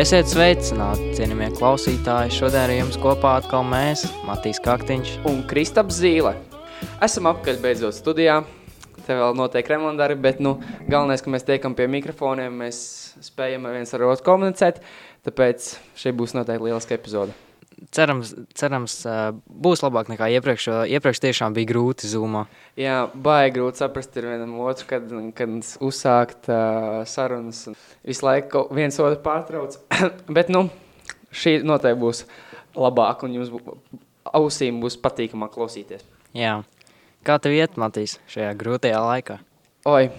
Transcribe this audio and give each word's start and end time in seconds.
Esiet 0.00 0.30
sveicināti, 0.30 1.10
cienījamie 1.18 1.50
klausītāji. 1.58 2.32
Šodien 2.32 2.62
ar 2.62 2.70
jums 2.72 2.96
kopā 3.02 3.34
atkal 3.36 3.66
mēs, 3.68 4.06
Matīs 4.24 4.56
Kaktiņš. 4.64 5.10
un 5.28 5.42
Kristaps 5.50 5.98
Zīle. 6.00 6.30
Esam 7.04 7.28
apkaļ 7.28 7.58
beidzot 7.60 7.92
studijā. 7.98 8.38
Te 9.04 9.18
vēl 9.18 9.36
notiek 9.36 9.68
remontdarbi, 9.68 10.16
bet 10.24 10.40
nu, 10.40 10.54
galvenais, 10.88 11.20
ka 11.20 11.28
mēs 11.28 11.44
tiekam 11.44 11.76
pie 11.76 11.84
mikrofoniem, 11.92 12.56
mēs 12.62 12.80
spējam 13.28 13.68
viens 13.68 13.92
ar 13.92 14.06
otru 14.08 14.24
komunicēt, 14.30 14.80
tāpēc 15.28 15.68
šī 16.00 16.16
būs 16.16 16.32
noteikti 16.32 16.70
lieliska 16.70 16.96
epizode. 16.96 17.36
Cerams, 17.96 18.34
cerams 18.52 18.94
būs 19.48 19.80
labāk 19.80 20.10
nekā 20.12 20.28
iepriekš, 20.36 20.66
jo 20.68 20.80
iepriekš 20.98 21.22
tiešām 21.24 21.54
bija 21.56 21.70
grūti 21.70 22.10
zūmā. 22.10 22.44
Jā, 22.78 23.06
baigi 23.14 23.54
grūti 23.56 23.80
saprast 23.80 24.18
vienam 24.20 24.52
otru, 24.60 24.84
kad, 24.90 25.08
kad 25.38 25.54
uzsākt 25.80 26.50
uh, 26.52 27.00
sarunas 27.08 27.62
un 27.70 27.78
visu 28.06 28.26
laiku 28.26 28.66
viens 28.76 29.00
otru 29.00 29.22
pārtrauc. 29.24 29.78
bet 30.36 30.52
nu, 30.52 30.66
šī 31.32 31.60
noteikti 31.64 32.02
būs 32.02 32.24
labāk 32.76 33.24
un 33.24 33.38
jums 33.38 33.50
bū, 33.54 33.78
ausīm 34.36 34.82
būs 34.82 34.98
patīkamāk 35.00 35.54
klausīties. 35.56 36.04
Jā. 36.36 36.60
Kā 37.26 37.36
tev 37.42 37.56
iet, 37.56 37.80
Matīs, 37.80 38.18
šajā 38.32 38.52
grūtajā 38.60 39.00
laikā? 39.04 39.40
Oi, 39.88 40.10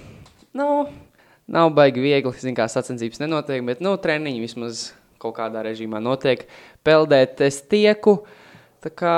nu, 0.57 0.67
nav 1.49 1.71
baigi 1.77 2.03
viegli, 2.03 2.33
zin 2.41 2.57
kā 2.57 2.67
sacensības 2.69 3.21
nenotiek, 3.23 3.63
bet, 3.65 3.81
nu, 3.81 3.95
treniņi 4.01 4.43
vismaz 4.43 4.83
kaut 5.21 5.37
kādā 5.37 5.63
režīmā 5.67 6.01
notiek. 6.03 6.47
Peldēt 6.85 7.41
es 7.45 7.61
tieku, 7.69 8.21
tā 8.83 8.91
kā 8.93 9.15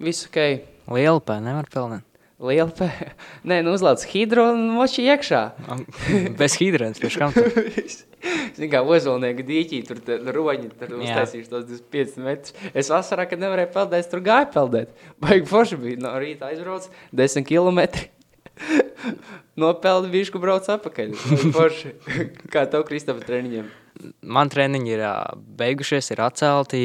visu 0.00 0.30
ok. 0.30 0.40
Liela 0.94 1.20
pē, 1.24 1.38
nevar 1.44 1.68
pelnīt. 1.72 2.04
Liela 2.44 2.72
pē. 2.74 2.88
Nē, 3.48 3.60
nu 3.64 3.74
uzlāc 3.76 4.02
hidro 4.10 4.50
un 4.52 4.66
moči 4.74 5.06
iekšā. 5.06 5.42
Bez 6.40 6.58
hidrants, 6.60 7.00
pēc 7.02 7.20
kam 7.20 7.36
tu? 7.36 7.44
Zin 8.56 8.70
kā 8.72 8.80
ozolnieku 8.80 9.44
dīķī, 9.44 9.82
tur 9.84 10.00
roņi, 10.32 10.70
tur 10.80 10.96
uztaisīšu 10.96 11.50
tos 11.50 11.66
25 11.68 12.24
metrus. 12.24 12.56
Es 12.72 12.88
vasarā, 12.92 13.26
kad 13.28 13.42
nevarēju 13.42 13.72
peldēt, 13.74 14.06
es 14.06 14.08
tur 14.08 14.24
gāju 14.24 14.48
peldēt. 14.54 14.94
Baigi 15.20 15.48
forši 15.50 15.80
bija, 15.82 16.00
no 16.06 16.14
rīta 16.22 16.48
aizbrauc 16.48 16.88
10 17.12 17.44
kilometri. 17.48 18.08
Nopeldi 19.60 20.12
bišku 20.14 20.40
brauc 20.40 20.68
apakaļ. 20.72 21.12
Forši. 21.52 21.96
Kā 22.48 22.64
tev, 22.70 22.86
Kristapa, 22.88 23.20
treniņiem? 23.26 23.68
Man 24.22 24.50
treniņi 24.52 24.96
ir 24.96 25.04
beigušies, 25.58 26.10
ir 26.14 26.22
atcelti. 26.24 26.82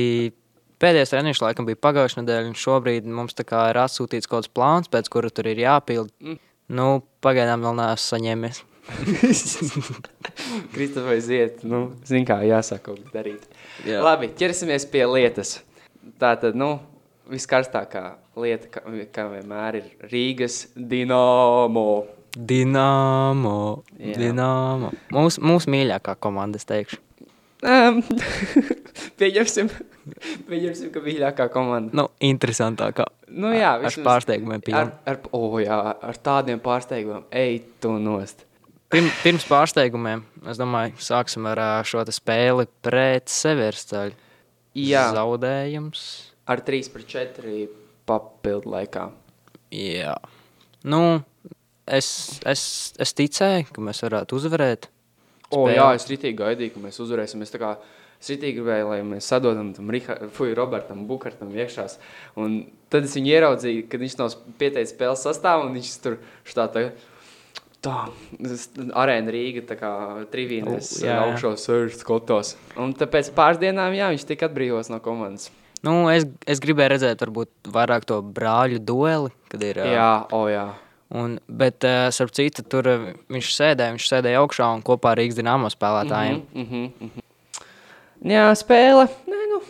Pēdējais 0.80 1.12
treniņš 1.12 1.42
laikam 1.44 1.67
bija 1.67 1.80
pagājušajā 1.84 2.23
nedēļā, 2.23 2.48
un 2.48 2.56
šobrīd 2.56 3.08
mums 3.11 3.36
ir 3.36 3.81
atsūtīts 3.84 4.30
kaut 4.30 4.45
kāds 4.45 4.53
plāns, 4.56 4.92
pēc 4.92 5.09
kura 5.11 5.31
tur 5.34 5.50
ir 5.52 5.59
jāpild. 5.59 6.14
Mm. 6.23 6.39
Nu, 6.70 6.86
pagaidām 7.26 7.66
vēl 7.66 7.80
neesmu 7.81 8.06
saņēmis. 8.06 8.61
Kristapa, 10.73 11.11
aiziet, 11.14 11.64
nu, 11.67 11.81
zin 12.08 12.26
kā, 12.26 12.39
jāsāk 12.48 12.86
kaut 12.86 13.02
ko 13.03 13.11
darīt. 13.14 13.44
Jā. 13.88 14.00
Labi, 14.06 14.31
ķersimies 14.39 14.88
pie 14.89 15.04
lietas. 15.09 15.58
Tā 16.22 16.36
tad, 16.39 16.56
nu, 16.58 16.78
viskarstākā 17.30 18.06
lieta, 18.39 18.72
kā, 18.73 18.86
kā 19.14 19.28
vienmēr, 19.33 19.81
ir 19.81 20.09
Rīgas 20.14 20.61
Dinamo. 20.76 21.89
Dināmo. 22.38 23.59
Jā. 23.98 24.16
Dināmo. 24.22 24.94
Mūsu 25.14 25.44
mūs 25.44 25.67
mīļākā 25.70 26.16
komanda, 26.22 26.61
es 26.61 26.70
teikšu. 26.70 27.02
Um, 27.60 28.00
pieņemsim, 29.20 29.68
pieņemsim, 30.48 30.92
ka 30.94 31.02
mīļākā 31.04 31.50
komanda. 31.52 31.92
Nu, 32.00 32.06
interesantākā. 32.24 33.08
Nu, 33.30 33.52
jā, 33.52 33.74
ar 33.76 33.84
vismaz- 33.84 34.06
pārsteigumiem. 34.08 34.64
Ar, 34.80 34.94
ar, 35.10 35.20
oh, 35.36 35.58
jā, 35.60 35.80
ar 36.08 36.22
tādiem 36.24 36.62
pārsteigumiem. 36.64 37.26
Ej, 37.36 37.60
tu 37.84 37.92
nost. 38.00 38.46
Pirm, 38.90 39.10
pirms 39.22 39.44
pārsteigumiem, 39.46 40.24
es 40.50 40.58
domāju, 40.58 40.95
sāksim 41.04 41.45
ar 41.52 41.60
šo 41.86 42.02
spēli 42.10 42.66
pret 42.82 43.30
Severstaļu. 43.30 44.16
Jā, 44.80 45.10
Zaudējums. 45.14 46.02
ar 46.50 46.62
3 46.66 46.89
pret 46.94 47.12
4 47.12 47.67
papildu 48.10 48.72
laikā. 48.73 49.10
Jā. 49.76 50.16
Nu, 50.88 51.20
es, 51.86 52.39
es, 52.48 52.64
es 52.98 53.14
ticēju, 53.17 53.67
ka 53.76 53.83
mēs 53.83 54.02
varētu 54.06 54.39
uzvarēt. 54.39 54.88
O, 55.49 55.65
Spēle. 55.65 55.76
jā, 55.77 55.87
es 55.98 56.05
ritīgi 56.10 56.37
gaidīju, 56.37 56.76
ka 56.76 56.83
mēs 56.83 56.99
uzvarēsim. 57.02 57.42
Es 57.45 57.54
kā 57.55 57.73
ritīgi 58.27 58.60
gribēju, 58.60 58.89
lai 58.92 58.99
mēs 59.08 59.30
sadodam 59.32 59.71
tam 59.73 59.89
Riha, 59.93 60.17
fuj, 60.36 60.52
Robertam 60.58 61.05
Bukartam 61.10 61.54
iekšās. 61.55 61.98
Un 62.39 62.61
tad 62.92 63.08
es 63.08 63.15
viņu 63.17 63.32
ieraudzīju, 63.33 63.86
kad 63.89 64.04
viņš 64.04 64.17
nav 64.20 64.36
pieteicis 64.59 64.93
spēles 64.95 65.23
sastāvu, 65.26 65.70
un 65.70 65.77
viņš 65.80 65.93
tur 66.04 66.20
šitā 66.49 66.67
tā, 66.73 66.83
tā, 67.86 67.95
arēna 68.99 69.33
Rīga, 69.33 69.64
tā 69.71 69.80
kā 69.80 69.93
jā. 71.05 71.21
augšos 71.23 71.65
sēž 71.65 71.95
skotos. 72.02 72.54
Un 72.77 72.93
tāpēc 72.98 73.32
pāris 73.38 73.61
dienām, 73.64 73.95
jā, 73.98 74.11
viņš 74.14 74.27
tika 74.30 74.52
atbrīvots 74.52 74.92
no 74.93 75.02
komandas. 75.02 75.49
Nu, 75.86 76.09
es, 76.11 76.26
es 76.43 76.59
gribēju 76.59 76.92
redzēt, 76.92 77.21
varbūt 77.23 77.71
vairāk 77.71 78.04
to 78.08 78.20
brāļu 78.36 78.82
dueli, 78.83 79.32
kad 79.52 79.64
ir. 79.64 79.80
Jā, 79.88 80.11
o, 80.36 80.43
jā. 80.52 80.67
Un, 81.09 81.39
bet, 81.49 81.81
uh, 81.87 82.11
starp 82.14 82.36
citu, 82.37 82.61
tur 82.70 82.86
uh, 82.86 83.08
viņš 83.33 83.49
sēdēja, 83.55 83.95
viņš 83.95 84.09
sēdēja 84.11 84.43
augšā 84.43 84.67
un 84.75 84.83
kopā 84.86 85.15
ar 85.15 85.21
Rīgas 85.23 85.39
dīnāmo 85.39 85.71
spēlētājiem. 85.73 86.43
Mhm, 86.53 86.83
mhm, 86.86 87.09
mhm. 87.09 87.25
Jā, 88.30 88.45
spēle. 88.59 89.08
Nē, 89.31 89.39
nu, 89.53 89.61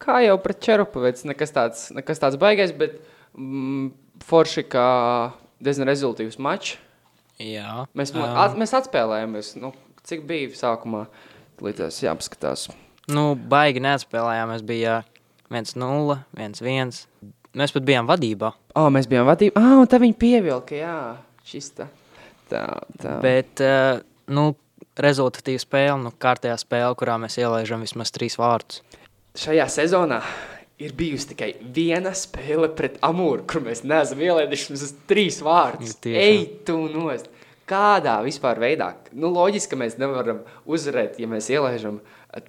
kā 0.00 0.22
jau 0.24 0.38
pret 0.40 0.62
Čerupovets, 0.64 1.26
nekas 1.28 1.52
tāds, 1.52 1.86
nekas 1.92 2.22
tāds 2.22 2.38
baigais, 2.40 2.72
bet 2.76 3.00
mm, 3.36 3.90
forši 4.24 4.64
kā 4.72 4.88
diezgan 5.60 5.90
rezultīvs 5.90 6.40
mačs. 6.40 6.78
Jā, 7.42 7.84
Mēs, 7.92 8.14
um, 8.16 8.22
at, 8.24 8.54
mēs 8.56 8.72
atspēlējāmies, 8.78 9.52
nu, 9.60 9.74
cik 10.08 10.22
bija 10.28 10.48
sākumā, 10.56 11.04
līdz 11.60 11.82
tas 11.82 11.98
jāpaskatās. 12.00 12.68
Nu, 13.12 13.34
baigi 13.36 13.82
neatspēlējāmies. 13.84 14.64
Bija 14.66 15.00
1-0, 15.52 16.16
1-1. 16.34 17.04
Mēs 17.56 17.72
pat 17.72 17.86
bijām 17.88 18.08
vadībā. 18.08 18.50
O, 18.76 18.88
mēs 18.92 19.08
bijām 19.08 19.24
vadībā, 19.28 19.60
ah, 19.62 19.78
un 19.80 19.88
tā 19.88 20.00
viņi 20.02 20.16
pievilka, 20.20 20.76
jā, 20.76 20.96
šis 21.48 21.70
tā. 21.78 21.86
Tā, 22.50 22.66
tā. 23.00 23.14
Bet, 23.24 23.62
uh, 23.64 24.02
nu, 24.28 24.50
rezultatīva 25.00 25.62
spēle, 25.62 25.96
nu, 26.04 26.12
kārtējā 26.20 26.58
spēle, 26.60 26.92
kurā 27.00 27.16
mēs 27.22 27.38
ielaižam 27.40 27.80
vismaz 27.84 28.12
trīs 28.14 28.36
vārdus. 28.40 28.82
Šajā 29.40 29.66
sezonā 29.72 30.20
ir 30.80 30.92
bijusi 30.96 31.30
tikai 31.32 31.48
viena 31.76 32.12
spēle 32.16 32.68
pret 32.76 32.98
Amūru, 33.04 33.46
kur 33.48 33.64
mēs 33.64 33.82
neesam 33.88 34.20
ielaiduši 34.20 34.74
vismaz 34.74 34.92
trīs 35.08 35.40
vārdus. 35.44 35.94
Nu, 35.96 36.02
tiešām. 36.06 36.26
Ej, 36.26 36.44
tu 36.68 36.78
nost! 36.92 37.32
Kādā 37.66 38.20
vispār 38.22 38.60
veidā? 38.62 38.92
Nu, 39.10 39.32
loģiski, 39.34 39.72
ka 39.72 39.80
mēs 39.80 39.96
nevaram 39.98 40.44
uzvarēt, 40.70 41.16
ja 41.18 41.26
mēs 41.26 41.48
ielaižam 41.50 41.98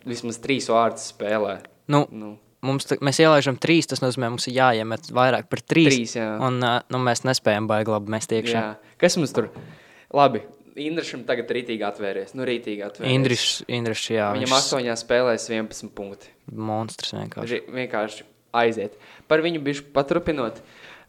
vismaz 0.06 0.38
trīs 0.44 0.68
vārdus 0.70 1.08
spēlē. 1.16 1.56
Nu, 1.90 2.04
Nu, 2.12 2.36
mums, 2.66 2.88
mēs 3.04 3.20
ielaižam 3.24 3.58
trīs, 3.62 3.88
tas 3.90 4.02
nozīmē, 4.04 4.30
mums 4.34 4.48
ir 4.50 4.56
jāiemet 4.58 5.10
vairāk 5.14 5.50
par 5.52 5.62
trīs. 5.62 5.90
Trīs, 5.94 6.16
jā. 6.18 6.28
Un 6.44 6.62
uh, 6.64 6.80
nu, 6.94 7.02
mēs 7.04 7.24
nespējam 7.28 7.68
baigi 7.70 7.92
labi 7.94 8.14
mest 8.16 8.32
iekšā. 8.34 8.62
jā. 8.62 8.94
Kas 9.02 9.18
mums 9.20 9.34
tur? 9.36 9.50
Labi, 10.14 10.42
Indrišam 10.78 11.24
tagad 11.26 11.50
rītīgi 11.50 11.82
atvērties. 11.88 12.36
Nu, 12.38 12.46
rītīgi 12.46 12.84
atvērties. 12.86 13.14
Indrišs, 13.16 13.54
Indrišs, 13.68 14.10
jā, 14.14 14.28
Viņam 14.36 14.46
viņš 14.52 14.58
astoņās 14.60 15.02
spēlēs 15.08 15.48
11 15.50 15.90
punkti. 15.98 16.30
monstrs 16.54 17.16
vienkārši. 17.18 17.48
Ži- 17.50 17.74
vienkārši 17.80 18.28
aiziet. 18.54 18.94
Par 19.28 19.42
viņu 19.42 19.64
bišķi 19.66 19.88
paturpinot, 19.96 20.62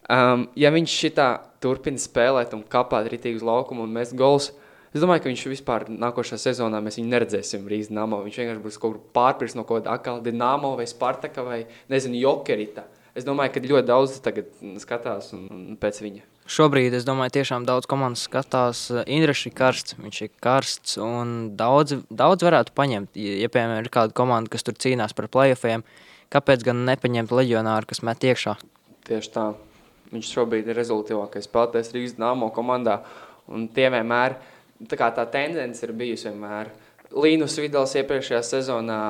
um, 0.09 0.47
ja 0.57 0.71
viņš 0.73 0.95
šitā 1.03 1.27
turpina 1.61 2.01
spēlēt 2.01 2.55
un 2.57 2.63
kapāt 2.65 3.11
ritīgi 3.13 3.37
uz 3.37 3.45
laukumu 3.45 3.85
un 3.85 3.93
mēs 3.93 4.15
gols, 4.17 4.49
es 4.93 5.03
domāju, 5.03 5.23
ka 5.23 5.31
viņš 5.31 5.45
vispār 5.51 5.87
nākošā 5.91 6.39
sezonā 6.41 6.81
mēs 6.83 6.99
viņu 6.99 7.11
neredzēsim 7.13 7.67
Rīgas 7.69 7.91
Dinamo. 7.91 8.21
Viņš 8.25 8.39
vienkārši 8.41 8.63
būs 8.63 8.79
kaut 8.81 8.95
kur 8.95 9.01
pārpirst 9.15 9.59
no 9.59 9.65
kaut 9.65 9.83
kāda 9.83 9.97
akala 9.97 10.23
Dinamo 10.25 10.75
vai 10.79 10.87
Spartaka 10.89 11.45
vai, 11.45 11.63
nezinu, 11.91 12.19
Jokerita. 12.21 12.87
Es 13.17 13.25
domāju, 13.27 13.55
ka 13.55 13.63
ļoti 13.65 13.87
daudz 13.89 14.19
tagad 14.23 14.51
skatās 14.79 15.33
un, 15.35 15.47
un 15.49 15.79
pēc 15.79 16.03
viņa. 16.05 16.25
Šobrīd, 16.49 16.95
es 16.97 17.05
domāju, 17.05 17.35
tiešām 17.35 17.65
daudz 17.67 17.85
komandas 17.89 18.23
skatās. 18.25 18.87
Indrišs 19.05 19.49
ir 19.49 19.53
karsts, 19.57 19.95
viņš 20.01 20.21
ir 20.25 20.29
karsts 20.41 20.97
un 21.03 21.33
daudz, 21.57 21.99
daudz 22.09 22.45
varētu 22.47 22.73
paņemt. 22.77 23.19
Ja, 23.21 23.49
piemēram, 23.53 23.83
ir 23.85 23.91
kāda 23.93 24.15
komanda, 24.17 24.49
kas 24.49 24.65
tur 24.65 24.73
cīnās 24.73 25.13
par 25.17 25.27
playoffiem, 25.29 25.83
kāpēc 26.33 26.65
gan 26.65 26.81
nepaņemt 26.89 27.33
leģionāru, 27.37 27.89
kas 27.91 28.01
met 28.07 28.25
iekšā? 28.25 28.55
Tieši 29.09 29.33
tā. 29.35 29.45
Viņš 30.09 30.31
šobrīd 30.33 30.71
ir 30.71 30.79
rezultātīvākais 30.79 31.45
spēlētājs 31.45 31.93
Rīgas 31.93 32.17
Dāmo 32.17 32.49
komandā. 32.55 33.03
Un 33.49 33.67
tie 33.73 33.91
vienmēr, 33.93 34.39
tā 34.87 34.99
kā 34.99 35.09
tā 35.15 35.25
tendence 35.31 35.83
ir 35.85 35.93
bijusi 35.97 36.29
vienmēr. 36.29 36.71
Līnus 37.09 37.57
Vidals 37.59 37.95
iepriekšējā 37.99 38.41
sezonā 38.45 39.01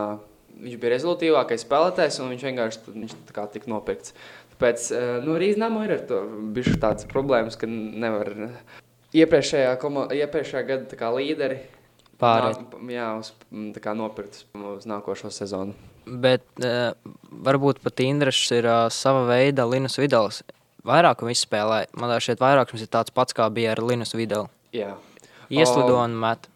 viņš 0.59 0.77
bija 0.79 0.93
rezultātīvākais 0.95 1.65
spēlētājs, 1.65 2.19
un 2.23 2.33
viņš 2.33 2.45
vienkārši 2.49 2.93
viņš 2.95 3.17
kā 3.35 3.45
tika 3.53 3.71
nopirkts. 3.71 4.15
Tāpēc 4.55 4.91
eh, 4.95 5.09
nu, 5.23 5.37
Dāmo 5.59 5.83
ir 5.85 5.95
ar 5.95 6.05
to 6.07 6.21
bijuši 6.55 6.79
tādas 6.81 7.07
problēmas, 7.11 7.59
ka 7.59 7.67
nevar 7.69 8.31
iepriekšējā, 9.15 9.75
komo, 9.81 10.07
iepriekšējā 10.13 10.63
gada 10.67 10.99
kā 10.99 11.11
līderi 11.15 11.61
Pāriet. 12.19 12.59
uz, 13.19 13.31
nopirkt 13.95 14.43
uz 14.53 14.87
nākošo 14.89 15.31
sezonu. 15.31 15.75
Bet 16.09 16.43
uh, 16.65 16.91
varbūt 17.45 17.83
pat 17.85 18.01
Indrišs 18.03 18.49
ir 18.57 18.67
uh, 18.67 18.87
sava 18.91 19.27
veida 19.29 19.67
Linus 19.69 19.99
Vidals. 20.01 20.41
Vairāk 20.87 21.21
viņš 21.23 21.43
spēlē. 21.45 21.83
Man 21.99 22.09
liekas, 22.09 22.25
šeit 22.27 22.41
vairākums 22.41 22.83
ir 22.83 22.89
tāds 22.91 23.13
pats, 23.13 23.35
kā 23.35 23.45
bija 23.53 23.75
ar 23.75 23.83
Linus 23.83 24.15
Vidalu. 24.17 24.49
Jā. 24.75 24.95
Ieslido 25.49 25.97
O, 25.97 26.03
un 26.03 26.15
met. 26.19 26.47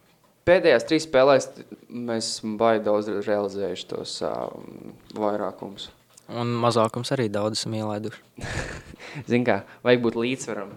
Pēdējās 0.47 0.85
trīs 0.89 1.05
spēlēs 1.07 1.49
mēs 1.87 2.35
baigi 2.59 2.83
daudz 2.85 3.09
realizējuši 3.23 3.85
tos 3.89 4.17
uh, 4.25 4.49
vairākumus. 5.17 5.89
Un 6.33 6.51
mazākums 6.63 7.11
arī 7.15 7.27
daudz 7.31 7.59
esam 7.59 7.75
ielaiduši. 7.77 8.21
Ziniet, 9.29 9.47
kā 9.47 9.57
vajag 9.85 10.03
būt 10.05 10.19
līdzsvaram. 10.19 10.71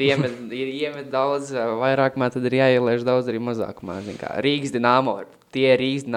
Iemet, 0.00 0.36
ir 0.60 0.72
iemet 0.72 1.10
daudz 1.12 1.52
uh, 1.56 1.74
vairākumā, 1.80 2.30
tad 2.32 2.48
ir 2.48 2.58
jāieliež 2.60 3.04
daudz 3.06 3.30
arī 3.32 3.42
mazākumā. 3.50 4.00
Kā 4.20 4.34
Rīgas 4.44 4.74
dināmo, 4.76 5.18
tie 5.54 5.70
ir 5.74 5.82
Rīgas 5.82 6.08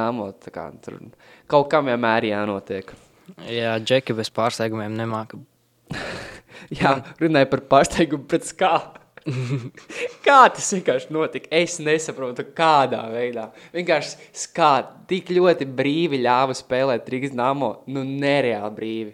tur 0.84 1.00
kaut 1.52 1.70
kam 1.72 1.92
vienmēr 1.92 2.32
jānotiek. 2.32 2.94
Jā, 3.48 3.78
džeki 3.80 4.16
bez 4.18 4.32
pārsteigumiem 4.34 4.96
nemāka. 4.98 5.40
Jā, 6.80 6.98
runāja 7.20 7.50
par 7.52 7.64
pārsteigumu 7.72 8.28
pēc 8.32 8.52
kā. 8.60 8.76
Kā 10.26 10.40
tas 10.52 10.70
vienkārši 10.76 11.12
notika? 11.16 11.50
Es 11.54 11.78
nesaprotu, 11.84 12.46
kādā 12.56 13.06
veidā. 13.14 13.50
Vienkārši 13.76 14.32
skāt, 14.44 14.92
tik 15.10 15.32
ļoti 15.34 15.68
brīvi 15.68 16.20
ļāva 16.24 16.56
spēlēt 16.58 17.10
Rīgas 17.12 17.36
Namo, 17.38 17.76
nu 17.92 18.04
nereāli 18.08 18.74
brīvi. 18.78 19.14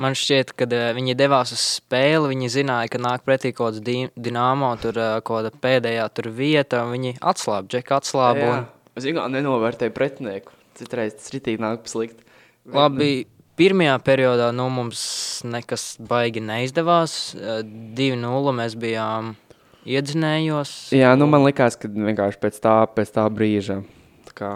Man 0.00 0.14
šķiet, 0.16 0.54
kad 0.56 0.72
uh, 0.72 0.86
viņi 0.96 1.16
devās 1.18 1.50
uz 1.52 1.60
spēli, 1.76 2.30
viņi 2.30 2.52
zināja, 2.54 2.88
ka 2.88 3.00
nāk 3.02 3.26
pretī 3.26 3.50
kaut 3.52 3.74
kāds 3.74 3.82
di 3.84 4.06
dināmo, 4.16 4.70
tur 4.80 4.96
uh, 4.96 5.18
kaut 5.20 5.42
kāda 5.42 5.50
pēdējā 5.60 6.06
tur 6.16 6.30
vieta, 6.32 6.86
un 6.86 6.94
viņi 6.96 7.18
atslāba, 7.20 7.68
džeki 7.68 7.96
atslāba. 7.98 8.46
Un... 8.54 8.64
es 8.96 9.04
vienkārši 9.04 9.34
nenovērtēju 9.36 9.92
pretinieku. 9.96 10.56
Citreiz 10.80 11.18
tas 11.18 11.34
ritīgi 11.34 11.60
nāk 11.60 11.84
slikti. 11.90 12.24
Labi, 12.72 13.26
pirmajā 13.60 13.98
periodā 14.06 14.48
nu, 14.56 14.66
mums 14.72 15.04
nekas 15.44 15.94
baigi 16.00 16.40
neizdevās. 16.44 17.18
Uh, 17.36 17.60
2-0 18.00 18.56
mēs 18.56 18.76
bijām 18.80 19.34
iedzinējos. 19.88 20.74
Jā, 20.96 21.14
nu 21.18 21.28
man 21.30 21.44
likās, 21.46 21.76
ka 21.80 21.88
vienkārši 21.92 22.40
pēc 22.42 22.60
tā, 22.64 22.76
pēc 22.96 23.12
tā 23.16 23.24
brīža, 23.32 23.80
tā 24.28 24.36
kā, 24.36 24.50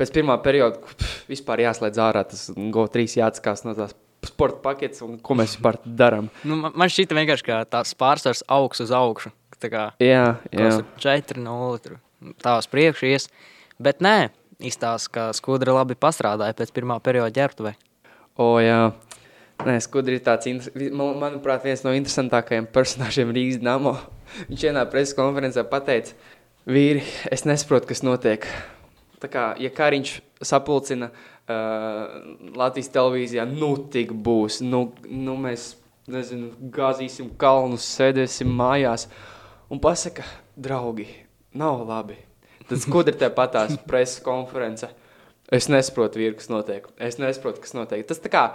pēc 0.00 0.12
pirmā 0.14 0.36
perioda, 0.44 0.80
pf, 0.84 1.16
vispār 1.30 1.64
jāslēdz 1.66 2.02
ārā 2.06 2.24
tas 2.28 2.48
GO3 2.56 3.06
jāatskās 3.20 3.64
no 3.66 3.74
tās 3.78 3.94
sporta 4.26 4.58
paketes 4.64 5.04
un 5.06 5.18
ko 5.22 5.36
mēs 5.38 5.54
vispār 5.54 5.78
darām. 5.86 6.30
Nu, 6.44 6.56
man- 6.64 6.90
šķita 6.90 7.14
vienkārši, 7.14 7.46
ka 7.46 7.60
tās 7.76 7.92
pārsvars 7.98 8.42
augs 8.50 8.80
uz 8.82 8.90
augšu. 8.90 9.30
Tā 9.56 9.70
kā 9.72 9.82
Jā, 10.02 10.36
jā. 10.52 10.72
4-0 11.00 11.78
tur 11.80 11.94
tā 12.44 12.56
uz 12.60 12.66
priekšu 12.68 13.06
ies. 13.08 13.28
Bet 13.80 14.02
nē, 14.04 14.30
izstāsta, 14.60 15.08
ka 15.12 15.24
skudra 15.36 15.72
labi 15.78 15.94
pastrādāja 15.96 16.56
pēc 16.58 16.72
pirmā 16.76 16.98
perioda 17.04 17.32
ģērbtuvē. 17.32 17.72
O, 18.36 18.56
jā. 18.60 18.92
Nē, 19.64 19.78
Skudri 19.80 20.18
ir 20.18 20.24
tāds, 20.24 20.68
manuprāt, 20.92 21.64
viens 21.64 21.80
no 21.86 21.94
interesantākajiem 21.96 22.66
personāžiem 22.68 23.32
Rīgas 23.32 23.62
Damo. 23.64 23.94
Viņš 24.50 24.66
vienā 24.68 24.82
preses 24.92 25.16
konferencē 25.16 25.64
pateica, 25.70 26.12
vīri, 26.68 27.00
es 27.32 27.46
nesaprotu, 27.48 27.88
kas 27.88 28.04
notiek. 28.04 28.44
Tā 29.22 29.30
kā, 29.32 29.46
ja 29.56 29.70
Kariņš 29.72 30.12
sapulcina 30.44 31.08
uh, 31.08 32.18
Latvijas 32.60 32.92
televīzijā, 32.92 33.46
nu 33.48 33.72
tik 33.92 34.12
būs, 34.12 34.60
nu, 34.66 34.90
nu 35.08 35.38
mēs, 35.40 35.70
nezinu, 36.12 36.52
gāzīsim 36.76 37.32
kalnus, 37.40 37.88
sēdēsim 37.96 38.52
mājās 38.52 39.08
un 39.72 39.80
pasaka, 39.80 40.26
draugi, 40.52 41.08
nav 41.56 41.86
labi. 41.88 42.20
Tad 42.68 42.84
Skudri 42.84 43.16
te 43.16 43.32
patās 43.32 43.78
preses 43.88 44.20
konference. 44.20 44.90
Es 45.54 45.68
nesaprotu, 45.70 46.18
vīri, 46.18 46.34
kas 46.38 46.50
notiek. 46.50 46.88
Es 46.98 47.20
nesaprotu, 47.22 47.62
kas 47.62 47.76
notiek. 47.76 48.02
Tas 48.08 48.18
tā 48.22 48.30
kā 48.32 48.46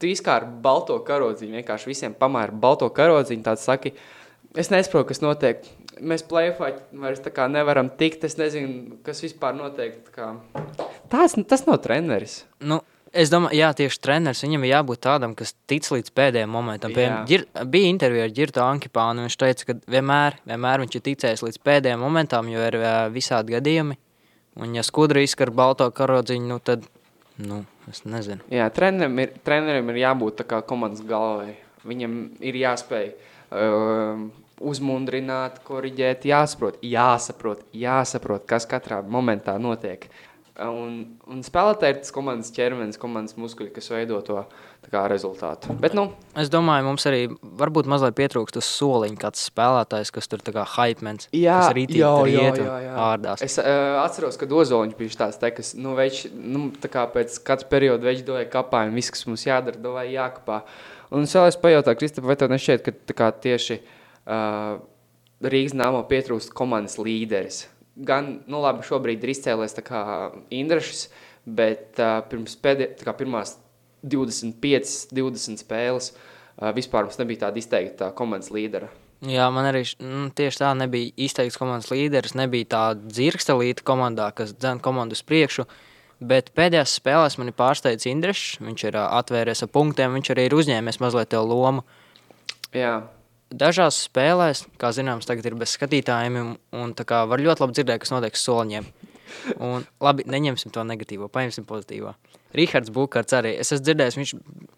tu 0.00 0.08
izkā 0.08 0.38
ar 0.40 0.48
balto 0.64 0.96
karodziņu, 1.04 1.58
vienkārši 1.60 1.90
visiem 1.90 2.16
pamēr 2.18 2.54
balto 2.62 2.88
karodziņu, 2.94 3.44
tāds 3.46 3.66
saki, 3.68 3.92
es 4.56 4.72
nesaprotu, 4.72 5.10
kas 5.12 5.22
notiek. 5.24 5.66
Mēs 6.00 6.24
plēfā 6.26 6.72
vairs 7.02 7.20
tā 7.22 7.30
kā 7.34 7.50
nevaram 7.52 7.90
tikt, 8.00 8.24
es 8.24 8.38
nezinu, 8.40 8.96
kas 9.06 9.20
vispār 9.24 9.54
notiek. 9.58 10.00
Tā 10.08 10.16
kā. 10.16 10.30
Tās, 11.12 11.36
tas 11.48 11.66
nav 11.68 11.82
treneris. 11.84 12.40
Nu, 12.64 12.80
es 13.12 13.30
domāju, 13.32 13.58
jā, 13.60 13.68
tieši 13.82 14.00
treneris 14.02 14.40
viņam 14.46 14.64
ir 14.64 14.72
jābūt 14.72 15.02
tādam, 15.04 15.36
kas 15.36 15.52
tic 15.68 15.86
līdz 15.92 16.14
pēdējiem 16.16 16.56
momentam. 16.56 16.94
Piemēram, 16.96 17.26
ģir, 17.28 17.44
bija 17.68 17.92
intervija 17.92 18.24
ar 18.26 18.32
Girtu 18.38 18.64
Ankipānu, 18.64 19.28
viņš 19.28 19.36
teica, 19.44 19.68
ka 19.68 19.76
vienmēr, 19.92 20.40
vienmēr 20.48 20.86
viņš 20.86 20.96
ir 20.96 21.04
ticējis 21.10 21.44
līdz 21.46 21.60
pēdējiem 21.68 22.02
momentam, 22.02 22.48
jo 22.50 22.64
ir 22.72 22.80
ā, 22.80 22.96
visādi 23.12 23.58
gadījumi. 23.58 24.00
Un 24.60 24.74
ja 24.76 24.84
skudra 24.84 25.22
izskar 25.24 25.50
balto 25.54 25.86
karodziņu, 25.96 26.48
nu 26.50 26.58
tad, 26.60 26.84
nu, 27.40 27.62
es 27.88 28.02
nezinu. 28.04 28.44
Jā, 28.52 28.68
trenerim 28.74 29.22
ir, 29.24 29.36
trenerim 29.46 29.88
ir 29.92 30.02
jābūt 30.02 30.44
komandas 30.68 31.04
galvai. 31.08 31.54
Viņam 31.88 32.18
ir 32.44 32.58
jāspēj 32.60 33.08
uh, 33.12 34.26
uzmundrināt, 34.62 35.62
koriģēt, 35.66 36.28
jāsaprot, 36.28 36.76
jāsaprot, 36.84 37.64
jāsaprot, 37.74 38.44
kas 38.46 38.68
katrā 38.70 39.00
momentā 39.02 39.56
notiek. 39.58 40.06
Un, 40.62 41.16
un 41.32 41.40
spēlētāji 41.42 41.94
ir 41.94 42.02
tas 42.04 42.12
komandas 42.14 42.52
ķermenis, 42.54 43.00
komandas 43.00 43.38
muskuļi, 43.40 43.72
kas 43.72 43.88
veido 43.90 44.20
to 44.26 44.42
kā, 44.44 44.62
rezultātu. 44.90 45.72
Bet, 45.80 45.94
nu, 45.94 46.10
Es 46.32 46.48
domāju, 46.48 46.86
mums 46.86 47.04
arī 47.04 47.26
varbūt 47.60 47.88
mazliet 47.92 48.14
pietrūkst 48.16 48.56
uz 48.56 48.64
soliņa 48.64 49.18
kāds 49.20 49.42
spēlētājs, 49.50 50.10
kas 50.14 50.28
tur 50.32 50.40
kā 50.46 50.64
hypemens, 50.78 51.28
kas 51.28 51.68
arī 51.68 51.84
jā, 51.92 52.12
jā, 52.30 52.46
jā, 52.56 52.76
jā. 52.86 52.94
ārdās. 53.04 53.42
Es 53.44 53.58
uh, 53.60 53.98
atceros, 54.00 54.38
ka 54.40 54.48
Ozoliņš 54.48 54.96
bija 54.96 55.18
tāds, 55.20 55.36
te, 55.40 55.50
kas 55.52 55.74
nu, 55.76 55.92
več, 55.98 56.22
nu, 56.32 56.70
tā 56.80 56.88
kā 56.92 57.04
pēc 57.12 57.36
katras 57.44 57.68
perioda 57.68 58.08
veidoja 58.08 58.46
kapā, 58.52 58.86
un 58.88 58.96
viss, 58.96 59.12
kas 59.12 59.26
mums 59.28 59.44
jādara, 59.44 59.76
doja 59.76 60.06
jākapā. 60.08 60.62
Un 61.12 61.28
es 61.28 61.36
vēlēs 61.36 61.60
pajautāt, 61.60 62.00
Kristap, 62.00 62.24
vai 62.24 62.38
tev 62.40 62.48
nešķiet, 62.54 62.84
ka 62.86 62.96
tā 63.12 63.16
kā 63.18 63.28
tieši 63.44 63.82
uh, 63.82 64.80
Rīgas 65.44 65.76
nāmo 65.76 66.00
pietrūst 66.08 66.54
komandas 66.56 66.96
līderis? 66.96 67.66
Gan, 68.08 68.38
nu 68.48 68.62
labi, 68.64 68.86
šobrīd 68.88 69.20
ir 69.20 69.34
izcēlies 69.34 69.76
tā 69.76 69.84
kā 69.84 70.00
Indrašs, 70.48 71.10
bet 71.44 72.00
uh, 72.00 72.22
pirms 72.30 72.56
pēdē, 72.62 72.94
tā 72.96 73.10
kā 73.10 73.12
pirmās 73.20 73.58
25, 74.02 74.92
20 75.14 75.62
spēles 75.62 76.12
vispār 76.76 77.06
mums 77.06 77.20
nebija 77.20 77.46
tāda 77.46 77.62
izteikta 77.62 78.10
komandas 78.16 78.52
līdera. 78.54 78.90
Jā, 79.22 79.46
man 79.54 79.68
arī 79.68 79.84
mm, 79.86 80.32
tieši 80.38 80.60
tā 80.64 80.72
nebija 80.74 81.14
izteikts 81.24 81.58
komandas 81.60 81.92
līderis, 81.92 82.34
nebija 82.38 82.68
tā 82.74 82.82
dzirkstelīta 82.98 83.84
komandā, 83.86 84.32
kas 84.34 84.54
dzen 84.56 84.82
komandu 84.82 85.14
uz 85.14 85.22
priekšu. 85.26 85.68
Bet 86.22 86.50
pēdējās 86.58 86.98
spēlēs 86.98 87.38
man 87.38 87.50
ir 87.50 87.56
pārsteigts 87.58 88.06
Indrišs. 88.10 88.60
Viņš 88.62 88.84
ir 88.90 88.98
ā, 88.98 89.08
atvēries 89.22 89.62
ar 89.62 89.70
punktiem, 89.74 90.14
viņš 90.18 90.34
arī 90.34 90.46
ir 90.46 90.58
uzņēmies 90.58 91.00
mazliet 91.02 91.30
tev 91.34 91.46
lomu. 91.50 91.86
Jā, 92.74 93.00
Dažās 93.52 93.98
spēlēs, 94.06 94.64
kā 94.80 94.94
zināms, 94.96 95.26
tagad 95.28 95.50
ir 95.50 95.56
bez 95.60 95.74
skatītājiem, 95.76 96.36
un, 96.72 96.92
tā 96.96 97.04
kā 97.08 97.20
var 97.28 97.42
ļoti 97.42 97.60
labi 97.60 97.76
dzirdēt, 97.76 98.00
kas 98.00 98.12
notiek 98.14 98.38
uz 98.38 98.44
soliņiem. 98.46 98.86
Un, 99.58 99.86
labi, 100.02 100.26
neņemsim 100.30 100.72
to 100.74 100.84
negatīvo, 100.86 101.28
paņemsim 101.32 101.66
pozitīvo. 101.68 102.14
Rihards 102.56 102.92
Bukārts 102.94 103.34
arī. 103.36 103.54
Es 103.60 103.72
esmu 103.72 103.86
dzirdējis, 103.88 104.18
viņš 104.20 104.32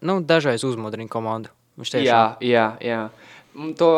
nu, 0.07 0.19
dažreiz 0.25 0.65
uzmodrina 0.67 1.11
komandu. 1.11 1.51
Viņš 1.79 1.91
tiešām 1.95 2.07
Jā, 2.07 2.21
jā, 2.45 2.67
jā. 2.83 3.01
Un 3.55 3.71
To 3.79 3.89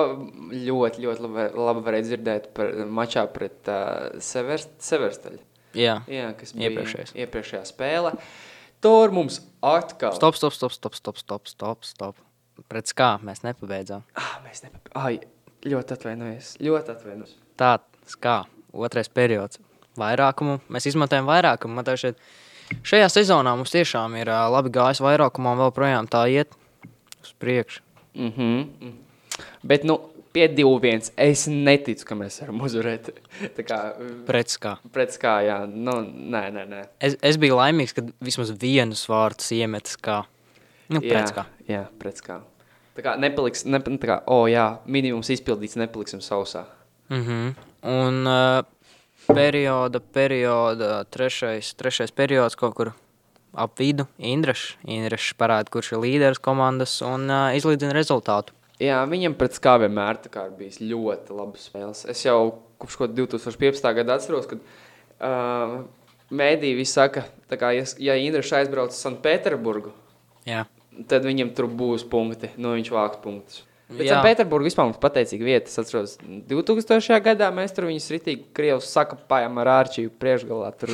ļoti, 0.53 1.01
ļoti 1.01 1.23
labi, 1.25 1.45
labi 1.57 1.83
varēja 1.85 2.07
dzirdēt 2.11 2.51
par 2.57 2.73
mačā 2.93 3.23
pret 3.33 3.69
uh, 3.73 4.17
Severstaļu. 4.21 5.39
Jā. 5.77 5.99
Jā, 6.09 6.29
kas 6.37 6.53
bija 6.57 6.71
Iepriekšējais. 6.71 7.13
iepriekšējā 7.17 7.63
spēle. 7.69 8.13
Tur 8.81 9.13
mums 9.13 9.39
atkal. 9.65 10.13
Stop, 10.17 10.37
stop, 10.37 10.53
stop, 10.53 10.73
stop, 10.73 10.97
stop, 10.97 11.17
stop, 11.17 11.49
stop, 11.49 11.85
stop. 11.85 12.21
Pret 12.69 12.89
kā 12.97 13.15
mēs 13.25 13.43
nepabeidzām. 13.45 14.05
Ah, 14.17 14.37
mēs 14.45 14.63
nepap... 14.65 14.89
Ai, 14.97 15.19
ļoti 15.65 15.97
atvainojos. 15.97 16.53
Ļoti 16.61 16.93
atvainojos. 16.93 17.35
Tā, 17.57 17.75
kā 18.21 18.39
otrais 18.73 19.09
periods. 19.09 19.61
Vairākumu. 19.97 20.59
Mēs 20.73 20.89
izmantojam 20.89 21.29
vairākumu. 21.29 21.79
Man 21.79 21.97
šeit, 21.97 22.19
šajā 22.87 23.09
sezonā 23.13 23.55
mums 23.57 23.73
tiešām 23.73 24.15
ir 24.19 24.31
ā, 24.33 24.43
labi 24.53 24.73
gājis 24.73 25.03
vairākumā, 25.03 25.55
un 25.55 25.63
vēl 25.65 25.73
projām 25.75 26.09
tā 26.11 26.27
iet 26.31 26.53
uz 27.23 27.33
priekšu. 27.39 27.81
Mm 28.17 28.31
-hmm. 28.37 28.93
Bet, 29.63 29.83
nu, 29.83 29.99
pie 30.33 30.47
2-1 30.49 31.11
es 31.17 31.47
neticu, 31.47 32.05
ka 32.05 32.15
mēs 32.15 32.41
varam 32.41 32.61
uzvarēt. 32.61 33.09
Tā 33.57 33.65
kā 33.65 33.79
Pret 34.27 34.57
kā. 34.61 34.77
pret 34.93 35.17
kā, 35.21 35.41
jā. 35.45 35.65
Nu, 35.65 36.01
nē, 36.01 36.43
nē, 36.53 36.65
nē. 36.69 36.83
Es, 36.99 37.17
es 37.21 37.37
biju 37.37 37.55
laimīgs, 37.55 37.93
kad 37.93 38.11
vismaz 38.21 38.51
vienus 38.61 39.07
vārdus 39.09 39.51
iemetas 39.51 39.97
kā. 39.97 40.23
Nu, 40.89 41.01
pret 41.01 41.33
kā. 41.35 41.45
Jā, 41.67 41.87
pret 41.99 42.21
kā. 42.21 42.41
Tā 42.97 43.03
kā 43.05 43.13
nepaliks, 43.21 43.65
ne, 43.65 43.79
tā 43.79 44.09
kā, 44.09 44.21
oh, 44.25 44.47
jā, 44.49 44.79
minimums 44.85 45.29
izpildīts, 45.29 45.77
nepaliksim 45.77 46.21
sausā. 46.21 46.65
Mm 47.09 47.23
-hmm. 47.23 47.53
Un 47.83 48.27
uh, 48.27 48.63
perioda, 49.27 49.99
perioda, 49.99 51.03
trešais, 51.13 51.73
trešais 51.77 52.13
periods 52.15 52.57
kaut 52.59 52.75
kur 52.77 52.93
ap 53.57 53.79
vidu. 53.79 54.05
Indrašs. 54.17 54.75
Indrašs 54.87 55.33
parāda, 55.37 55.71
kurš 55.73 55.93
ir 55.95 56.03
līderis 56.03 56.41
komandas 56.43 56.99
un 57.05 57.27
uh, 57.29 57.49
izlīdzina 57.57 57.95
rezultātu. 57.97 58.55
Jā, 58.81 58.99
viņam 59.09 59.33
pret 59.37 59.57
kā 59.61 59.77
vienmēr 59.81 60.19
kā 60.29 60.47
ir 60.49 60.57
bijis 60.59 60.81
ļoti 60.83 61.33
labas 61.33 61.65
spēles. 61.69 62.03
Es 62.11 62.21
jau 62.25 62.59
kopš 62.77 62.99
kaut 63.01 63.15
2015. 63.17 63.87
gada 63.97 64.17
atceros, 64.19 64.49
kad 64.49 64.61
uh, 64.61 65.79
mēdī 66.29 66.75
visi 66.77 66.93
saka, 66.93 67.25
kā, 67.49 67.73
ja, 67.73 68.17
Indrišs 68.21 68.53
aizbrauc 68.59 68.93
uz 68.93 68.99
Sanktpēterburgu, 69.01 69.95
tad 71.09 71.25
viņam 71.25 71.55
tur 71.57 71.71
būs 71.73 72.05
punkti, 72.09 72.51
no 72.61 72.75
viņš 72.77 72.93
vāks 72.93 73.23
punktus. 73.23 73.63
Bet 73.87 74.03
Jā. 74.03 74.17
Pēterburgā 74.19 74.67
vispār 74.67 74.89
mums 74.89 74.99
pateicīga 74.99 75.45
vieta. 75.47 75.71
Es 75.71 75.79
atceros, 75.79 76.17
2000. 76.49 77.21
gadā 77.23 77.47
mēs 77.55 77.71
tur 77.71 77.85
viņus 77.87 78.07
ritīgi 78.17 78.49
krievus 78.57 78.89
sakapājām 78.91 79.61
ar 79.63 79.69
ārčīju 79.77 80.11
priekšgalā. 80.19 80.73
Tur 80.81 80.91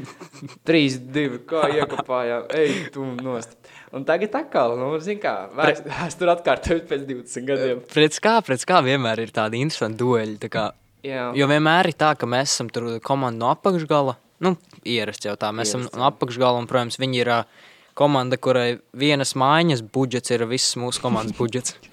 3-2, 0.70 1.40
kā 1.50 1.64
iekapājām, 1.80 2.46
ej, 2.54 2.76
tu 2.94 3.06
nost. 3.18 3.56
Un 3.90 4.06
tagad 4.06 4.36
atkal, 4.38 4.76
nu, 4.78 4.92
zin 5.02 5.18
kā, 5.18 5.34
vēst, 5.58 5.82
vēstur 5.90 6.30
atkārtojot 6.36 6.86
pēc 6.92 7.02
20 7.08 7.48
gadiem. 7.48 7.82
Pēc 7.90 8.20
kā, 8.22 8.36
pēc 8.46 8.66
kā 8.70 8.78
vienmēr 8.86 9.24
ir 9.24 9.34
tādi 9.34 9.64
interesanti 9.64 9.98
dueļi. 10.04 10.38
Tā 10.44 10.52
kā, 10.54 10.68
Jā, 11.02 11.30
jo 11.34 11.50
vienmēr 11.50 11.90
ir 11.90 11.98
tā, 11.98 12.12
ka 12.14 12.30
mēs 12.30 12.54
esam 12.54 12.70
tur 12.70 12.92
komanda 13.02 13.42
no 13.42 13.50
apakšgala. 13.56 14.14
Nu, 14.40 14.54
ierasts 14.86 15.26
jau 15.26 15.34
tā, 15.34 15.50
mēs 15.50 15.74
Ierasts, 15.74 15.90
esam 15.90 15.98
no 15.98 16.06
apakšgala 16.12 16.62
un, 16.62 16.70
protams, 16.70 17.00
viņi 17.02 17.24
ir 17.24 17.34
ā, 17.34 17.42
komanda, 17.98 18.38
kurai 18.40 18.78
vienas 18.96 19.34
mājas 19.34 19.82
budžets 19.82 20.30
ir 20.30 20.46
viss 20.48 20.78
mūsu 20.78 21.02
komandas 21.02 21.34
budžets. 21.36 21.74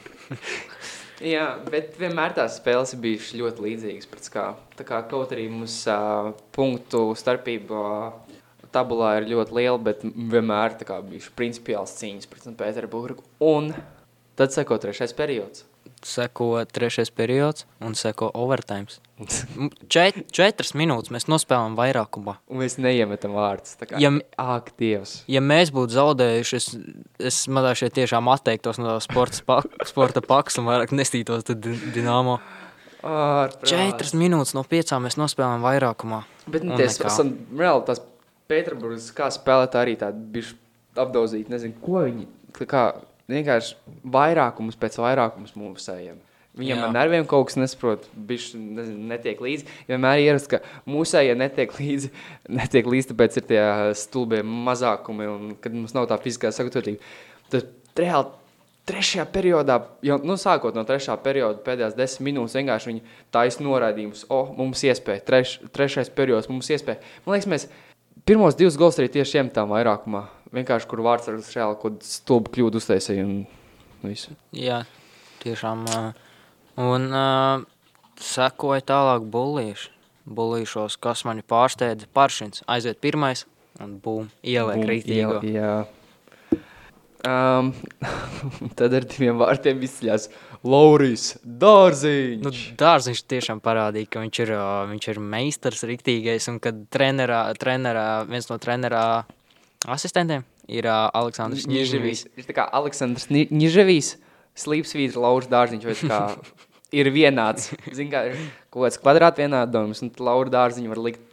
Jā, 1.33 1.45
bet 1.65 1.95
vienmēr 1.97 2.35
tās 2.37 2.59
spēles 2.59 2.93
ir 2.93 3.01
bijušas 3.01 3.37
ļoti 3.39 3.63
līdzīgas. 3.65 4.29
Kā, 4.33 4.51
tā 4.77 4.85
kā 4.85 5.01
kaut 5.09 5.33
arī 5.33 5.47
mums 5.49 5.79
uh, 5.89 6.29
punktu 6.53 7.07
starpība 7.17 7.79
uh, 7.81 8.35
tabulā 8.73 9.15
ir 9.17 9.31
ļoti 9.31 9.57
liela, 9.57 9.79
bet 9.81 10.03
vienmēr 10.05 10.77
kā 10.85 10.99
bijušas 11.01 11.33
principiāls 11.39 11.95
cīņas 11.97 12.29
pret 12.29 12.45
Pēterburgu. 12.59 13.25
Un 13.41 13.71
tad 14.37 14.53
seko 14.53 14.77
trešais 14.83 15.15
periods. 15.17 15.65
Seko 16.05 16.63
trešais 16.71 17.09
periods 17.11 17.65
un 17.81 17.95
seko 17.97 18.29
overtime. 18.37 18.85
Čet, 19.89 20.19
četras 20.31 20.75
minūtes 20.77 21.09
mēs 21.09 21.25
nospēlējām 21.31 21.73
vairākumā. 21.79 22.35
Un 22.53 22.61
mēs 22.61 22.75
neiemetam 22.77 23.33
vārdus. 23.33 23.73
Tā 23.79 23.87
kā, 23.89 23.99
Ja- 24.01 24.11
ak, 24.37 24.71
Dievs. 24.77 25.23
Ja 25.27 25.41
mēs 25.41 25.71
būtu 25.73 25.95
zaudējuši, 25.97 26.55
es, 26.55 26.67
es 27.19 27.39
mazliet 27.47 27.77
šeit 27.81 27.93
tiešām 27.97 28.29
atteiktos 28.29 28.77
no 28.77 28.99
sporta, 29.01 29.41
pa, 29.45 29.61
sporta 29.89 30.21
paks 30.21 30.59
un 30.61 30.65
vairāk 30.69 30.93
nestītos 30.93 31.43
tad 31.49 31.61
Di- 31.65 31.79
Dinamo. 31.95 32.37
Ārprāts. 33.01 33.69
Četras 33.69 34.13
minūtes 34.17 34.53
no 34.57 34.63
piecām 34.63 35.05
mēs 35.05 35.17
nospēlējām 35.17 35.61
vairākumā. 35.65 36.23
Bet 36.47 36.63
nu, 36.63 36.77
ties, 36.77 36.99
esam, 37.01 37.33
reāli 37.57 37.85
tās 37.89 38.01
Pēterburgas 38.47 39.09
kā 39.13 39.27
spēlētāji 39.33 39.81
arī 39.83 39.97
tādi 39.99 40.21
bijuši 40.31 40.55
apdauzīti. 40.95 41.49
Nezinu, 41.51 41.73
ko 41.83 42.05
viņi. 42.05 42.27
Kā, 42.65 42.85
vienkārši 43.31 43.75
vairākums 44.07 44.79
pēc 44.79 44.97
vairākums 45.01 45.55
mūsējiem. 45.57 46.23
Viņam 46.57 46.87
ar 46.87 46.93
nerviem 46.95 47.25
kaut 47.29 47.51
kas 47.51 47.57
nesaprot, 47.59 48.07
nezinu, 48.17 48.95
netiek 49.11 49.41
līdzi. 49.43 49.67
Vienmēr 49.89 50.23
ir 50.23 50.31
ierasts, 50.31 50.49
ka 50.49 50.61
mūsējie 50.89 51.35
netiek 51.37 51.73
līdzi, 51.77 52.09
netiek 52.59 52.89
līdzi, 52.89 53.11
tāpēc 53.11 53.37
ir 53.37 53.47
tie 53.51 53.61
stulbie 53.99 54.41
mazākumi, 54.41 55.29
un 55.29 55.55
kad 55.61 55.75
mums 55.75 55.93
nav 55.97 56.09
tā 56.09 56.17
fiziskā 56.23 56.49
sagatavotība. 56.55 57.13
Tad 57.53 57.69
reāli 57.99 58.33
trešajā 58.87 59.25
periodā, 59.29 59.81
jau 60.05 60.17
nu, 60.23 60.37
sākot 60.39 60.75
no 60.75 60.85
trešā 60.87 61.17
perioda, 61.23 61.59
pēdējās 61.65 61.97
desmit 61.97 62.31
minūtes, 62.31 62.55
vienkārši 62.57 62.89
viņi 62.93 63.03
taisa 63.35 63.65
noraidījumus. 63.65 64.25
O, 64.31 64.41
mums 64.57 64.83
iespēja, 64.87 65.25
treš, 65.27 65.57
trešais 65.75 66.09
periods, 66.15 66.49
mums 66.49 66.71
iespēja. 66.73 67.03
Man 67.25 67.35
liekas, 67.35 67.49
mēs 67.51 67.67
pirmos 68.27 68.55
divus 68.59 68.77
gols 68.79 68.97
arī 68.99 69.09
tieši 69.17 69.39
iemetām 69.41 69.71
vairākumā. 69.73 70.25
Vienkārši, 70.55 70.87
kur 70.87 71.01
vārds 71.05 71.27
ar 71.27 71.39
reāli 71.41 71.75
kaut 71.79 71.97
kādu 71.97 72.07
stulbu 72.07 72.53
kļūdu 72.55 72.79
uztaisīja 72.81 73.25
un 73.27 73.33
visu. 74.03 74.31
Jā, 74.55 74.81
tiešām. 75.43 75.83
Un 76.79 77.07
uh, 77.11 77.65
sekoja 78.21 78.83
tālāk 78.93 79.25
bullīši. 79.33 79.93
Bullīšos, 80.27 80.97
kas 80.99 81.21
mani 81.23 81.39
pārsteidza, 81.47 82.07
paršins 82.11 82.59
aiziet 82.67 82.97
pirmais 83.03 83.45
un 83.79 83.93
bum, 84.03 84.25
ieliek 84.43 84.81
rītīgo. 84.89 85.37
iel- 85.39 85.53
Jā. 85.55 85.75
Um, 87.25 87.71
tad 88.77 88.93
ar 88.93 89.05
diviem 89.09 89.39
vārtiem 89.41 89.79
izceļās 89.87 90.27
Lauris 90.67 91.31
Dārziņš. 91.41 92.43
Nu, 92.43 92.51
Dārziņš 92.77 93.23
tiešām 93.33 93.61
parādīja, 93.63 94.09
ka 94.13 94.21
viņš 94.21 94.41
ir, 94.45 94.53
viņš 94.91 95.09
ir 95.13 95.21
meistars 95.33 95.81
rīktīgais, 95.89 96.49
un 96.51 96.59
kad 96.63 96.83
trenerā, 96.93 97.41
trenerā, 97.57 98.07
viens 98.29 98.49
no 98.51 98.59
trenerā 98.61 99.03
asistentiem 99.89 100.45
ir 100.67 100.87
ā, 100.91 100.99
Aleksandrs. 101.17 101.67
Viņš 101.69 102.25
ir 102.37 102.47
tā 102.47 102.55
kā 102.57 102.67
Aleksandrs 102.79 103.29
Ni- 103.33 103.47
Niževijs, 103.53 104.15
slīpsvītra 104.57 105.23
Lauris 105.23 105.49
Dārziņš, 105.51 105.87
vai 105.87 105.97
tā 105.97 106.09
kā 106.11 106.21
ir 107.01 107.11
vienāds. 107.15 107.71
Zin 107.97 108.11
kā, 108.13 108.27
ir 108.31 108.37
kaut 108.73 108.87
kāds 108.87 109.01
kvadrāt 109.01 109.41
vienādojums, 109.41 110.03
un 110.05 110.13
Laura 110.21 110.53
Dārziņu 110.53 110.93
var 110.93 111.03
likt 111.09 111.26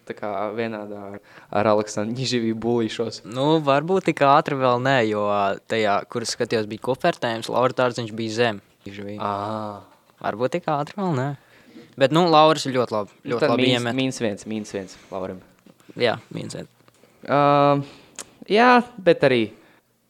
vienādā 0.56 1.00
ar, 1.50 1.70
Aleksandru 1.72 2.14
Niževiju 2.14 2.58
bulīšos. 2.60 3.22
Nu, 3.24 3.60
varbūt 3.64 4.10
tik 4.10 4.22
ātri 4.28 4.58
vēl 4.60 4.82
nē, 4.84 4.98
jo 5.08 5.24
tajā, 5.70 5.96
kur 6.10 6.26
es 6.26 6.34
skatījos, 6.36 6.68
bija 6.70 6.84
kopvērtējums, 6.90 7.50
Laura 7.52 7.76
Dārziņš 7.80 8.12
bija 8.16 8.36
zem. 8.36 8.62
Ah. 9.18 9.82
Varbūt 10.20 10.58
tik 10.58 10.68
ātri 10.72 11.00
vēl 11.00 11.16
nē. 11.16 11.28
Bet, 12.00 12.14
nu, 12.14 12.24
Lauris 12.30 12.66
ir 12.66 12.74
ļoti 12.74 12.94
labi. 12.94 13.18
Ļoti 13.30 13.50
labi 13.50 13.66
mīns, 13.66 13.76
iemet. 13.78 13.96
mīns 13.98 14.22
viens, 14.22 14.46
mīns 14.50 14.72
viens 14.74 14.96
Laurim. 15.12 15.38
Jā, 16.00 16.16
viens. 16.34 16.56
viens. 16.58 16.70
Uh, 17.24 17.84
jā, 18.50 18.82
bet 18.98 19.22
arī 19.24 19.44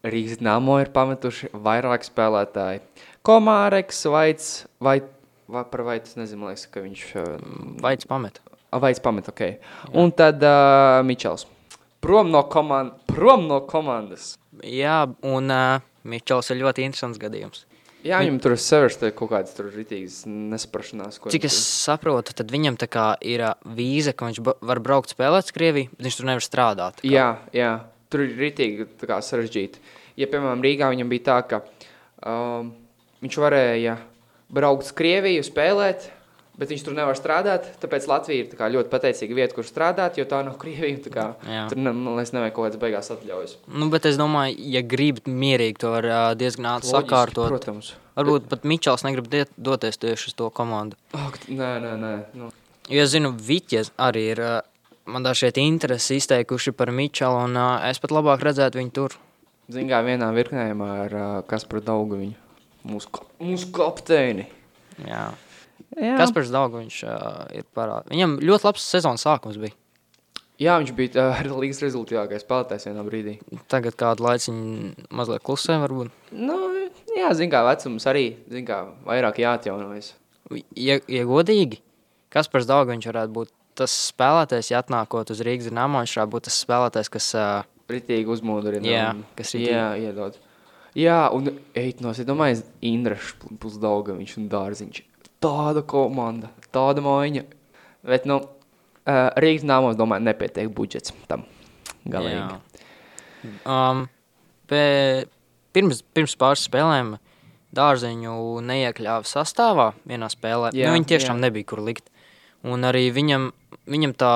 Rīgas 0.05 0.41
Dāmo 0.41 0.79
ir 0.81 0.91
pametuši 0.95 1.51
vairāk 1.53 2.07
spēlētāji. 2.07 2.81
Komāreks, 3.25 4.03
Vaits, 4.11 4.49
vai, 4.81 4.99
vai 5.49 5.63
par 5.69 5.85
Vaitu, 5.87 6.17
nezinu, 6.19 6.49
liekas, 6.49 6.67
ka 6.73 6.83
viņš 6.85 7.05
uh, 7.21 7.31
Vaids 7.85 8.09
pamet. 8.75 8.85
Vaits 8.85 9.03
pamet, 9.03 9.31
ok. 9.31 9.43
Un 9.95 10.11
tad 10.15 10.43
uh, 10.43 11.01
Mičels. 11.07 11.47
Prom 12.05 12.29
no, 12.29 12.43
komand 12.51 12.99
prom 13.09 13.47
no 13.49 13.61
komandas. 13.69 14.35
Jā, 14.63 15.05
un 15.25 15.53
uh, 15.53 15.85
Mičels 16.05 16.51
ir 16.51 16.61
ļoti 16.61 16.85
interesants 16.85 17.21
gadījums. 17.21 17.65
Jā, 18.05 18.19
viņam 18.21 18.37
tur 18.43 18.53
ir 18.53 18.61
sevišķi 18.61 19.09
kaut 19.17 19.31
kādas 19.31 19.55
tur 19.57 19.71
ritīgas 19.73 20.19
nesaprašanās. 20.29 21.17
ko 21.17 21.31
Cik 21.33 21.47
es 21.47 21.55
saprotu, 21.57 22.35
tad 22.37 22.51
viņam 22.53 22.77
tā 22.77 22.85
kā 22.91 23.05
ir 23.25 23.41
vīza, 23.65 24.13
ka 24.13 24.29
viņš 24.29 24.41
var 24.45 24.81
braukt 24.85 25.15
spēlēt 25.15 25.49
Krieviju, 25.55 25.89
bet 25.95 26.05
viņš 26.05 26.17
tur 26.19 26.29
nevar 26.29 26.45
strādāt. 26.45 27.01
Jā, 27.07 27.31
jā, 27.55 27.71
tur 28.13 28.27
ir 28.27 28.35
rītīgi 28.37 28.85
tā 29.01 29.09
kā 29.09 29.17
sarežģīti. 29.25 29.81
Ja, 30.21 30.29
piemēram, 30.29 30.61
Rīgā 30.63 30.91
viņam 30.93 31.09
bija 31.15 31.25
tā, 31.31 31.39
ka 31.49 31.63
um, 32.21 32.69
viņš 33.25 33.39
varēja 33.41 33.97
braukt 34.53 34.85
uz 34.85 34.93
Krieviju, 34.95 35.41
spēlēt, 35.49 36.05
bet 36.59 36.71
viņš 36.71 36.83
tur 36.87 36.95
nevar 36.97 37.17
strādāt. 37.19 37.67
Tāpēc 37.81 38.07
Latvija 38.11 38.43
ir 38.43 38.49
tā 38.51 38.59
kā 38.59 38.69
ļoti 38.73 38.91
pateicīga 38.93 39.37
vieta, 39.37 39.55
kur 39.57 39.67
strādāt, 39.67 40.19
jo 40.19 40.25
tā 40.29 40.41
nav 40.45 40.57
Krievija. 40.61 41.01
tā 41.07 41.13
kā 41.13 41.25
Jā. 41.49 41.65
Tur 41.71 41.81
ne, 41.81 41.91
man 41.95 42.15
liekas, 42.19 42.33
nevajag 42.35 42.55
kaut 42.57 42.67
kādas 42.69 42.81
beigās 42.81 43.11
atļaujas. 43.15 43.57
Nu, 43.73 43.89
bet 43.93 44.07
es 44.09 44.19
domāju, 44.21 44.55
ja 44.75 44.83
grib 44.85 45.23
mierīgi, 45.27 45.79
to 45.83 45.93
var 45.95 46.09
diezgan 46.39 46.71
ātri 46.75 46.91
sakārtot. 46.93 47.49
Protams. 47.53 47.93
Varbūt 48.15 48.47
pat 48.51 48.63
Mičels 48.63 49.03
negrib 49.03 49.27
doties 49.59 49.99
tieši 49.99 50.31
uz 50.31 50.37
to 50.39 50.47
komandu. 50.55 50.95
Ak, 51.17 51.41
nē, 51.51 51.73
nē, 51.83 51.91
nē. 51.99 52.13
Nu. 52.39 52.53
Jo 52.87 53.03
es 53.03 53.11
zinu, 53.11 53.33
Vitjas 53.35 53.91
arī 53.97 54.29
ir. 54.35 54.43
Man 55.05 55.21
šeit 55.37 55.59
interesi 55.61 56.15
izteikuši 56.17 56.71
par 56.73 56.89
Mičelu, 56.89 57.43
un 57.45 57.53
ā, 57.61 57.67
es 57.91 57.99
pat 58.01 58.09
labāk 58.09 58.41
redzētu 58.41 58.79
viņu 58.79 58.93
tur. 58.95 59.13
Kā 59.69 59.99
vienā 60.05 60.31
virknējumā 60.33 60.87
ar 61.03 61.13
uh, 61.13 61.27
Kasparu 61.45 61.83
Daugaviņu. 61.85 62.33
Mūsu, 62.89 63.11
ka- 63.13 63.25
mūsu 63.41 63.69
kapteini. 63.73 64.47
Jā. 65.05 65.27
Kas 65.95 66.33
par 66.35 66.43
Zvaigznes 66.47 66.81
viņš 66.83 66.99
uh, 67.07 67.41
ir 67.55 67.65
parādījis? 67.75 68.11
Viņam 68.11 68.37
ļoti 68.43 68.67
labs 68.67 68.87
sezonas 68.91 69.23
sākums 69.25 69.59
bija. 69.61 69.75
Jā, 70.59 70.77
viņš 70.79 70.91
bija 70.95 71.25
uh, 71.31 71.41
līgas 71.61 71.81
rezultātīvākais 71.83 72.43
spēlētājs 72.45 72.87
vienā 72.89 73.03
brīdī. 73.07 73.37
Tagad 73.71 73.97
kādu 73.99 74.25
laiciņu 74.27 75.07
mazliet 75.15 75.43
klusē, 75.47 75.77
varbūt. 75.83 76.11
Nu, 76.35 76.57
jā, 77.15 77.31
zin 77.35 77.51
kā 77.51 77.63
vecums 77.67 78.07
arī, 78.11 78.25
kā 78.67 78.81
vairāk 79.07 79.41
jāatjaunojas. 79.43 80.13
Ja, 80.77 80.99
ja 81.11 81.23
godīgi, 81.27 81.79
kas 82.33 82.51
par 82.51 82.63
Zvaigznes 82.63 82.95
viņš 82.97 83.09
varētu 83.11 83.35
būt 83.39 83.53
tas 83.75 83.91
spēlētājs, 84.11 84.71
ja 84.71 84.79
atnākot 84.83 85.31
uz 85.33 85.41
Rīgas 85.43 85.67
dīnāmo, 85.67 85.99
viņš 86.03 86.15
varētu 86.19 86.35
būt 86.35 86.47
tas 86.47 86.59
spēlētājs, 86.63 87.11
kas. 87.11 87.31
Uh, 87.35 87.71
Ritīgi 87.91 88.31
uzmodrina. 88.31 88.87
Jā, 88.87 89.09
un- 89.13 89.25
kas. 89.37 89.51
Jā, 89.59 89.89
iedod. 90.01 90.39
Jā, 90.95 91.17
un 91.35 91.51
eit 91.75 91.99
no, 91.99 92.13
es 92.15 92.23
domāju, 92.23 92.63
Indrašs 92.87 93.35
plus 93.59 93.75
Daugaviņš 93.83 94.37
un 94.39 94.47
Dārziņš. 94.49 95.01
Tāda 95.45 95.83
komanda, 95.85 96.49
tāda 96.73 97.03
maiņa. 97.05 97.45
Bet, 98.05 98.25
nu, 98.29 98.39
uh, 98.41 99.27
Rīgas 99.41 99.65
nāmos, 99.67 99.97
domāju, 99.99 100.25
nepietiek 100.25 100.71
budžets 100.73 101.13
tam. 101.29 101.45
Galīgi. 102.05 102.41
Jā. 102.41 103.55
Um, 103.69 104.05
pē, 104.69 104.81
pirms, 105.75 106.01
pirms 106.15 106.35
pāris 106.39 106.65
spēlēm 106.67 107.15
dārziņu 107.75 108.35
neiekļāva 108.65 109.27
sastāvā 109.29 109.91
vienā 110.07 110.29
spēlē. 110.31 110.71
Jā, 110.73 110.85
Jā, 110.85 110.91
nu, 110.91 110.99
viņi 110.99 111.09
tiešām 111.13 111.39
jā. 111.39 111.47
nebija 111.47 111.69
kur 111.73 111.81
likt. 111.85 112.09
Un 112.65 112.87
arī 112.87 113.07
viņam, 113.13 113.51
viņam 113.89 114.15
tā, 114.17 114.35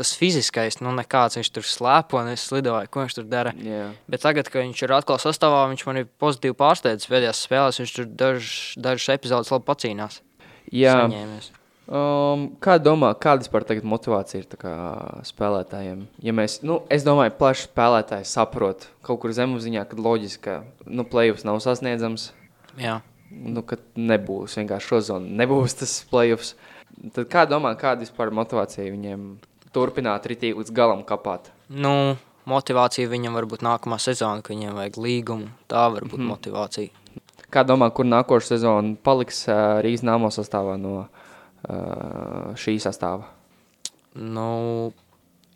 tas 0.00 0.14
fiziskais, 0.18 0.80
nu 0.80 0.94
nekāds 0.96 1.38
viņš 1.38 1.52
tur 1.54 1.68
slēpo, 1.68 2.18
un 2.22 2.32
es 2.32 2.48
slidoju, 2.48 2.88
ko 2.90 3.04
viņš 3.04 3.20
tur 3.20 3.28
dara. 3.30 3.54
Jā. 3.60 3.90
Bet 4.10 4.24
tagad, 4.24 4.50
kad 4.50 4.64
viņš 4.64 4.82
ir 4.86 4.96
atkal 4.96 5.20
sastāvā, 5.22 5.62
viņš 5.70 5.86
man 5.86 6.02
ir 6.02 6.10
pozitīvi 6.22 6.56
pārsteidzis. 6.58 7.12
Pēdējās 7.12 7.46
spēlēs 7.46 7.80
viņš 7.82 7.96
tur 7.98 8.10
dažas 8.16 9.08
epizodes 9.14 9.52
labi 9.52 9.68
pacīnās. 9.68 10.20
Jā. 10.72 10.96
Saņēmies. 11.04 11.52
Um, 11.90 12.44
kā 12.62 12.76
domā, 12.78 13.08
kāda 13.18 13.42
vispār 13.42 13.64
tagad 13.66 13.86
motivācija 13.90 14.44
ir 14.44 14.50
tā 14.52 14.58
kā 14.60 14.72
spēlētājiem? 15.26 16.04
Ja 16.22 16.34
mēs, 16.38 16.60
nu, 16.62 16.76
es 16.86 17.02
domāju, 17.02 17.34
plaši 17.40 17.66
spēlētāji 17.66 18.28
saprot 18.30 18.86
kaut 19.06 19.18
kur 19.24 19.34
zemapziņā, 19.34 19.82
kad 19.90 20.02
loģiski, 20.04 20.42
ka 20.44 20.86
nu, 20.86 21.02
play-offs 21.02 21.42
nav 21.48 21.58
sasniedzams. 21.64 22.28
Jā. 22.78 23.00
nu, 23.30 23.64
ka 23.66 23.80
nebūs 23.98 24.54
vienkārši 24.60 24.92
šo 24.92 25.00
zonu, 25.08 25.34
nebūs 25.40 25.74
tas 25.80 25.96
playoffs. 26.10 26.54
Tad 27.14 27.26
kā 27.32 27.42
domā, 27.50 27.72
kāda 27.78 28.04
vispār 28.04 28.30
motivācija 28.38 28.86
viņiem 28.94 29.26
turpināt 29.74 30.26
ritīgi 30.30 30.58
līdz 30.60 30.74
galam 30.76 31.02
kapāt? 31.06 31.50
Nu, 31.70 32.16
motivācija 32.50 33.10
viņam 33.10 33.36
var 33.38 33.48
būt 33.50 33.64
nākamā 33.66 34.00
sezona, 34.02 34.44
ka 34.44 34.54
viņiem 34.54 34.78
vajag 34.78 34.98
līgumu. 35.00 35.50
Tā 35.70 35.88
var 35.94 36.06
būt 36.06 36.20
mm. 36.20 36.30
motivācija. 36.34 37.20
Kā 37.50 37.64
domā, 37.66 37.90
kur 37.94 38.06
nākošais 38.06 38.54
sezona 38.54 38.94
paliks 39.02 39.42
uh, 39.48 39.80
Rīgas 39.82 40.04
nāmo 40.06 40.30
sastāvā 40.34 40.76
no 40.78 40.96
uh, 41.02 42.50
šī 42.58 42.76
sastāvā? 42.82 43.26
Nu, 44.14 44.92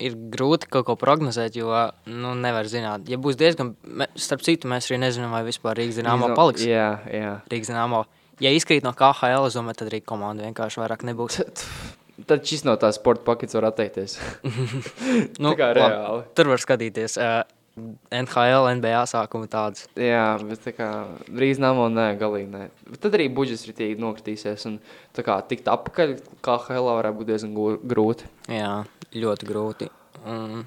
ir 0.03 0.17
grūti 0.35 0.69
kaut 0.71 0.89
ko 0.89 0.97
prognozēt, 0.99 1.57
jo 1.59 1.71
nu, 2.11 2.35
nevar 2.39 2.69
zināt. 2.71 3.09
Ja 3.11 3.19
būs 3.21 3.39
diezgan, 3.39 3.75
starp 4.19 4.45
citu, 4.47 4.71
mēs 4.71 4.91
arī 4.91 5.01
nezinām, 5.07 5.35
vai 5.35 5.45
vispār 5.47 5.79
Rīgas 5.79 6.01
dīnāmo 6.01 6.31
Rīgas- 6.31 6.41
paliks. 6.41 6.67
Jā, 6.67 6.89
jā. 7.11 7.35
Rīgas 7.51 7.71
dīnāmo. 7.73 8.05
Ja 8.43 8.51
izkrīt 8.51 8.83
no 8.83 8.91
KHL, 8.99 9.47
es 9.47 9.55
domāju, 9.55 9.79
tad 9.79 9.93
arī 9.93 10.03
komanda 10.03 10.43
vienkārši 10.43 10.83
vairāk 10.83 11.07
nebūs. 11.07 11.45
Tad 12.31 12.45
šis 12.47 12.63
no 12.65 12.77
tās 12.79 12.95
sporta 13.01 13.25
pakets 13.27 13.57
var 13.59 13.67
atteikties. 13.73 14.19
Nu, 15.43 15.51
Tā 15.53 15.57
kā 15.59 15.69
labi, 15.73 15.81
reāli. 15.83 16.23
Tur 16.39 16.51
var 16.53 16.63
skatīties 16.63 17.17
uh, 17.19 17.41
NHL, 18.15 18.69
NBA 18.79 19.01
sākumu 19.11 19.49
tādus. 19.51 19.89
Jā, 19.99 20.37
bet 20.47 20.63
tā 20.63 20.73
kā 20.77 20.89
Rīgas 21.35 21.59
nāmo, 21.63 21.89
nē, 21.91 22.13
galīgi 22.21 22.47
nē. 22.53 22.69
Bet 22.93 23.01
tad 23.03 23.17
arī 23.19 23.27
budžets 23.35 23.67
ritīgi 23.67 23.99
nokritīsies. 24.03 24.67
Un 24.71 24.77
tā 25.17 25.25
kā 25.27 25.41
tikt 25.51 25.67
apakaļ 25.73 26.15
KHL 26.47 26.87
varētu 26.93 27.19
būt 27.19 27.33
diezgan 27.33 27.57
grūti. 27.91 28.31
Jā, 28.55 28.77
ļoti 29.15 29.51
grūti. 29.51 29.91
Un, 30.25 30.63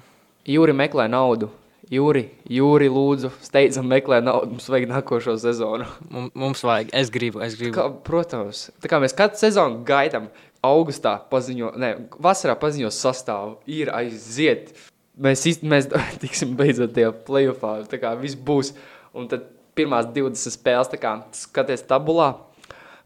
Jūri 0.48 0.72
meklē 0.76 1.08
naudu. 1.12 1.48
Jūri, 1.88 2.26
Jūri 2.52 2.90
lūdzu, 2.92 3.30
steidzam 3.40 3.86
meklē 3.88 4.18
naudu. 4.20 4.50
Mums 4.58 4.66
vajag 4.68 4.90
nākošo 4.90 5.38
sezonu. 5.40 5.86
mum- 6.12 6.28
mums 6.36 6.60
vajag, 6.64 6.90
es 6.92 7.08
gribu, 7.12 7.40
es 7.44 7.56
gribu. 7.56 7.72
Kā, 7.78 7.86
protams, 8.04 8.66
tā 8.84 8.90
kā 8.92 9.00
mēs 9.00 9.16
katru 9.16 9.40
sezonu 9.40 9.80
gaidām, 9.88 10.28
augustā 10.64 11.16
paziņo, 11.30 11.72
ne, 11.78 11.90
vasarā 12.22 12.56
paziņo 12.58 12.90
sastāvu, 12.94 13.58
ir 13.70 13.92
aiziet. 13.94 14.72
Mēs, 15.18 15.44
iz, 15.50 15.60
mēs 15.66 15.90
tiksim 16.22 16.54
beidzot 16.58 16.94
tajā 16.96 17.12
playoffā, 17.26 17.78
tā 17.90 18.00
kā 18.02 18.14
viss 18.18 18.38
būs. 18.38 18.74
Un 19.16 19.28
tad 19.30 19.46
pirmās 19.78 20.08
20 20.14 20.54
spēles, 20.54 20.90
tā 20.90 20.98
kā 21.00 21.14
skaties 21.36 21.86
tabulā, 21.88 22.32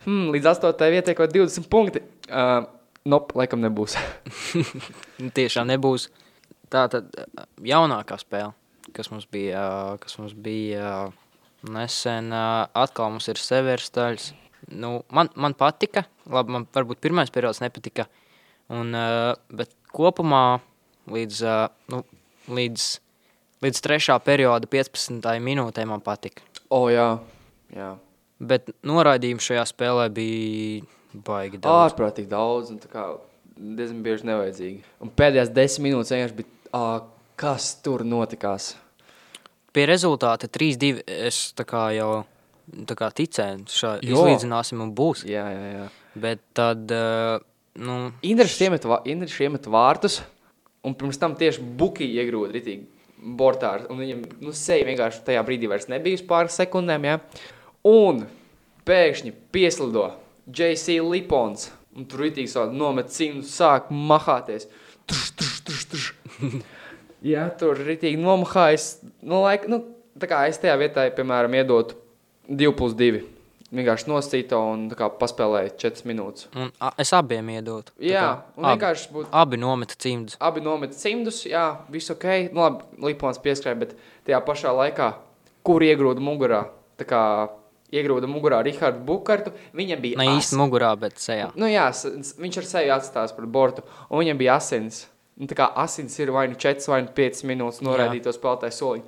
hmm, 0.07 0.31
līdz 0.35 0.55
8. 0.55 0.89
vietai 0.93 1.17
kaut 1.19 1.35
20 1.35 1.69
punkti. 1.73 2.05
Uh, 2.29 2.65
Nop, 3.03 3.33
laikam 3.35 3.63
nebūs. 3.63 3.97
Nu, 5.23 5.31
Tiešām 5.35 5.67
nebūs. 5.71 6.07
Tā 6.71 6.85
tad 6.91 7.09
ā, 7.19 7.45
jaunākā 7.67 8.17
spēle, 8.21 8.53
kas 8.95 9.11
mums 9.13 9.27
bija, 9.31 9.59
ā, 9.59 9.97
kas 10.03 10.15
mums 10.21 10.37
bija 10.39 10.85
ā, 10.87 10.95
nesen, 11.75 12.31
atkal 12.33 13.11
mums 13.13 13.29
ir 13.31 13.41
severas 13.43 13.91
taļas. 13.95 14.31
Nu, 14.73 15.03
man, 15.13 15.31
man 15.37 15.55
patika, 15.59 16.05
labi, 16.31 16.55
man 16.57 16.67
varbūt 16.73 17.01
pirmais 17.03 17.33
periods 17.33 17.61
nepatika, 17.63 18.07
un, 18.73 18.95
ā, 18.97 19.35
bet 19.53 19.75
kopumā 19.93 20.61
līdz, 21.13 21.43
ā, 21.49 21.57
nu, 21.93 22.03
līdz, 22.53 22.87
līdz 23.65 23.83
trešā 23.85 24.17
perioda 24.25 24.71
15. 24.71 25.29
minūtē 25.45 25.85
man 25.89 26.05
patika. 26.05 26.45
O, 26.73 26.87
jā, 26.93 27.11
jā. 27.75 27.93
Bet 28.43 28.73
noraidījums 28.87 29.47
šajā 29.47 29.67
spēlē 29.71 30.09
bija 30.15 30.87
baigi 31.13 31.61
daudz. 31.61 31.93
Ārprātīgi 31.93 32.31
daudz, 32.33 32.73
un 32.73 32.81
diezgan 33.77 34.01
bieži 34.05 34.29
nevajadzīgi. 34.31 34.83
Un 35.05 35.13
pēdējās 35.19 35.53
10 35.55 35.85
minūtes 35.85 36.15
vienkārši 36.15 36.39
bija, 36.41 36.55
ā, 36.75 36.87
kas 37.39 37.75
tur 37.85 38.05
notikās. 38.07 38.73
Pie 39.73 39.87
rezultāta 39.89 40.51
3-2 40.53 41.05
es 41.29 41.45
tā 41.57 41.65
kā 41.69 41.87
jau 41.97 42.11
ticēju, 42.73 43.67
ka 43.69 43.97
izlīdzināsim 44.01 44.81
un 44.85 44.93
būs. 44.97 45.27
Jā, 45.29 45.45
jā, 45.53 45.73
jā. 45.77 45.87
Bet 46.23 46.43
tad, 46.57 46.93
uh, 46.93 47.43
nu, 47.81 47.99
Indrišs 48.27 48.61
iemet, 48.67 48.87
iemet 49.45 49.69
vārtus, 49.73 50.21
un 50.85 50.97
pirms 50.99 51.21
tam 51.21 51.37
tieši 51.39 51.63
Buki 51.79 52.09
iegrūda 52.09 52.57
ritīgi 52.57 52.89
bortā. 53.39 53.75
viņam, 53.89 54.25
nu, 54.43 54.53
seja 54.57 54.87
vienkārši 54.89 55.23
tajā 55.27 55.43
brīdī 55.47 55.71
vairs 55.71 55.89
nebija 55.89 56.19
uz 56.19 56.25
pāris 56.27 56.59
sekundēm, 56.59 57.07
jā. 57.07 57.19
Un 57.87 58.27
pēkšņi 58.89 59.33
pieslido 59.55 60.09
JC 60.47 60.99
Lipons, 61.07 61.71
un 61.97 62.07
tur 62.11 62.27
ritīgi 62.27 62.51
savu 62.51 62.75
nomet 62.77 63.13
cīnu, 63.15 63.45
sāk 63.47 63.91
mahāties. 63.91 64.69
Tuš, 65.07 65.33
tuš, 65.39 65.57
tuš, 65.67 65.85
tuš. 65.93 66.07
jā, 67.33 67.47
tur 67.59 67.79
ritīgi 67.79 68.21
nomahājas. 68.21 68.97
Nu, 69.23 69.43
laik, 69.47 69.69
nu, 69.71 69.85
tā 70.19 70.29
kā 70.31 70.45
es 70.51 70.61
tajā 70.63 70.77
vietā, 70.81 71.07
piemēram, 71.15 71.55
iedotu 71.63 72.02
2 72.49 72.73
plus 72.77 72.95
2. 72.99 73.23
Vienkārši 73.73 74.09
nosīta 74.11 74.59
un 74.61 74.91
kā 74.93 75.07
paspēlēja 75.17 75.71
4 75.81 76.05
minūtes. 76.11 76.49
un, 76.61 76.69
a, 76.79 76.91
es 77.01 77.09
abiem 77.17 77.47
iedotu. 77.55 77.95
Tā 77.97 78.05
Jā, 78.05 78.21
kā 78.21 78.33
un 78.61 78.65
abi, 78.69 78.75
vienkārši 78.77 79.09
būtu 79.15 79.29
abi 79.33 79.57
nometa 79.63 79.95
cimdus. 79.97 80.37
abi 80.41 80.61
nometa 80.61 80.93
cimdus, 80.99 81.39
jā, 81.49 81.63
viss 81.89 82.11
ok. 82.13 82.27
Nu, 82.53 82.61
labi, 82.67 82.85
Lipons 83.01 83.39
pieskrēja, 83.41 83.79
bet 83.81 83.95
tajā 84.29 84.43
pašā 84.45 84.75
laikā, 84.77 85.09
kur 85.65 85.81
iegrūda 85.81 86.21
mugurā, 86.21 86.67
tā 87.01 87.07
kā 87.09 87.23
iegrūda 87.93 88.29
mugurā 88.29 88.61
Rihardu 88.67 89.01
Bukartu, 89.09 89.55
viņam 89.73 90.01
bija 90.05 90.19
Ne 90.21 90.29
as- 90.29 90.45
īsti 90.51 90.61
mugurā, 90.61 90.93
bet 91.01 91.17
sejā. 91.17 91.49
Nu 91.57 91.65
jā, 91.65 91.89
viņš 92.45 92.59
ar 92.59 92.65
sevi 92.75 92.93
atstās 92.93 93.33
par 93.35 93.47
bortu, 93.47 93.83
un 94.11 94.21
viņam 94.21 94.37
bija 94.39 94.57
asins. 94.61 95.07
Un 95.41 95.49
tā 95.49 95.57
kā 95.57 95.73
asins 95.81 96.19
ir 96.21 96.29
vai 96.31 96.47
nu 96.47 96.55
4 96.61 96.87
vai 96.93 97.01
nu 97.03 97.09
5 97.17 97.41
minūtes 97.49 97.81
noraidīto 97.81 98.29
spēlētāju 98.37 98.77
soliņu. 98.77 99.03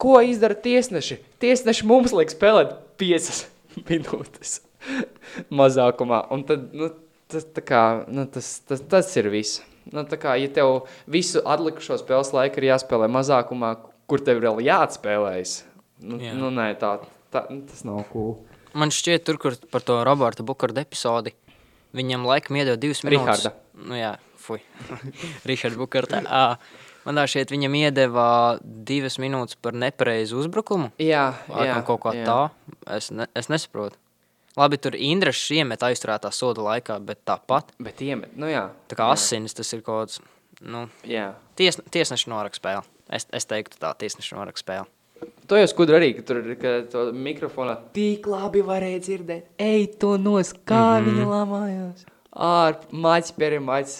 Ko 0.00 0.16
izdara 0.24 0.56
tiesneši? 0.56 1.20
Tiesneši 1.42 1.86
mums 1.88 2.14
liek 2.16 2.32
spēlēt 2.32 2.76
5 3.00 3.30
minūtes 3.90 4.58
mazākumā. 5.60 6.24
Un 6.34 6.44
tad, 6.48 6.70
nu, 6.76 6.90
tas, 7.30 7.46
tā 7.56 7.64
kā, 7.64 7.82
nu, 8.08 8.26
tas, 8.30 8.58
tas, 8.68 8.82
tas 8.90 9.10
ir 9.20 9.30
viss. 9.32 9.60
Nu, 9.90 10.04
tā 10.06 10.18
kā, 10.20 10.36
ja 10.38 10.50
tev 10.54 10.84
visu 11.10 11.42
atlikušo 11.48 11.98
spēles 12.00 12.34
laiku 12.36 12.60
ir 12.60 12.68
jāspēlē 12.70 13.08
mazākumā, 13.10 13.72
kur 14.10 14.22
tev 14.22 14.42
vēl 14.44 14.60
jāatspēlējas, 14.66 15.54
nu, 16.06 16.18
Jā. 16.20 16.34
nu 16.36 16.50
nē, 16.54 16.72
tā, 16.78 16.96
tā, 17.32 17.46
nu, 17.50 17.64
tas 17.66 17.82
nav 17.86 18.04
cool. 18.12 18.36
Man 18.76 18.92
šķiet, 18.94 19.24
tur, 19.26 19.38
kur 19.42 19.56
par 19.72 19.82
to 19.82 19.96
Roberta 20.06 20.44
Bukarda 20.46 20.84
epizodi, 20.84 21.32
viņam 21.96 22.28
laikam 22.28 22.60
iedod 22.60 22.78
divas 22.82 23.02
minūtes. 23.06 23.48
Riharda. 23.48 23.54
Nu 23.88 23.98
jā, 23.98 24.12
fuj. 24.38 24.60
Riharda 25.48 25.80
Bukarda. 25.80 26.22
Ā, 26.22 26.44
Man 27.06 27.16
tā 27.16 27.24
šķiet, 27.30 27.52
viņam 27.54 27.76
iedeva 27.78 28.26
divas 28.60 29.16
minūtes 29.22 29.56
par 29.62 29.76
nepareizu 29.78 30.42
uzbrukumu. 30.42 30.90
Jā, 31.00 31.30
jā, 31.48 31.80
kaut 31.86 32.02
kā 32.04 32.14
jā. 32.18 32.26
tā. 32.28 32.40
Es, 32.96 33.08
ne, 33.14 33.26
es 33.38 33.48
nesaprotu. 33.52 33.96
Labi, 34.58 34.80
tur 34.82 34.96
Indrašs 34.98 35.46
iemet 35.56 35.82
aizturētā 35.86 36.32
soda 36.34 36.64
laikā, 36.66 36.98
bet 37.06 37.22
tāpat. 37.28 37.70
Bet 37.80 38.02
iemet, 38.04 38.34
nu 38.36 38.50
jā. 38.50 38.66
Tā 38.90 38.98
kā 38.98 39.06
jā. 39.08 39.16
asinis 39.16 39.56
tas 39.56 39.70
ir 39.72 39.84
kaut 39.86 40.02
kāds. 40.02 40.22
Nu, 40.60 40.88
Jā. 41.08 41.30
ties, 41.56 41.78
tiesneša 41.88 42.28
noraksta 42.28 42.60
spēle. 42.60 42.82
Es, 43.16 43.24
es 43.32 43.48
teiktu, 43.48 43.78
tā 43.80 43.94
tiesneša 43.96 44.36
noraksta 44.36 44.66
spēle. 44.66 45.30
To 45.48 45.56
jau 45.58 45.68
skudra 45.70 45.96
arī, 45.98 46.10
ka 46.18 46.24
tur 46.26 46.42
ka 46.60 46.74
to 46.92 47.06
mikrofonā 47.16 47.78
tik 47.96 48.28
labi 48.30 48.60
varēja 48.64 49.00
dzirdēt. 49.06 49.48
Ej, 49.60 49.86
to 50.02 50.16
nos, 50.20 50.52
kā 50.52 51.00
mm 51.00 51.06
-hmm. 51.06 51.08
viņa 51.08 51.30
lamājās. 51.30 52.04
Ār, 52.30 52.76
maķis, 52.92 53.32
pēri 53.38 53.58
maķis. 53.60 53.96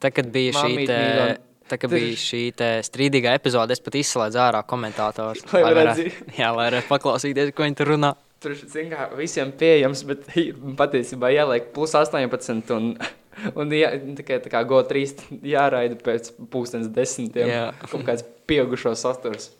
Tā, 0.00 0.12
kad 0.12 0.28
bija 0.34 0.52
šī 0.52 0.68
Mamīt 0.68 0.86
te, 0.86 0.98
mīļo. 0.98 1.36
Tā, 1.72 1.78
Tur- 1.80 1.96
bija 1.96 2.18
šī 2.20 2.42
strīdīgā 2.86 3.32
epizode, 3.38 3.74
es 3.74 3.82
pat 3.82 3.96
izslēdzu 4.00 4.42
ārā 4.42 4.60
komentātors. 4.68 5.46
Lai 5.52 5.64
lai 5.64 5.72
varētu 5.78 6.10
varētu 6.60 6.90
paklausīties, 6.90 7.54
ko 7.56 7.66
viņi 7.66 7.78
tur 7.80 7.94
runā. 7.94 8.12
Tur 8.42 8.56
zin, 8.58 8.90
kā, 8.90 9.06
visiem 9.16 9.52
pieejams, 9.54 10.04
bet 10.08 10.28
patiesībā 10.80 11.30
jāliek 11.32 11.72
plus 11.74 11.94
18 11.98 12.74
un, 12.76 12.92
un 13.58 13.74
jā, 13.76 13.94
tikai 14.20 14.42
tā 14.44 14.52
kā 14.52 14.62
go 14.68 14.82
3 14.86 15.42
jāraida 15.46 15.98
pēc 16.02 16.34
pūkstens 16.52 16.92
desmitiem. 16.92 17.50
Jā. 17.50 17.66
Kaut 17.86 18.06
kāds 18.08 18.26
pieaugušo 18.50 18.94
sasturs. 18.98 19.50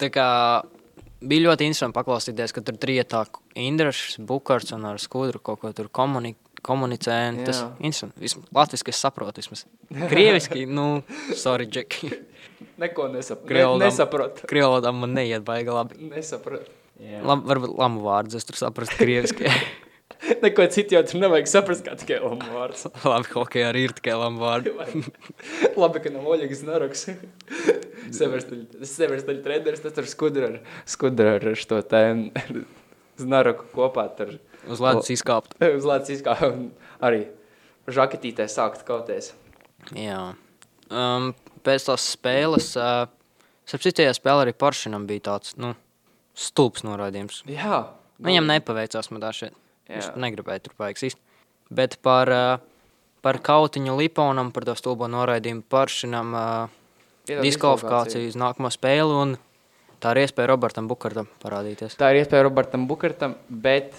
Tā 0.00 0.08
kā 0.12 0.28
bija 1.20 1.48
ļoti 1.48 1.68
interesanti 1.68 1.98
paklausīties, 1.98 2.54
ka 2.56 2.64
tur 2.64 2.78
trietā 2.80 3.24
Indrašs, 3.60 4.16
Bukarts 4.24 4.72
un 4.76 4.86
ar 4.88 5.00
skudru 5.02 5.42
kaut 5.44 5.60
ko 5.62 5.72
tur 5.76 5.90
komuni 5.92 6.34
komunicē. 6.66 7.18
un 7.32 7.42
Tas 7.46 7.62
ir 7.80 8.36
Latviski 8.54 8.92
es 8.94 9.00
saprotu, 9.02 9.42
vismaz. 9.42 9.66
Krieviski, 10.10 10.66
nu, 10.78 11.02
sorry, 11.38 11.68
Džeki. 11.70 12.12
Neko 12.80 13.08
nesap, 13.12 13.42
ne, 13.44 13.48
Krievlodam. 13.52 13.86
nesaprot. 13.86 14.42
Krievlodām 14.48 15.02
man 15.02 15.14
neiet 15.16 15.44
baigi 15.44 15.72
labi. 15.74 16.00
Nesaprot. 16.10 16.68
Jā. 17.00 17.20
Lam, 17.24 17.44
varbūt 17.48 17.76
lamu 17.80 18.02
vārdus 18.04 18.36
es 18.36 18.48
tur 18.48 18.58
saprastu 18.60 18.98
krieviski. 19.00 19.48
Neko 20.42 20.66
citu 20.72 20.96
jau 20.96 21.00
tur 21.06 21.20
nevajag 21.22 21.48
saprast, 21.48 21.84
kā 21.86 21.94
tikai 21.96 22.18
lamu 22.20 22.44
vārds. 22.52 22.84
labi, 23.08 23.30
hokejā 23.32 23.70
arī 23.70 23.86
ir 23.88 23.94
tikai 23.96 24.18
lamu 24.20 24.42
vārdi. 24.42 24.74
Labi, 25.80 26.02
ka 26.04 26.12
nav 26.12 26.28
Oļegas 26.34 26.60
Naroks. 26.66 27.06
Severstaļa 28.12 29.40
treneris, 29.44 29.80
tas 29.84 29.96
tur 29.96 30.08
skudra 30.10 30.50
ar, 30.50 30.58
skudra 30.88 31.38
ar 31.38 31.48
šo 31.56 31.80
te 31.88 32.02
Znaroku 33.20 33.68
kopā. 33.72 34.06
Tur 34.18 34.36
Uz 34.68 34.82
ledus 34.82 35.12
izkāpt. 35.14 35.56
uz 35.64 35.86
Latvijas 35.88 36.20
izkā 36.20 36.36
un 36.50 36.70
arī 37.00 37.24
žaketītē 37.90 38.46
sākt 38.50 38.84
kauties. 38.88 39.32
Jā. 39.96 40.34
Um, 40.90 41.32
pēc 41.64 41.86
tās 41.88 42.08
spēles, 42.16 42.72
uh, 42.78 43.06
sapcitajā 43.70 44.12
spēlē 44.16 44.48
arī 44.48 44.54
Poršinam 44.58 45.06
bija 45.08 45.30
tāds, 45.30 45.54
nu, 45.60 45.72
stulbs 46.36 46.84
noraidījums. 46.86 47.44
Jā. 47.50 47.84
Viņam 48.20 48.50
nepaveicās 48.50 49.08
man 49.14 49.22
tā 49.24 49.32
šeit. 49.36 49.56
Viņš 49.90 50.10
Jā. 50.10 50.16
negribēja 50.22 50.66
tur 50.66 50.74
paiksīt. 50.78 51.16
Bet 51.72 51.96
par, 52.04 52.30
uh, 52.30 52.98
par 53.24 53.40
kautiņu 53.42 53.96
Liponam, 53.98 54.52
par 54.54 54.66
to 54.68 54.74
stulbo 54.78 55.08
noraidījumu 55.10 55.64
paršinam 55.72 56.34
uh, 56.36 56.76
diskvalifikāciju 57.30 58.30
uz 58.30 58.38
nākamo 58.38 58.70
spēli. 58.74 59.16
Un 59.24 59.34
tā 60.02 60.14
ir 60.14 60.24
iespēja 60.26 60.52
Robertam 60.52 60.90
Bukartam 60.90 61.30
parādīties. 61.42 61.96
Tā 62.00 62.12
ir 62.12 62.22
iespēja 62.22 62.46
Robertam 62.46 62.86
Bukartam, 62.90 63.36
bet 63.48 63.96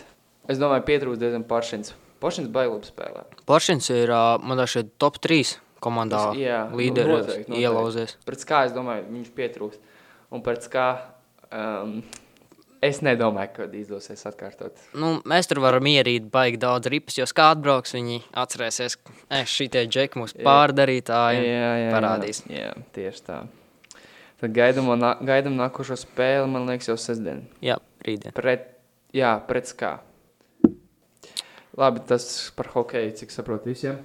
es 0.51 0.59
domāju, 0.61 0.85
pietrūkst 0.87 1.21
diezgan 1.23 1.43
Paršins. 1.47 1.93
Paršins 2.21 2.51
baiglabi 2.53 2.85
spēlē. 2.85 3.23
Poršins 3.49 3.89
ir, 3.95 4.11
man 4.45 4.59
liekas, 4.61 4.83
top 5.01 5.17
3 5.23 5.55
komandā 5.81 6.19
Tas- 6.29 6.37
jā, 6.37 6.59
nu, 6.69 6.77
līderis 6.77 7.15
noteikti, 7.15 7.47
noteikti. 7.49 7.61
ielauzies. 7.63 8.17
Pret 8.27 8.43
kā 8.45 8.65
es 8.67 8.75
domāju, 8.75 9.07
viņš 9.09 9.31
pietrūkst. 9.37 9.79
Un 10.31 10.43
pret 10.45 10.67
kā 10.71 10.85
um, 11.51 12.03
es 12.81 13.01
nedomāju, 13.01 13.49
ka 13.55 13.65
izdosies 13.77 14.21
atkārtot. 14.29 14.77
Nu, 14.93 15.21
mēs 15.25 15.49
tur 15.49 15.59
varam 15.59 15.83
mierīt, 15.83 16.29
baigi 16.33 16.57
daudz 16.61 16.87
ripas, 16.93 17.17
jo 17.17 17.25
kā 17.25 17.49
atbrauks, 17.55 17.95
viņi 17.97 18.21
atcerēsies, 18.37 18.95
ka 19.01 19.41
šī 19.49 19.67
tie 19.73 19.83
džeki 19.87 20.21
mūs 20.21 20.35
Jā. 20.37 20.45
pārdarītāji 20.45 21.91
parādīs. 21.91 22.43
Jā, 22.49 22.69
jā, 22.69 22.85
tieši 22.95 23.25
tā. 23.27 23.41
Tad 24.41 24.53
gaidām, 24.55 24.87
gaidām 25.25 25.57
nākošo 25.59 25.97
spēli, 26.01 26.47
man 26.49 26.65
liekas, 26.69 26.87
jau 26.89 26.97
sestdien. 26.97 27.43
Jā, 27.61 27.75
rītdien. 28.05 28.33
Pret, 28.33 28.71
jā, 29.13 29.35
pret 29.45 29.69
kā. 29.77 29.99
Labi, 31.77 32.01
tas 32.07 32.51
par 32.55 32.67
hokeju, 32.73 33.13
cik 33.15 33.31
saprotu 33.31 33.69
visiem. 33.69 33.97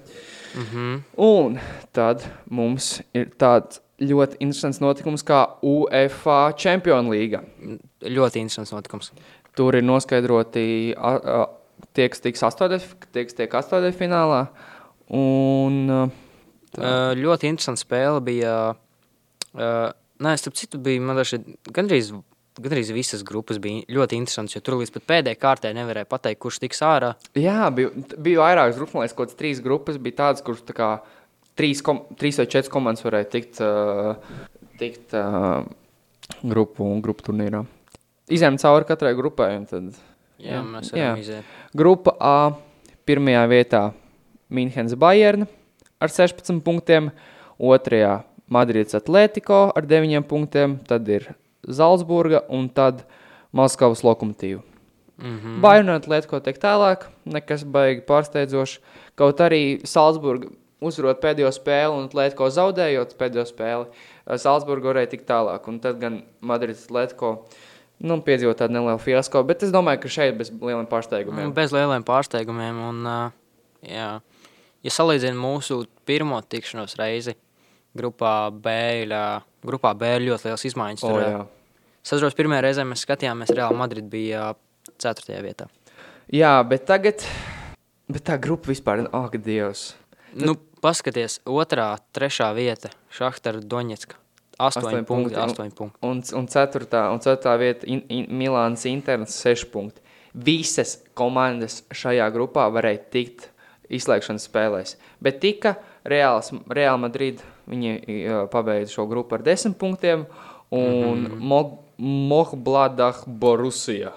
Mm 0.55 0.63
-hmm. 0.63 1.01
Un 1.17 1.59
tad 1.91 2.23
mums 2.49 3.01
ir 3.13 3.29
tāds 3.39 3.81
ļoti 3.99 4.37
interesants 4.39 4.79
notikums 4.79 5.23
kā 5.23 5.47
UEFA 5.61 6.53
Champions 6.57 7.09
League. 7.09 7.41
Ļoti 8.01 8.37
interesants 8.37 8.71
notikums. 8.71 9.11
Tur 9.55 9.75
ir 9.75 9.83
noskaidroti 9.83 10.95
tie, 11.93 12.09
kas 12.09 12.21
tiks 12.21 13.33
tiek 13.33 13.53
astotdaļfinālā. 13.53 14.47
Un 15.09 16.09
tā. 16.77 17.15
Ļoti 17.15 17.43
interesanta 17.43 17.81
spēle 17.81 18.21
bija. 18.21 18.75
Nē, 20.19 20.37
starp 20.37 20.55
citu, 20.55 20.77
bija 20.77 21.01
man 21.01 21.15
liekas, 21.15 22.13
gandrīz, 22.57 22.89
gandrīz 22.89 22.91
visas 22.95 23.23
grupas 23.27 23.59
bija 23.61 23.85
ļoti 23.93 24.17
interesantas, 24.19 24.55
jo 24.57 24.61
tur 24.65 24.79
līdz 24.81 24.97
pēdējai 24.99 25.39
kārtai 25.39 25.73
nevarēja 25.77 26.09
pateikt, 26.09 26.41
kurš 26.43 26.59
tiks 26.63 26.81
ārā. 26.85 27.13
Jā, 27.37 27.69
bija, 27.73 27.91
bija 28.17 28.43
vairākas 28.43 28.79
grupas, 28.79 28.95
man 28.95 29.05
liekas, 29.05 29.15
kaut 29.17 29.29
kādas 29.29 29.39
trīs 29.39 29.61
grupas 29.63 29.99
bija 30.01 30.19
tādas, 30.23 30.43
kuras 30.45 30.65
tā 30.67 30.75
kā 30.77 30.89
trīs, 31.57 31.81
kom, 31.85 32.03
trīs 32.19 32.39
vai 32.41 32.47
četras 32.49 32.71
komandas 32.73 33.05
varēja 33.05 33.29
tikt, 33.33 33.61
uh, 33.63 34.19
tikt 34.81 35.15
uh, 35.17 35.63
grupu, 36.43 36.89
grupu 37.05 37.29
turnīrā. 37.29 37.63
Izņemt 38.33 38.61
cauri 38.61 38.87
katrai 38.89 39.15
grupai. 39.17 39.53
Tad, 39.69 39.95
Jā, 40.37 40.59
Jā, 40.59 40.63
mēs 40.65 40.91
varam 40.93 41.17
iziet. 41.17 41.53
grupa 41.73 42.13
A 42.21 42.33
pirmajā 43.09 43.45
vietā 43.49 43.79
Mīnhens 44.53 44.93
Bayern 44.99 45.47
ar 45.97 46.13
16 46.13 46.61
punktiem, 46.61 47.09
otrajā 47.57 48.19
Madrids 48.53 48.93
Atletico 48.95 49.71
ar 49.73 49.87
9 49.89 50.21
punktiem, 50.29 50.77
tad 50.87 51.09
ir 51.09 51.31
Zaldzburga 51.67 52.43
un 52.49 52.69
tad 52.69 53.05
Maskavas 53.51 54.03
lokomotīva. 54.03 54.61
Mm 55.17 55.39
-hmm. 55.39 55.61
Bayern 55.61 55.89
un 55.89 55.95
Atletico 55.95 56.39
tiek 56.39 56.57
tālāk, 56.61 57.07
nekas 57.25 57.63
baigi 57.63 58.01
pārsteidzoši. 58.01 58.79
Kaut 59.15 59.39
arī 59.39 59.81
Salzburga 59.83 60.47
uzvarot 60.81 61.21
pēdējo 61.21 61.51
spēli 61.51 61.97
un 61.97 62.05
Atletico 62.05 62.49
zaudējot 62.49 63.15
pēdējo 63.17 63.45
spēli, 63.49 63.85
eh, 63.87 64.37
Salzburga 64.37 64.91
varēja 64.91 65.09
tikt 65.15 65.25
tālāk. 65.25 65.67
Un 65.67 65.79
tad 65.79 65.99
gan 65.99 66.21
Madrids 66.41 66.85
Atletico 66.85 67.47
nu, 67.99 68.21
piedzīvo 68.21 68.53
tādu 68.53 68.73
nelielu 68.73 68.99
fiasko, 69.01 69.43
bet 69.43 69.63
es 69.63 69.73
domāju, 69.73 70.01
ka 70.01 70.07
šeit 70.07 70.37
bez 70.37 70.51
lieliem 70.51 70.85
pārsteigumiem. 70.85 71.49
Nu, 71.49 71.51
Bez 71.51 71.71
lieliem 71.71 72.03
pārsteigumiem. 72.03 72.81
Un, 72.89 73.05
uh, 73.05 73.31
jā. 73.81 74.21
ja 74.83 74.91
salīdzinām 74.91 75.41
mūsu 75.41 75.85
pirmo 76.05 76.41
tikšanos 76.41 76.95
reizi, 76.95 77.35
grupā 77.97 78.51
B 78.53 78.69
ir, 79.01 79.11
uh, 79.17 79.41
grupā 79.65 79.97
B 79.97 80.03
ir 80.19 80.27
ļoti 80.29 80.51
liels 80.51 80.65
izmaiņas. 80.65 81.03
O, 81.03 81.07
Tur, 81.07 81.21
jā. 81.25 81.45
Uh, 82.07 82.13
Es 82.13 82.13
atceros, 82.15 82.37
pirmā 82.39 82.61
reize 82.63 82.85
mēs 82.87 83.01
skatījāmies, 83.03 83.49
Real 83.51 83.73
Madrid 83.75 84.05
bija 84.07 84.53
4. 84.95 85.41
vietā. 85.43 85.65
jā, 86.31 86.53
bet 86.63 86.85
tagad 86.87 87.25
bet 88.07 88.23
tā 88.29 88.37
grupa 88.39 88.71
vispār, 88.71 89.01
ak, 89.11 89.35
Dievs. 89.43 89.89
Nu, 90.31 90.53
paskaties, 90.79 91.41
otrā, 91.43 91.97
trešā 92.15 92.47
vieta- 92.55 92.93
Šahtar 93.17 93.59
Doņetska. 93.59 94.15
8 94.57 94.79
Astoņi 94.79 95.03
punkti, 95.03 95.35
punkti, 95.35 95.59
8 95.59 95.75
punkti. 95.75 95.99
Un, 96.01 96.21
un, 96.39 96.47
ceturtā, 96.47 97.11
un 97.11 97.19
ceturtā 97.19 97.57
vieta 97.59 97.85
in, 97.85 98.01
in, 98.07 98.25
Milānas 98.31 98.85
Inters 98.87 99.35
6 99.43 99.67
punkti. 99.69 99.99
Visas 100.33 101.03
komandas 101.13 101.83
šajā 101.91 102.29
grupā 102.31 102.69
varēja 102.71 103.01
tikt 103.11 103.49
izslēgšanas 103.91 104.47
spēlēs. 104.47 104.95
Bet 105.19 105.41
tika 105.43 105.75
Reāls, 106.07 106.53
Real 106.71 106.97
Madrid, 106.97 107.43
viņi 107.67 107.91
uh, 107.99 108.47
pabeidza 108.47 108.95
šo 108.95 109.05
grupu 109.11 109.35
ar 109.35 109.43
10 109.43 109.75
punktiem, 109.75 110.25
un 110.71 111.19
mm 111.19 111.27
-hmm. 111.27 111.43
Mohbladah 111.97 113.23
Borusija. 113.27 114.13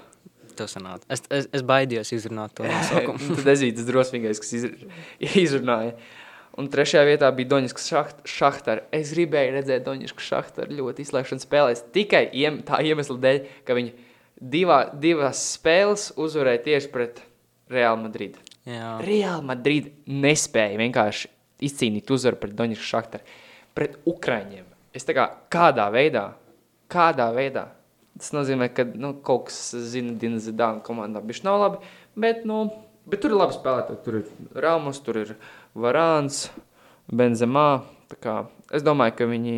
Tas 0.59 0.75
sanāca. 0.77 1.07
Es, 1.09 1.23
es, 1.33 1.47
es 1.57 1.63
baidījos 1.65 2.13
izrunāt 2.13 2.53
to 2.59 2.67
nosaukumu. 2.69 3.37
Tad 3.39 3.53
es 3.55 3.63
biju 3.65 3.77
tas 3.79 3.87
drosmīgais, 3.89 4.43
kas 4.43 4.53
izr 4.59 4.75
izrunāja. 5.45 5.95
Un 6.61 6.67
trešajā 6.69 7.07
vietā 7.07 7.31
bija 7.33 7.49
Doņiskas 7.55 7.87
šaht, 7.89 8.21
Šahtar. 8.29 8.83
Es 8.93 9.15
gribēju 9.15 9.55
redzēt 9.55 9.85
Doņiskas 9.87 10.27
Šahtar 10.27 10.73
ļoti 10.75 11.07
izslēgšanas 11.07 11.47
spēlēs 11.47 11.85
tikai 11.95 12.27
iem, 12.37 12.61
tā 12.67 12.83
iemesla 12.85 13.17
dēļ, 13.23 13.39
ka 13.65 13.77
viņi 13.79 13.95
divā, 14.41 14.81
divās 15.01 15.41
spēles 15.55 16.11
uzvarēja 16.21 16.65
tieši 16.67 16.93
pret 16.93 17.23
Real 17.71 17.97
Madrid. 18.03 18.37
Jā. 18.69 18.99
Real 19.07 19.47
Madrid 19.47 19.93
nespēja 20.11 20.77
vienkārši 20.83 21.31
izcīnīt 21.71 22.11
uzvaru 22.13 22.41
pret 22.43 22.59
Doņiskas 22.59 22.93
Šahtar. 22.93 23.25
Pret 23.79 23.97
Ukraiņiem. 24.11 24.67
Es 24.97 25.07
tā 25.07 25.15
kā 25.17 25.31
kādā 25.53 25.87
veidā, 25.95 26.33
kādā 26.91 27.31
veidā. 27.37 27.69
Tas 28.21 28.35
nozīmē, 28.37 28.69
ka 28.75 28.85
nu, 28.91 29.15
kaut 29.25 29.49
kas 29.49 29.59
zina 29.93 30.13
Dina 30.21 30.41
Zidāna 30.43 30.83
komandā 30.85 31.23
bišķi 31.25 31.47
nav 31.47 31.61
labi, 31.63 31.93
bet, 32.21 32.43
nu, 32.49 32.65
bet 33.09 33.23
tur 33.23 33.33
ir 33.33 33.41
labi 33.41 33.57
spēlētāji. 33.57 34.03
Tur 34.05 34.21
ir 34.21 34.65
Ramos, 34.67 35.01
tur 35.07 35.23
ir 35.23 35.37
Varāns, 35.79 36.49
Benzemā. 37.09 37.69
Kā 38.21 38.43
Es 38.71 38.85
domāju, 38.87 39.17
ka 39.19 39.27
viņi 39.27 39.55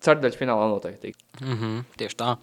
ceturdaļas 0.00 0.38
finālā 0.40 0.68
noteikti. 0.70 1.12
Mm 1.42 1.56
-hmm, 1.56 1.80
tieši 2.00 2.16
tā. 2.16 2.36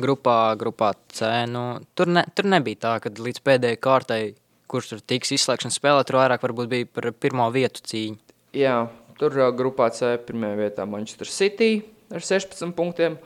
Grupā, 0.00 0.56
grupā 0.56 0.94
C. 1.12 1.28
Nu, 1.46 1.80
tur, 1.94 2.08
ne, 2.08 2.24
tur 2.34 2.48
nebija 2.48 2.80
tā, 2.86 2.94
ka 3.04 3.12
līdz 3.12 3.42
pēdējai 3.44 3.80
kārtai, 3.80 4.22
kurš 4.66 4.88
tur 4.88 5.00
tiks 5.00 5.34
izslēgšanas 5.36 5.76
spēlē, 5.76 6.04
tur 6.08 6.16
vairāk 6.22 6.42
varbūt 6.42 6.68
bija 6.68 6.86
par 6.86 7.12
pirmo 7.12 7.50
vietu 7.52 7.84
cīņu. 7.84 8.16
Jā, 8.56 8.88
tur 9.18 9.36
uh, 9.36 9.52
grupā 9.52 9.90
C 9.92 10.16
pirmajā 10.26 10.56
vietā 10.56 10.88
Manchester 10.88 11.28
City 11.28 11.84
ar 12.10 12.20
16 12.20 12.72
punktiem. 12.72 13.18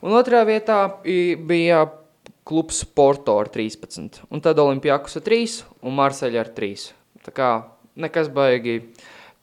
Un 0.00 0.14
otrajā 0.16 0.46
vietā 0.48 0.78
bija 1.04 1.82
klubs 2.48 2.84
Porto 2.96 3.36
ar 3.40 3.50
13. 3.52 4.22
Un 4.32 4.40
tad 4.44 4.58
Olimpijakus 4.62 5.18
ar 5.20 5.26
3 5.26 5.58
un 5.86 5.96
Marseļa 5.98 6.40
ar 6.44 6.52
3. 6.56 6.86
Tā 7.26 7.34
kā 7.36 7.50
nekas 8.00 8.30
baigi 8.32 8.78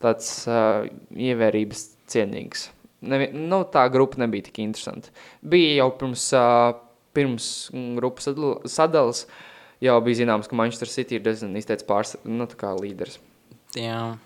tāds 0.02 0.28
uh, 0.50 0.84
ievērības 1.14 1.84
cienīgs. 2.10 2.68
Nevi, 3.08 3.28
nu, 3.34 3.62
tā 3.70 3.84
grupa 3.94 4.18
nebija 4.18 4.48
tik 4.48 4.58
interesanta. 4.64 5.12
Bija 5.46 5.76
jau 5.84 5.92
pirms, 6.00 6.24
uh, 6.34 6.72
pirms 7.14 7.46
grupas 7.98 8.26
sadal- 8.26 8.66
sadalas, 8.70 9.24
jau 9.84 9.94
bija 10.02 10.24
zināms, 10.24 10.50
ka 10.50 10.58
Manchester 10.58 10.90
City 10.90 11.18
ir 11.18 11.22
diezgan 11.26 11.54
izteicis 11.58 11.86
pārs, 11.86 12.16
nu, 12.26 12.48
tā 12.50 12.58
kā 12.58 12.74
līderis. 12.74 13.20
Jā. 13.78 14.16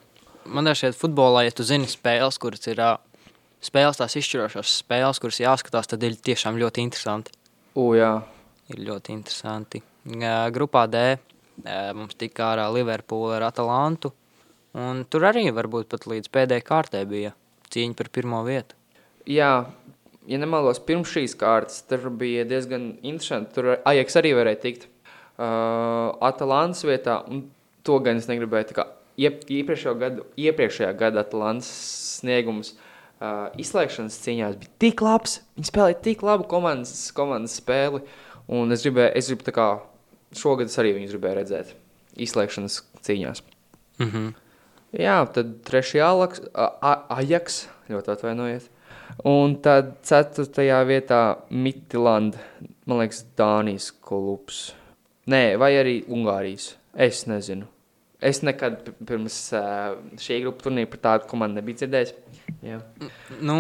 Man 0.49 0.67
liekas, 0.67 0.97
futbolā, 0.99 1.45
ja 1.47 1.53
tu 1.55 1.67
zini 1.69 1.87
spēles, 1.91 2.41
kuras 2.41 2.65
ir 2.73 2.81
ā, 2.83 2.95
spēles, 3.63 4.01
tās 4.01 4.17
izšķirošās 4.19 4.79
spēles, 4.83 5.21
kuras 5.23 5.41
jāskatās, 5.43 5.91
tad 5.91 6.03
ir 6.07 6.19
tiešām 6.19 6.59
ļoti 6.61 6.85
interesanti. 6.85 7.35
U, 7.79 7.93
jā. 7.97 8.17
Ir 8.73 8.83
ļoti 8.87 9.15
interesanti. 9.15 9.83
Grupā 10.55 10.87
D 10.91 11.05
mums 11.95 12.17
tika 12.19 12.53
ārā 12.53 12.67
Liverpoola 12.75 13.39
ar 13.39 13.49
Atalantu. 13.51 14.13
Un 14.79 15.05
tur 15.11 15.27
arī 15.29 15.45
varbūt 15.53 15.91
pat 15.93 16.07
līdz 16.09 16.31
pēdējai 16.33 16.65
kārtai 16.65 17.03
bija 17.09 17.35
cīņa 17.73 17.97
par 17.99 18.09
pirmo 18.13 18.41
vietu. 18.47 18.77
Jā, 19.29 19.51
ja 20.29 20.39
nemaldos, 20.41 20.81
pirms 20.87 21.13
šīs 21.13 21.37
kārtas 21.39 21.83
tur 21.89 22.09
bija 22.19 22.47
diezgan 22.49 22.95
interesanti. 23.03 23.53
Tur 23.57 23.75
Ajax 23.77 24.17
arī 24.21 24.33
varēja 24.39 24.63
tikt 24.65 24.89
uh, 24.89 26.17
Atalantas 26.25 26.87
vietā, 26.89 27.21
un 27.29 27.45
to 27.85 28.01
gan 28.05 28.23
es 28.23 28.31
negribēju. 28.31 28.89
Iepriekšējā 29.23 29.95
gada, 30.01 30.25
iepriekšējā 30.41 30.93
gada 30.97 31.21
Atalantas 31.27 31.69
sniegums 32.17 32.73
uh, 33.23 33.47
izslēgšanas 33.63 34.19
cīņās 34.25 34.59
bija 34.61 34.75
tik 34.83 35.03
labs. 35.05 35.39
Viņi 35.57 35.71
spēlēja 35.71 36.01
tik 36.05 36.25
labu 36.27 36.47
komandas, 36.51 37.07
komandas 37.17 37.57
spēli, 37.61 38.03
un 38.53 38.75
es 38.75 38.85
gribēju, 38.87 39.15
es 39.19 39.31
gribu 39.31 39.47
tā 39.47 39.55
kā 39.57 39.69
šogad 40.39 40.71
es 40.73 40.79
arī 40.81 40.97
viņus 40.97 41.15
gribēju 41.15 41.39
redzēt 41.41 41.75
izslēgšanas 42.27 42.83
cīņās. 43.07 43.43
Mm 44.03 44.11
-hmm. 44.11 44.33
Jā, 44.93 45.17
tad 45.33 45.55
trešajā 45.65 46.09
Alaks, 46.13 46.43
a, 46.53 46.69
a, 46.83 46.93
Ajax, 47.17 47.67
ļoti 47.89 48.13
atvainojiet. 48.13 48.69
Un 49.29 49.57
tad 49.65 49.95
ceturtajā 50.05 50.83
vietā 50.89 51.23
Midland, 51.51 52.37
man 52.87 52.99
liekas, 52.99 53.25
Dānijas 53.37 53.91
klubs. 53.93 54.75
Nē, 55.27 55.57
vai 55.57 55.73
arī 55.77 56.03
Ungārijas. 56.09 56.75
Es 56.93 57.27
nezinu. 57.27 57.69
Es 58.23 58.39
nekad 58.47 58.93
pirms 59.09 59.37
uh, 59.59 59.97
šī 60.23 60.43
grupas 60.45 60.67
turnīra 60.67 60.91
par 60.93 61.01
tādu 61.07 61.31
komandu 61.31 61.59
nebiju 61.59 61.81
dzirdējis. 61.81 62.13
Jā. 62.63 62.79
Nu, 63.43 63.57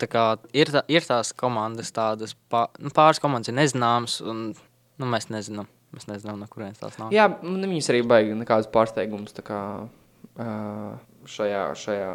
tā 0.00 0.08
kā 0.10 0.24
ir, 0.52 0.70
tā, 0.74 0.82
ir 0.92 1.06
tās 1.08 1.32
komandas, 1.36 1.92
tādas 1.94 2.36
pā, 2.52 2.66
nu, 2.82 2.92
pāris 2.94 3.22
komandas 3.22 3.48
ir 3.48 3.56
nezināmas, 3.56 4.18
un 4.20 4.50
nu, 4.52 5.08
mēs 5.08 5.30
nezinām, 5.32 5.70
mēs 5.96 6.08
nezinām, 6.10 6.42
no 6.42 6.50
kurienes 6.52 6.82
tās 6.82 7.00
nāk. 7.00 7.14
Jā, 7.16 7.30
nu, 7.40 7.56
viņas 7.64 7.90
arī 7.94 8.04
baigi 8.12 8.36
nekādus 8.36 8.68
pārsteigumus 8.74 9.40
kā, 9.46 9.62
uh, 9.88 10.94
šajā, 11.36 11.64
šajā, 11.80 12.14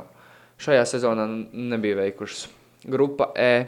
šajā 0.61 0.87
sezonā 0.93 1.25
nebija 1.49 2.03
veikušas. 2.03 2.45
Grupa 2.89 3.31
E 3.35 3.65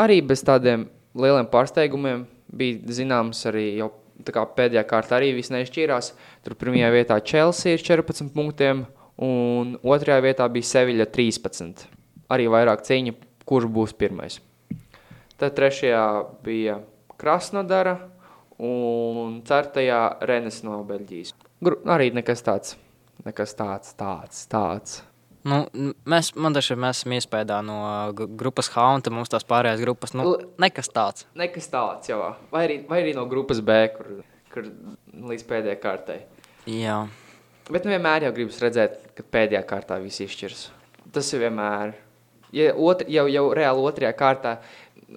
arī 0.00 0.22
bez 0.24 0.42
tādiem 0.46 0.88
lieliem 1.14 1.48
pārsteigumiem 1.52 2.24
bija 2.52 2.96
zināms 2.96 3.44
arī 3.48 3.68
jau 3.76 3.92
kā 4.30 4.44
pēdējā 4.56 4.84
kārtā 4.86 5.18
arī 5.18 5.32
viss 5.34 5.50
neizšķīrās. 5.54 6.12
Tur 6.44 6.54
pirmajā 6.60 6.92
vietā 6.94 7.18
Chelsea 7.24 7.74
ir 7.74 7.82
14 7.82 8.30
punktiem, 8.34 8.86
un 9.18 9.74
otrajā 9.82 10.22
vietā 10.22 10.48
bija 10.52 10.70
Sevilla 10.70 11.08
13. 11.10 11.86
Arī 12.32 12.48
vairāk 12.52 12.86
cīņa, 12.86 13.16
kurš 13.48 13.68
būs 13.72 13.96
pirmais. 13.98 14.38
Tad 15.40 15.56
trešajā 15.58 16.06
bija 16.46 16.78
Krasnodara 17.18 17.96
un 18.62 19.40
ceturtajā 19.46 20.02
Renes 20.28 20.62
no 20.66 20.82
Beļģijas. 20.86 21.34
Gru, 21.62 21.80
arī 21.90 22.12
nekas 22.14 22.44
tāds, 22.46 22.76
nekas 23.26 23.56
tāds, 23.58 23.94
tāds, 23.98 24.46
tāds. 24.50 25.00
Nu, 25.42 25.64
mēs, 26.06 26.32
man 26.38 26.54
liekas, 26.54 26.76
mēs 26.78 27.00
esam 27.00 27.14
iespējā 27.16 27.56
no 27.66 27.78
gu- 28.14 28.28
grupas 28.38 28.68
H, 28.70 28.84
un 28.94 29.02
mums 29.16 29.32
tās 29.32 29.42
pārējās 29.48 29.80
grupas, 29.82 30.12
nu, 30.14 30.36
nekas 30.62 30.92
tāds. 30.94 31.26
Nekas 31.34 31.66
tāds 31.72 32.12
jau. 32.12 32.20
Vai 32.52 32.66
arī, 32.68 32.76
vai 32.86 33.00
arī 33.02 33.16
no 33.16 33.24
grupas 33.26 33.58
B, 33.60 33.80
kur, 33.96 34.12
kur 34.54 34.70
līdz 35.32 35.48
pēdējai 35.50 35.80
kārtai. 35.82 36.20
Jā, 36.70 37.00
Bet 37.70 37.86
nu 37.86 37.92
vienmēr 37.94 38.26
jau 38.26 38.32
gribas 38.34 38.58
redzēt, 38.60 38.96
ka 39.16 39.22
pēdējā 39.32 39.60
kārtā 39.70 39.96
viss 40.02 40.20
izšķirs. 40.24 40.64
Tas 41.14 41.28
ir 41.32 41.44
vienmēr. 41.44 41.92
Ja 42.52 42.72
otr, 42.74 43.06
jau, 43.08 43.24
jau 43.30 43.44
reāli 43.54 43.84
otrajā 43.86 44.10
kārtā 44.18 44.56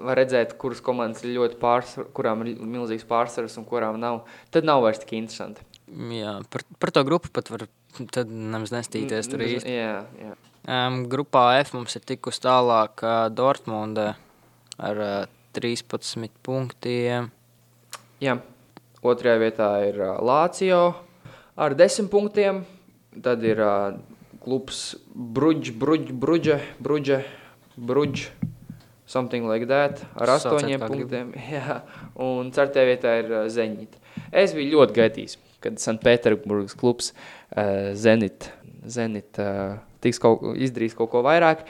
var 0.06 0.20
redzēt, 0.20 0.54
kuras 0.62 0.80
komandas 0.84 1.24
ir 1.26 1.34
ļoti 1.36 1.58
pārsvaras, 1.60 2.12
kurām 2.16 2.44
ir 2.46 2.60
milzīgs 2.62 3.08
pārsvars 3.10 3.58
un 3.60 3.66
kurām 3.68 3.98
nav, 4.00 4.22
tad 4.54 4.68
nav 4.68 4.84
vairs 4.86 5.02
tik 5.02 5.16
interesanti. 5.18 5.66
Jā 5.88 6.40
par, 6.50 6.66
par 6.82 6.92
to 6.96 7.04
grupu 7.08 7.32
pat 7.34 7.52
var 7.54 7.68
tad 8.12 8.30
nemaz 8.30 8.74
nestīties 8.74 9.30
tur 9.32 9.40
Mm, 9.40 9.56
īsti. 9.56 9.76
Jā, 9.78 9.96
jā. 10.20 10.34
Um, 10.66 11.04
grupā 11.12 11.60
F 11.62 11.76
mums 11.76 11.96
ir 11.96 12.02
tikusi 12.02 12.42
tālāk 12.42 13.04
uh, 13.06 13.28
Dortmunde 13.30 14.16
ar 14.82 15.02
uh, 15.02 15.28
13 15.56 16.34
punktiem. 16.44 17.30
Jā, 18.24 18.40
otrajā 19.06 19.38
vietā 19.40 19.70
ir 19.88 20.02
uh, 20.02 20.18
Lācijo 20.26 20.96
ar 21.56 21.76
10 21.78 22.10
punktiem. 22.12 22.66
Tad 23.16 23.46
ir 23.48 23.62
uh, 23.64 23.96
klubs 24.44 24.98
Bruģs, 25.16 25.72
Bruģs, 25.80 26.12
Bruģe, 26.12 26.60
Bruģe, 26.84 27.22
Bruģ, 27.78 28.26
something 29.08 29.48
like 29.48 29.70
that, 29.70 30.02
ar 30.18 30.34
Sauciet, 30.40 30.76
8 30.76 30.82
kā 30.82 30.90
punktiem. 30.92 31.32
Jā, 31.56 31.80
un 32.20 32.52
ceturtajā 32.52 32.90
vietā 32.90 33.16
ir 33.22 33.32
uh, 33.32 33.46
Zenit. 33.48 33.96
Es 34.36 34.54
biju 34.56 34.80
ļoti 34.80 34.98
gaidījis, 35.00 35.38
kad 35.66 35.82
Sanktpēterburgas 35.82 36.78
klubs 36.80 37.12
uh, 37.12 37.92
Zenit, 37.98 38.52
Zenit 38.86 39.42
uh, 39.42 39.76
tiks 40.06 40.22
kaut, 40.22 40.44
izdarīs 40.62 40.96
kaut 40.98 41.12
ko 41.14 41.24
vairāk. 41.26 41.66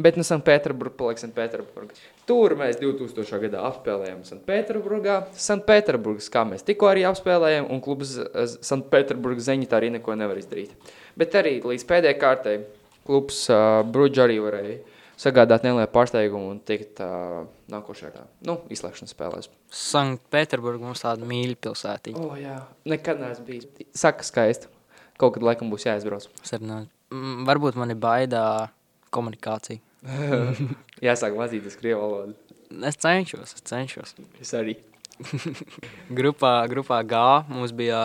Bet 0.00 0.16
nu, 0.16 0.24
Sanktpēterburgā 0.26 0.94
paliks 0.96 1.24
Sanktpēterburgā. 1.26 1.96
Tur 2.28 2.54
mēs 2.58 2.78
2000. 2.80 3.40
gadā 3.42 3.64
apspēlējām 3.68 4.22
Sanktpēterburgā. 4.28 5.16
Sanktpēterburgas, 5.48 6.30
kā 6.32 6.44
mēs 6.48 6.62
tikko 6.66 6.90
arī 6.92 7.02
apspēlējām, 7.10 7.66
un 7.74 7.82
klubs 7.84 8.14
eh, 8.22 8.46
Sanktpēterburgas 8.70 9.48
zeņķa 9.50 9.80
arī 9.80 9.90
neko 9.96 10.14
nevar 10.18 10.38
izdarīt. 10.40 10.94
Bet 11.18 11.34
arī 11.40 11.58
līdz 11.64 11.86
pēdējai 11.90 12.20
kārtai 12.22 12.56
klubs 13.08 13.42
uh, 13.50 13.80
Bruģa 13.90 14.28
arī 14.28 14.38
varēja 14.44 14.78
sagādāt 15.20 15.64
nelielu 15.66 15.88
pārsteigumu 15.92 16.50
un 16.54 16.60
tikt 16.64 17.00
uh, 17.04 17.44
nākošajā 17.72 18.24
nu, 18.48 18.56
izslēgšanas 18.72 19.14
spēlēs. 19.14 19.50
Sanktpēterburgā 19.76 20.86
mums 20.86 21.04
tāda 21.04 21.28
mīļa 21.28 21.58
pilsētiņa. 21.66 22.20
O, 22.20 22.32
oh, 22.32 22.38
jā, 22.40 22.56
nekad 22.88 23.20
neesmu 23.20 23.46
bijis. 23.48 23.68
Saka, 23.96 24.26
skaisti. 24.26 24.70
Kaut 25.20 25.34
kad 25.36 25.44
laikam 25.44 25.68
būs 25.72 25.84
jāizbrauc. 25.84 26.30
Sarunāt. 26.46 26.88
Varbūt 27.46 27.76
man 27.76 27.92
ir 27.92 27.98
baidā 28.00 28.44
komunikācija. 29.12 29.82
Jāsāk 31.08 31.36
mācīties 31.36 31.76
krievu 31.80 32.00
valodu. 32.00 32.36
Es 32.86 32.96
cenšos, 33.02 33.56
es 33.58 33.66
cenšos. 33.66 34.14
Es 34.40 34.54
arī. 34.56 34.78
Grupā, 36.18 36.54
grupā 36.70 37.02
G 37.04 37.18
mums 37.50 37.74
bija 37.76 38.00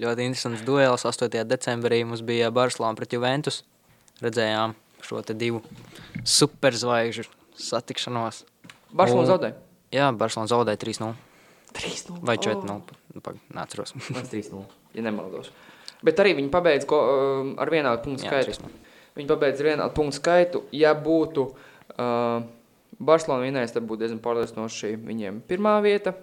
ļoti 0.00 0.26
interesants 0.26 0.64
duels. 0.66 1.06
8. 1.06 1.44
decembrī 1.46 2.00
mums 2.08 2.24
bija 2.26 2.50
Barcelona 2.54 2.98
pret 2.98 3.14
Juventus. 3.14 3.62
Redzējām 4.24 4.74
šo 5.06 5.22
divu 5.34 5.62
superzvaigžņu 6.24 7.24
satikšanos. 7.60 8.44
Barcelona 8.92 9.26
Un- 9.26 9.30
zaudē. 9.30 9.50
Jā, 9.92 10.10
Barcelona 10.16 10.50
zaudēja 10.50 10.78
3-0 10.78 11.14
3-0. 11.74 12.20
vai 12.22 12.36
4-0. 12.38 12.82
Nu, 13.14 13.20
pag- 13.20 13.38
Neatceros. 13.54 13.94
Man 14.14 14.24
3-0, 14.24 14.64
ja 14.94 15.02
nemaldos. 15.02 15.50
Bet 16.02 16.18
arī 16.22 16.34
viņi 16.38 16.50
pabeidz 16.50 16.86
ko, 16.88 16.96
um, 16.96 17.50
ar 17.60 17.70
vienādu 17.70 18.02
punktu 18.06 18.24
Jā, 18.24 18.30
skaitu. 18.40 18.62
3-0. 18.62 18.70
Viņi 19.18 19.28
pabeidz 19.28 19.60
ar 19.60 19.66
vienādu 19.66 19.94
punktu 19.94 20.16
skaitu. 20.16 20.62
Ja 20.72 20.94
būtu 20.96 21.44
uh, 21.50 22.42
Barcelona 22.98 23.44
vinējis, 23.44 23.74
tad 23.76 23.86
būtu 23.86 24.04
diezgan 24.06 24.22
pārliecinoši 24.24 24.94
viņiem 24.96 25.42
pirmā 25.50 25.76
vieta. 25.84 26.14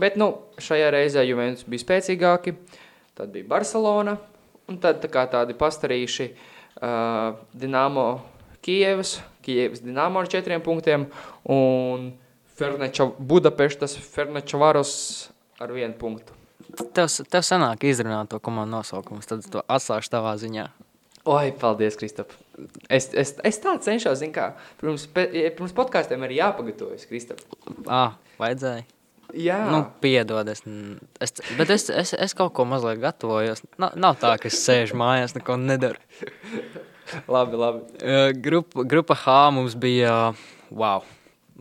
Bet 0.00 0.16
nu, 0.16 0.32
šajā 0.58 0.88
reizē 0.94 1.22
Juventus 1.28 1.68
bija 1.68 1.84
spēcīgāki. 1.84 2.56
Tad 3.14 3.32
bija 3.34 3.46
Barcelona. 3.46 4.16
Un 4.70 4.78
tad 4.80 5.02
tā 5.04 5.10
kā 5.12 5.26
tādi 5.28 5.54
pastarīši 5.58 6.26
uh, 6.32 6.51
Dinamo 7.52 8.20
Kievas. 8.60 9.20
Kievas 9.42 9.80
Dinamo 9.82 10.18
ar 10.20 10.28
četriem 10.28 10.60
punktiem. 10.62 11.06
Un 11.44 12.12
Ferneča 12.56 13.10
Budapeštas 13.18 13.96
Ferneča 13.98 14.56
Varos 14.58 15.30
ar 15.58 15.72
vienu 15.72 15.94
punktu. 15.98 16.32
Tev, 16.94 17.08
s- 17.08 17.22
tev 17.28 17.42
sanāk 17.44 17.82
izrunāt 17.84 18.28
to 18.32 18.38
komandu 18.38 18.76
nosaukumu, 18.76 19.20
tad 19.26 19.44
to 19.50 19.60
atslēgšu 19.68 20.08
tavā 20.14 20.32
ziņā. 20.40 20.68
Oi, 21.28 21.52
paldies, 21.52 21.96
Kristap. 22.00 22.32
Es, 22.90 23.10
es, 23.14 23.34
es 23.44 23.58
tā 23.60 23.74
cenšos, 23.78 24.18
zinu, 24.18 24.32
kā 24.34 24.46
pirms, 24.80 25.04
pirms 25.12 25.74
podkāstiem 25.76 26.24
arī 26.26 26.38
jāpagatavojas, 26.40 27.04
Kristap. 27.06 27.42
Ah, 27.86 28.16
vajadzēja. 28.40 28.82
Jā, 29.32 29.58
Nu, 29.72 29.80
piedod, 30.02 30.48
es, 30.52 30.60
es, 31.24 31.32
bet 31.56 31.70
es, 31.72 31.86
es, 31.88 32.12
es 32.12 32.34
kaut 32.36 32.52
ko 32.56 32.66
mazliet 32.68 33.00
gatavojos. 33.00 33.62
Nav, 33.80 33.94
nav 33.96 34.18
tā, 34.20 34.34
ka 34.40 34.50
es 34.50 34.58
sēžu 34.60 34.98
mājās, 35.00 35.32
neko 35.36 35.56
nedaru. 35.60 36.00
labi, 37.34 37.56
labi. 37.56 37.82
Uh, 38.02 38.28
Grupa, 38.44 38.84
grupa 38.88 39.16
H 39.16 39.36
mums 39.56 39.76
bija 39.78 40.32
wow, 40.70 41.04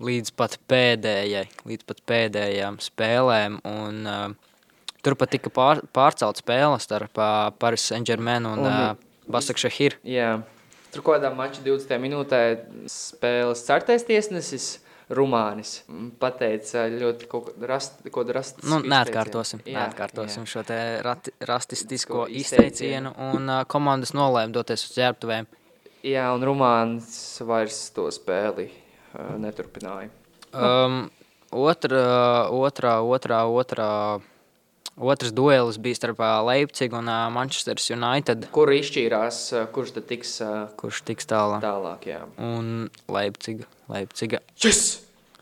līdz 0.02 0.34
pat 0.36 0.58
pēdējai, 0.72 1.46
līdz 1.68 1.88
pat 1.88 2.04
pēdējām 2.12 2.80
spēlēm. 2.84 3.60
Un, 3.68 4.02
uh, 4.08 4.92
tur 5.06 5.16
pat 5.20 5.32
tika 5.34 5.52
pār, 5.54 5.84
pārcelt 5.96 6.44
spēles 6.44 6.88
starp 6.88 7.20
uh, 7.20 7.50
Paris 7.60 7.88
Saint-Germain 7.92 8.48
un, 8.52 8.66
Un- 8.66 8.72
uh, 8.72 9.10
Basak 9.32 9.60
Šahir. 9.62 9.96
Jā. 10.04 10.42
Tur 10.92 11.06
kādā 11.08 11.30
mačā 11.32 11.62
20 11.64 12.02
minūtē 12.04 12.40
spēles 12.92 13.62
certais 13.64 14.04
tiesnesis 14.04 14.74
Rumānis 15.12 15.82
mm, 15.90 16.12
pateica 16.22 16.86
ļoti 16.92 17.28
kaut 17.32 17.50
ko 17.52 17.68
rast, 17.68 18.00
ko 18.14 18.24
rast. 18.32 18.62
Nu, 18.64 18.80
neatkārtosim, 18.80 19.64
neatkārtosim 19.68 20.46
šo 20.50 20.64
te 20.68 20.78
rati, 21.04 21.34
Izteicienu. 22.28 22.42
izteicienu. 22.42 23.14
Un 23.32 23.50
uh, 23.52 23.64
komandas 23.70 24.16
nolēma 24.18 24.54
doties 24.56 24.86
uz 24.88 24.96
ģērbtuvēm. 25.00 25.50
Jā, 26.08 26.30
un 26.34 26.46
Rumāns 26.48 27.14
vairs 27.46 27.84
to 27.96 28.08
spēli 28.14 28.70
uh, 28.72 29.36
neturpināja. 29.42 30.10
Um, 30.52 31.04
otra, 31.52 32.02
otrā, 32.50 32.96
otrā, 33.04 33.44
otrā, 33.52 33.92
otrs 35.02 35.34
duelis 35.36 35.80
bija 35.82 35.98
starp 35.98 36.20
Leipzigu 36.48 36.98
un 37.00 37.10
Manchester 37.34 37.80
United, 37.96 38.48
Kur 38.54 38.72
izšķīrās, 38.76 39.40
kurš 39.76 39.96
tad 39.98 40.08
tiks 40.10 40.36
kurš 40.80 41.02
tiks 41.08 41.26
tālāk. 41.30 41.62
tālāk? 41.66 42.06
Jā. 42.12 42.22
Un 42.38 42.90
Leipziga, 43.12 43.66
Leipziga, 43.92 44.40
Yes! 44.64 45.02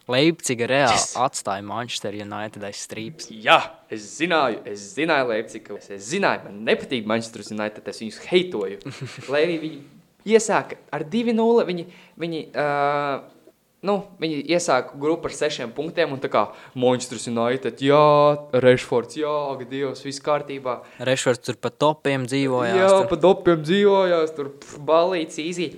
Leipziga 0.09 0.65
reāli 0.65 0.95
Yes! 0.97 1.11
atstāja 1.21 1.61
Manchester 1.61 2.15
United 2.17 2.63
aiz 2.65 2.79
strīpas. 2.87 3.27
Jā, 3.29 3.59
es 3.93 4.07
zināju, 4.17 4.63
es 4.65 4.87
zināju, 4.95 5.27
Leipzig, 5.35 5.69
es, 5.77 5.89
es 5.93 6.07
zināju, 6.09 6.47
man 6.47 6.63
nepatīk 6.65 7.05
Manchester 7.05 7.43
United, 7.53 7.85
es 7.91 8.01
viņus 8.01 8.17
heitoju. 8.31 8.79
Lai 9.33 9.43
viņi 9.51 9.73
iesāka 10.29 10.79
ar 10.93 11.05
2-0, 11.13 11.65
viņi, 11.69 11.85
viņi, 12.19 12.41
uh, 12.57 13.21
nu, 13.85 13.95
viņi 14.19 14.41
iesāka 14.55 14.97
grupu 14.99 15.29
ar 15.29 15.35
sešiem 15.35 15.71
punktiem, 15.75 16.11
un 16.15 16.21
tā 16.23 16.31
kā 16.31 16.45
Manchester 16.79 17.21
United, 17.31 17.83
jā, 17.83 18.01
Rešfords, 18.65 19.19
jā, 19.19 19.35
Dievs, 19.69 20.03
viss 20.05 20.23
kārtībā. 20.23 20.79
Rešfords 21.07 21.45
tur 21.47 21.59
pa 21.61 21.71
topiem 21.71 22.25
dzīvojās. 22.27 22.79
jā, 22.79 22.89
tur. 22.89 23.07
pa 23.11 23.19
dopiem 23.27 23.63
dzīvojās, 23.63 24.35
tur 24.35 24.51
pf, 24.57 24.81
balīts, 24.89 25.39
īzī. 25.43 25.71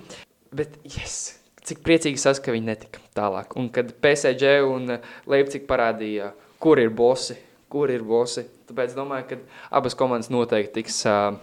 Bet, 0.52 0.74
yes, 0.88 1.38
cik 1.68 1.84
priecīgi 1.86 2.20
sas, 2.20 2.42
ka 2.42 2.54
viņi 2.54 2.68
netika 2.72 3.02
tālāk. 3.16 3.56
Un 3.60 3.70
kad 3.72 3.94
PSG 4.02 4.58
un 4.66 4.98
Leipzig 5.30 5.66
parādīja, 5.68 6.32
kur 6.62 6.82
ir 6.82 6.92
bosi, 6.94 7.38
kur 7.72 7.92
ir 7.92 8.04
bosi. 8.06 8.44
Tāpēc 8.68 8.96
domāju, 8.96 9.28
ka 9.30 9.40
abas 9.78 9.96
komandas 9.98 10.32
noteikti 10.32 10.80
tiks 10.80 11.02
uh, 11.08 11.38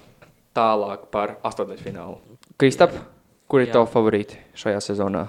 tālāk 0.58 1.10
par 1.14 1.38
astotdaļfinālu. 1.48 2.20
Kristap, 2.60 2.96
kur 3.50 3.64
ir 3.64 3.72
tavi 3.74 3.90
favorīti 3.94 4.42
šajā 4.60 4.82
sezonā? 4.92 5.28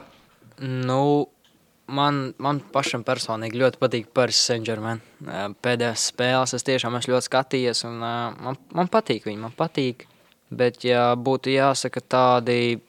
Nu, 0.60 1.02
man, 1.88 2.20
man 2.42 2.60
pašam 2.72 3.04
personīgi 3.06 3.60
ļoti 3.60 3.80
patīk 3.80 4.12
Paris 4.14 4.40
Saint-Germain. 4.48 5.00
Pēdējās 5.64 6.10
spēles 6.12 6.54
es 6.56 6.66
tiešām 6.66 6.98
esmu 6.98 7.16
ļoti 7.16 7.28
skatījies, 7.30 7.84
un 7.88 8.00
man, 8.00 8.58
man 8.76 8.92
patīk 8.92 9.28
viņi, 9.28 9.40
man 9.46 9.56
patīk. 9.56 10.06
Bet, 10.50 10.82
ja 10.82 11.12
būtu 11.14 11.52
jāsaka 11.52 12.02
tādi 12.02 12.80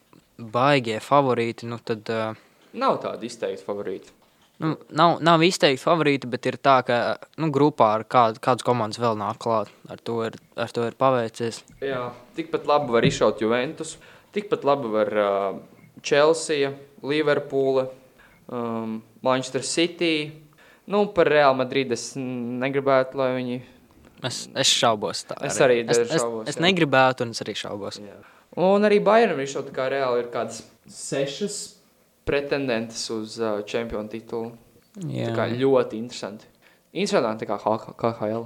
baigie 0.41 0.97
favorīti, 1.03 1.67
nu 1.69 1.77
tad 1.85 2.09
Nav 2.71 2.97
tāda 3.03 3.27
izteikta 3.27 3.67
favorīta. 3.67 4.13
nu, 4.63 4.75
nav, 4.95 5.17
nav 5.21 5.43
izteikti 5.43 5.83
favorīti, 5.83 6.29
bet 6.31 6.47
ir 6.49 6.57
tā, 6.61 6.79
ka 6.87 6.97
nu, 7.41 7.51
grupā 7.53 7.89
ar 7.99 8.05
kādu, 8.07 8.41
kādas 8.43 8.65
komandas 8.65 9.01
vēl 9.01 9.17
nāk 9.19 9.39
klāt. 9.43 9.71
Ar 9.89 9.99
to 10.01 10.21
ir, 10.25 10.37
ar 10.55 10.71
to 10.71 10.85
ir 10.87 10.97
paveicies. 10.97 11.61
Jā, 11.83 12.07
tikpat 12.37 12.65
labi 12.69 12.95
var 12.95 13.05
izšaut 13.05 13.41
Juventus, 13.43 13.97
tikpat 14.33 14.65
labi 14.67 14.91
var 14.93 15.13
uh, 15.21 15.59
Chelsea, 16.01 16.71
Liverpool, 17.03 17.85
um, 18.51 19.01
Manchester 19.21 19.63
City. 19.65 20.31
Nu, 20.91 21.05
par 21.15 21.29
Real 21.29 21.53
Madrid 21.55 21.91
es 21.93 22.11
negribētu, 22.17 23.17
lai 23.21 23.29
viņi. 23.37 23.59
Es, 24.27 24.43
es 24.53 24.69
šaubos. 24.69 25.23
Tā, 25.29 25.37
Es 25.47 25.57
arī 25.63 25.81
es, 25.85 25.97
es, 25.97 26.15
šaubos, 26.21 26.49
es 26.51 26.57
jā. 26.59 26.63
negribētu, 26.65 27.25
un 27.25 27.33
es 27.33 27.41
arī 27.41 27.55
šaubos. 27.57 27.97
Jā. 28.01 28.17
Un 28.61 28.83
arī 28.85 28.99
Bayernam 29.03 29.39
ir 29.39 29.47
šāda 29.49 29.71
kā 29.73 29.87
reāli 29.93 30.25
ir 30.25 30.31
kādas 30.33 30.59
sešas 30.91 31.59
pretendentes 32.27 33.05
uz 33.13 33.37
uh, 33.41 33.61
čempionu 33.65 34.11
titulu. 34.11 34.51
Tā 34.97 35.31
kā 35.33 35.45
Jā. 35.47 35.55
ļoti 35.61 35.97
interesanti. 36.01 36.45
Interesanti 36.91 37.47
kā 37.47 37.55
KHL. 37.57 38.43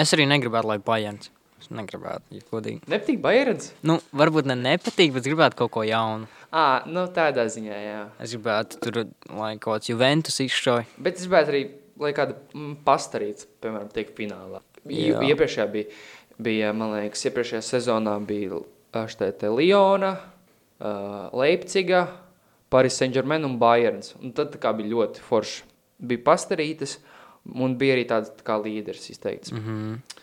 Es 0.00 0.14
arī 0.16 0.24
negribētu, 0.30 0.70
lai 0.70 0.78
Bajans. 0.80 1.28
Es 1.60 1.68
negribētu, 1.72 2.36
ja 2.36 2.42
godīgi. 2.50 2.82
Nepatīk 2.88 3.20
Bayerns? 3.20 3.70
Nu, 3.84 3.98
varbūt 4.16 4.48
ne 4.48 4.56
nepatīk, 4.56 5.12
bet 5.14 5.24
es 5.24 5.28
gribētu 5.30 5.56
kaut 5.60 5.72
ko 5.76 5.84
jaunu. 5.86 6.28
Ā, 6.54 6.84
nu 6.86 7.06
tādā 7.14 7.46
ziņā, 7.50 7.78
jā. 7.82 8.02
Es 8.22 8.34
gribētu, 8.36 8.78
tur, 8.84 9.02
lai 9.34 9.56
kaut 9.58 9.80
kāds 9.80 9.90
Juventus 9.90 10.38
izšauj. 10.44 10.84
Bet 11.02 11.18
es 11.18 11.26
gribētu 11.26 11.52
arī, 11.52 11.62
lai 12.02 12.12
kāda 12.16 12.36
mm, 12.54 12.78
pastarīts, 12.86 13.48
piemēram, 13.64 13.90
tiek 13.94 14.12
finālā. 14.16 14.62
Jā. 14.86 15.18
Iepriekšējā 15.26 15.66
bija, 15.72 15.90
bija, 16.38 16.72
man 16.76 16.94
liekas, 16.94 17.26
iepriekšējā 17.26 17.64
sezonā 17.66 18.14
bija 18.26 18.62
šķiet 18.96 19.42
Liona, 19.52 20.14
uh, 20.78 21.34
Leipciga, 21.36 22.06
Paris 22.72 22.96
Saint-Germain 23.00 23.44
un 23.44 23.58
Bayerns. 23.60 24.14
Un 24.22 24.32
tad 24.36 24.54
tā 24.54 24.60
kā 24.62 24.72
bija 24.76 24.92
ļoti 24.94 25.24
forši. 25.26 25.66
Bija 26.06 26.24
pastarītas 26.26 26.98
un 27.54 27.76
bija 27.78 27.96
arī 27.96 28.06
tāds 28.08 28.32
tā 28.38 28.46
kā 28.46 28.58
līderis 28.62 29.10
izteikts. 29.10 29.52
Mm 29.52 29.60
-hmm. 29.66 30.22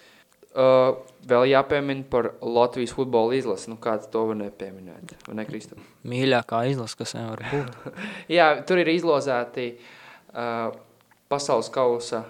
Uh, 0.54 1.00
vēl 1.26 1.48
jāpiemina 1.50 2.06
par 2.12 2.34
Latvijas 2.46 2.94
futbola 2.94 3.34
izlasi. 3.34 3.72
Nu, 3.72 3.80
kāds 3.82 4.10
to 4.14 4.28
var 4.30 4.38
nepieminēt? 4.38 5.16
Vai 5.26 5.38
ne, 5.40 5.48
Kristap? 5.48 5.82
Mīļākā 6.06 6.60
izlase, 6.70 7.00
kas 7.00 7.16
vien 7.18 7.26
var 7.32 7.42
būt. 7.50 8.00
Jā, 8.38 8.52
tur 8.68 8.84
ir 8.84 8.92
izlozēti 8.94 9.72
uh, 9.74 10.70
pasaules 11.34 11.72
kausa 11.74 12.26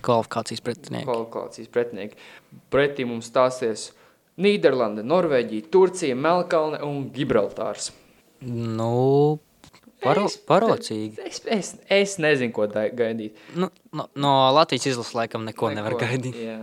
Kvalifikācijas 0.00 0.62
pretinieki. 0.62 1.04
kvalifikācijas 1.08 1.70
pretinieki. 1.74 2.18
Pretī 2.72 3.04
mums 3.08 3.28
stāsies 3.28 3.90
Nīderlanda, 4.40 5.04
Norvēģija, 5.04 5.68
Turcija, 5.72 6.16
Melkalne 6.16 6.80
un 6.86 7.08
Gibraltārs. 7.12 7.90
Nu, 8.42 9.38
paro, 10.02 10.28
parocīgi. 10.48 11.20
Es, 11.26 11.42
es, 11.44 11.74
es 11.92 12.14
nezinu, 12.22 12.54
ko 12.56 12.68
gaidīt. 12.70 13.36
Nu, 13.58 13.68
no, 13.92 14.08
no 14.16 14.36
Latvijas 14.56 14.88
izlases 14.94 15.18
laikam 15.18 15.44
neko, 15.44 15.68
neko 15.68 15.76
nevar 15.76 15.98
gaidīt. 16.00 16.38
Jā. 16.46 16.62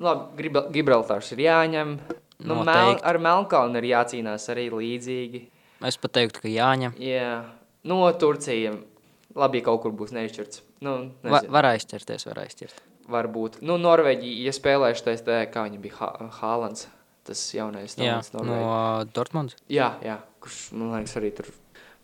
Labi, 0.00 0.48
Gibraltārs 0.72 1.32
ir 1.36 1.42
jāņem. 1.44 1.96
Nu, 2.40 2.54
mel, 2.54 2.64
Noteikti. 2.64 3.04
ar 3.04 3.18
Melkalnu 3.20 3.76
ir 3.82 3.88
jācīnās 3.90 4.46
arī 4.52 4.70
līdzīgi. 4.72 5.42
Es 5.84 5.98
pat 6.00 6.14
teiktu, 6.16 6.40
ka 6.46 6.48
jāņem. 6.48 6.94
Jā. 7.00 7.44
No 7.84 7.98
Turcija 8.16 8.72
labi, 9.36 9.60
kaut 9.64 9.82
kur 9.84 9.92
būs 9.96 10.12
neizšķirts. 10.16 10.62
Nu, 10.84 10.94
Va, 11.24 11.42
var 11.52 11.68
aizķerties, 11.74 12.24
var 12.30 12.40
aizķert. 12.46 12.80
Varbūt. 13.10 13.58
Nu, 13.66 13.76
Norvēģija, 13.80 14.44
ja 14.46 14.52
spēlēšu 14.56 15.04
tais, 15.04 15.20
tā, 15.26 15.42
kā 15.52 15.66
viņa 15.68 15.80
bija 15.82 15.98
Hā- 16.00 16.30
Hālands, 16.40 16.86
tas 17.28 17.42
jaunais 17.52 17.96
Jā, 17.98 18.20
talants 18.22 18.32
no. 18.32 19.04
Dortmunds. 19.12 19.56
Jā, 19.68 19.90
jā, 20.04 20.16
kurš, 20.40 20.60
man 20.72 20.94
liekas, 20.96 21.16
arī 21.20 21.32
tur 21.36 21.50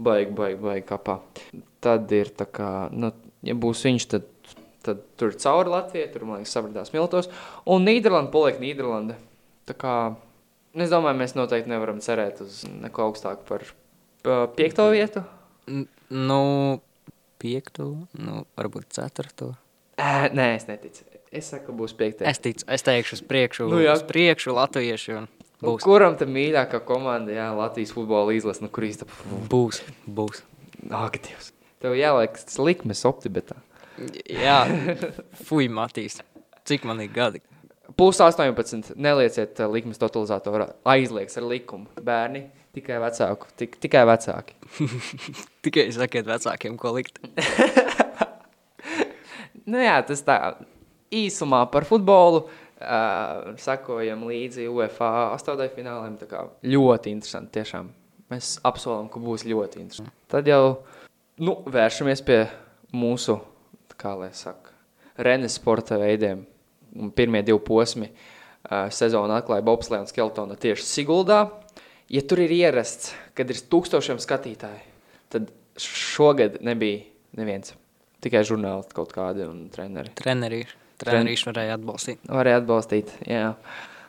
baigi, 0.03 0.35
baigi, 0.37 0.61
baigi 0.61 0.87
kapā. 0.89 1.21
Tad 1.81 2.13
ir 2.13 2.33
tā 2.37 2.45
kā, 2.51 2.71
nu, 2.93 3.13
ja 3.47 3.55
būs 3.55 3.85
viņš, 3.89 4.09
tad, 4.13 4.29
tad 4.87 5.03
tur 5.21 5.35
cauri 5.43 5.73
Latvijai, 5.73 6.09
tur, 6.15 6.25
man 6.29 6.41
liekas, 6.41 6.55
sabradās 6.57 6.93
miltos. 6.95 7.29
Un 7.69 7.85
Nīderlanda 7.89 8.33
paliek 8.35 8.61
Nīderlanda. 8.63 9.19
Tā 9.67 9.75
kā, 9.79 9.95
nu, 10.75 10.85
es 10.87 10.93
domāju, 10.93 11.19
mēs 11.21 11.35
noteikti 11.39 11.73
nevaram 11.73 11.99
cerēt 12.05 12.43
uz 12.47 12.63
neko 12.71 13.09
augstāku 13.11 13.47
par 13.49 13.65
uh, 13.67 14.47
piekto 14.59 14.89
vietu. 14.95 15.25
Nu, 16.11 16.41
piekto, 17.43 17.89
nu, 18.19 18.45
varbūt 18.59 18.93
ceturto. 18.95 19.53
Ē, 19.99 20.31
nē, 20.37 20.51
es 20.61 20.69
neticu. 20.69 21.07
Es 21.37 21.49
saku, 21.51 21.75
būs 21.77 21.93
piektais. 21.99 22.29
Es 22.31 22.39
ticu, 22.41 22.65
es 22.73 22.85
teikšu 22.87 23.19
uz 23.19 23.23
priekšu, 23.27 23.67
Nu 23.69 23.81
jā. 23.83 23.97
uz 23.99 24.05
priekšu 24.07 24.55
latvieši 24.57 25.17
un 25.19 25.27
Nu, 25.57 25.73
būs, 25.73 25.85
kuram 25.89 26.19
tad 26.21 26.29
mīļākā 26.29 26.83
komanda, 26.85 27.33
jā, 27.33 27.47
Latvijas 27.57 27.95
futbola 27.97 28.35
izlase, 28.37 28.61
nu, 28.61 28.69
kur 28.69 28.85
īstenībā? 28.85 29.41
būs, 29.49 29.81
būs. 30.05 30.43
Ak, 30.93 31.17
Dievs. 31.25 31.49
Tev 31.81 31.97
jāliek 31.97 32.37
tas 32.37 32.59
likmes 32.61 33.01
optibetā. 33.09 33.57
Jā, 34.29 34.59
fuj, 35.47 35.69
Matīs. 35.73 36.21
Cik 36.67 36.85
man 36.89 37.01
ir 37.05 37.13
gadi? 37.15 37.41
Plus 37.97 38.19
18. 38.21 38.95
Nelieciet 38.99 39.61
uh, 39.63 39.71
likmes 39.73 40.01
totalizatorā. 40.03 40.69
Aizliegs 40.93 41.39
ar 41.39 41.47
likumu. 41.49 41.89
Bērni 42.05 42.47
tikai 42.77 42.99
vecāku. 43.01 43.49
Tik, 43.57 43.79
tikai 43.81 44.05
vecāki. 44.09 44.57
Tikai 45.67 45.89
sakiet 45.95 46.29
vecākiem, 46.29 46.77
ko 46.81 46.97
likt. 46.99 47.23
Nu 49.67 49.81
jā, 49.83 49.97
tas 50.07 50.21
tā 50.23 50.37
īsumā 51.11 51.65
par 51.73 51.83
futbolu. 51.89 52.45
Uh, 52.77 53.57
sakojam 53.59 54.21
līdzi 54.29 54.69
UEFA 54.71 55.09
astotdaļfināliem. 55.33 56.15
Tā 56.21 56.29
kā 56.31 56.45
ļoti 56.63 57.11
interesanti 57.17 57.57
tiešām. 57.57 57.89
Mēs 58.31 58.53
apsolam, 58.69 59.09
ka 59.11 59.19
būs 59.23 59.43
ļoti 59.49 59.81
interesanti. 59.83 60.13
Tad 60.31 60.47
jau 60.47 60.61
nu, 61.43 61.57
vēršamies 61.73 62.23
pie 62.27 62.45
mūsu, 62.95 63.41
kā 63.95 64.17
lai 64.19 64.33
saka, 64.35 64.75
renes 65.23 65.59
sporta 65.61 65.99
veidiem. 66.01 66.45
Un 66.97 67.11
Pirmie 67.13 67.43
divi 67.45 67.61
posmi 67.61 68.09
uh, 68.09 68.87
sezonā 68.91 69.43
atklāja 69.43 69.65
Bobslēga 69.67 70.07
un 70.07 70.11
Skeltona 70.11 70.57
tieši 70.57 70.87
Siguldā. 70.89 71.43
Ja 72.09 72.23
tur 72.23 72.41
ir 72.41 72.55
ierasts, 72.55 73.13
kad 73.37 73.51
ir 73.51 73.59
tūkstošiem 73.71 74.21
skatītāju, 74.23 74.81
tad 75.35 75.51
šogad 75.83 76.61
nebija 76.65 77.03
neviens. 77.37 77.75
Tikai 78.25 78.43
žurnālisti 78.49 78.97
kaut 78.97 79.13
kādi 79.13 79.45
un 79.45 79.67
treneri. 79.75 80.15
Trenerīši. 80.17 80.79
Trenerīši 81.03 81.51
varēja 81.51 81.77
atbalstīt. 81.77 82.25
Varēja 82.33 82.63
atbalstīt, 82.63 83.13
jā. 83.29 83.51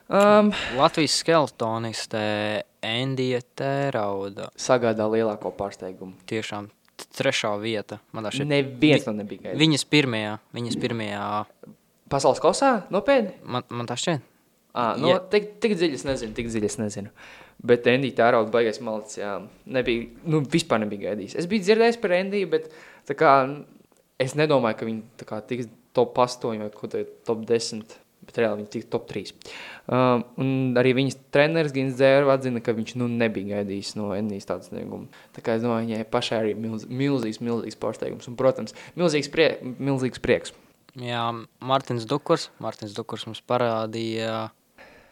Um, 0.08 0.54
Latvijas 0.78 1.18
skeltoniste 1.20 2.22
Endija 2.80 3.42
Tērauda. 3.60 4.48
sagādā 4.56 5.10
lielāko 5.12 5.52
pārsteigumu. 5.58 6.16
Tiešām 6.30 6.70
trešā 7.18 7.52
vieta. 7.62 8.00
Man 8.16 8.26
tā 8.26 8.32
šķiet. 8.34 8.48
Neviens 8.52 9.06
to 9.06 9.14
nebija 9.16 9.44
gaidījis. 9.48 9.62
Viņas 9.62 9.86
pirmajā, 9.92 10.38
viņas 10.58 10.80
pirmajā, 10.82 11.26
Pasaules 12.08 12.40
kausā? 12.40 12.86
Nopietni? 12.94 13.34
man, 13.44 13.66
man 13.70 13.88
tā 13.90 13.98
šķiet. 14.00 14.22
À, 14.78 14.94
no, 15.00 15.10
Ja- 15.10 15.20
tik, 15.20 15.58
tik 15.60 15.74
dziļi 15.76 15.98
es 15.98 16.06
nezinu, 16.06 16.34
tik 16.38 16.48
dziļi 16.48 16.70
es 16.70 16.78
nezinu. 16.78 17.10
Bet 17.66 17.88
Endija 17.90 18.14
Tērauda 18.20 18.52
baigais 18.54 18.78
malicis, 18.86 19.18
jā. 19.18 19.32
Nebija, 19.66 20.06
nu, 20.30 20.44
vispār 20.46 20.80
nebija 20.84 21.10
gaidījis. 21.10 21.36
Es 21.42 21.48
biju 21.50 21.66
dzirdējis 21.66 21.98
par 22.04 22.14
Endiju, 22.20 22.50
bet 22.52 22.70
tā 23.10 23.16
kā 23.18 23.32
es 24.22 24.36
nedomāju, 24.38 24.78
ka 24.78 24.86
viņi 24.86 25.02
tā 25.18 25.26
kā 25.26 25.42
tiks 25.50 25.68
top 25.98 26.14
8 26.22 26.62
vai 26.62 26.70
kaut 26.70 26.94
kā 26.94 27.02
top 27.26 27.42
10. 27.50 27.98
Bet 28.28 28.40
reāli 28.42 28.62
viņi 28.62 28.72
tiks 28.74 28.90
top 28.92 29.08
3. 29.10 29.34
Um, 29.88 30.24
un 30.44 30.50
arī 30.80 30.92
viņas 30.98 31.16
treneris 31.32 31.74
Gins 31.76 31.96
Dzērva 31.96 32.36
atzina, 32.36 32.60
ka 32.64 32.76
viņš 32.76 32.98
nu, 33.00 33.08
nebija 33.08 33.58
gaidījis 33.62 33.94
no 33.96 34.12
Endijas 34.18 34.50
tādu 34.50 34.68
sniegumu. 34.68 35.08
Tā 35.36 35.44
kā 35.46 35.56
es 35.56 35.64
domāju, 35.64 35.88
viņai 35.88 36.08
pašai 36.12 36.42
arī 36.42 36.54
milz, 36.60 36.84
milzīgs, 36.92 37.40
milzīgs 37.40 37.80
pārsteigums. 37.80 38.28
Un, 38.28 38.36
protams, 38.40 38.76
milzīgs, 39.00 39.32
prie, 39.32 39.50
milzīgs 39.64 40.24
prieks. 40.24 40.56
Jā, 40.98 41.24
Mārtiņš 41.64 42.08
Dukurs. 42.10 42.50
Mārtiņš 42.64 42.96
Dukurs 42.98 43.28
mums 43.30 43.44
parādīja, 43.48 44.48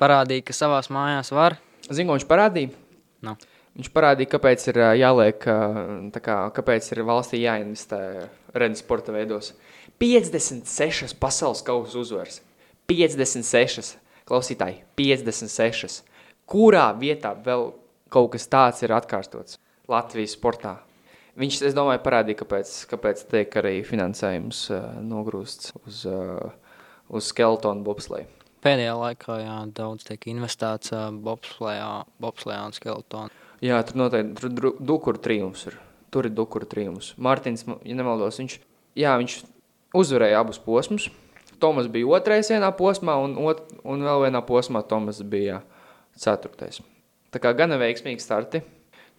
parādīja, 0.01 0.47
ka 0.47 0.55
savās 0.57 0.91
mājās 0.91 1.31
var. 1.35 1.59
Zinu, 1.87 2.09
ko 2.09 2.17
viņš 2.17 2.27
parādīja? 2.29 2.73
Nu. 3.25 3.35
Viņš 3.75 3.91
parādīja, 3.91 4.31
kāpēc 4.31 4.63
ir 4.71 4.79
jāliek, 5.01 5.45
kā, 6.23 6.35
kāpēc 6.55 6.85
ir 6.93 7.01
valstī 7.07 7.41
jāinvestē 7.41 7.99
redz 8.55 8.79
sporta 8.79 9.11
veidos. 9.11 9.51
56 9.99 11.15
pasaules 11.19 11.63
kausa 11.65 11.99
uzvaras. 11.99 12.39
56. 12.89 13.95
Klausītāji, 14.25 14.81
56. 14.97 16.01
Kurā 16.49 16.89
vietā 16.97 17.33
vēl 17.45 17.71
kaut 18.13 18.33
kas 18.35 18.47
tāds 18.49 18.83
ir 18.85 18.93
atkārtots 18.95 19.59
Latvijas 19.89 20.35
sportā? 20.37 20.77
Viņš, 21.35 21.57
es 21.67 21.73
domāju, 21.75 21.99
parādīja, 22.05 22.39
kāpēc, 22.43 22.71
kāpēc 22.93 23.25
tiek 23.31 23.57
arī 23.59 23.79
finansējums 23.83 24.61
uh, 24.71 24.85
nogrūsts 25.03 25.73
uz, 25.81 26.05
uh, 26.07 26.53
uz 27.11 27.27
skeletonu 27.27 27.83
bobsleju. 27.83 28.29
Pēdējā 28.63 28.93
laikā 28.97 29.39
jā, 29.41 29.57
daudz 29.75 30.07
tiek 30.07 30.29
investēts 30.31 30.93
uh, 30.95 31.09
bobslējā, 31.25 31.89
bobslējā 32.23 32.61
un 32.69 32.77
skeletonu. 32.77 33.43
Jā, 33.65 33.81
tur 33.85 33.99
noteikti 33.99 34.39
tur 34.39 34.55
dru- 34.55 34.73
dukuru 34.79 35.21
trijums 35.21 35.67
ir. 35.67 35.75
Tur 36.13 36.29
ir 36.29 36.33
dukuru 36.37 36.69
trijums. 36.71 37.11
Mārtiņš, 37.19 37.65
ja 37.83 37.99
nemaldos, 37.99 38.39
viņš, 38.39 38.57
jā, 38.95 39.17
viņš 39.19 39.37
uzvarēja 39.99 40.39
abus 40.39 40.61
posmus. 40.63 41.09
Tomas 41.59 41.89
bija 41.91 42.09
otrais 42.17 42.49
vienā 42.51 42.71
posmā, 42.77 43.17
un, 43.23 43.37
ot, 43.49 43.65
un 43.83 44.05
vēl 44.05 44.27
vienā 44.27 44.41
posmā 44.47 44.83
Tomas 44.87 45.21
bija 45.23 45.61
ceturtais. 46.19 46.81
Tā 47.33 47.41
kā 47.43 47.51
gana 47.57 47.79
veiksmīgi 47.81 48.23
starti. 48.23 48.63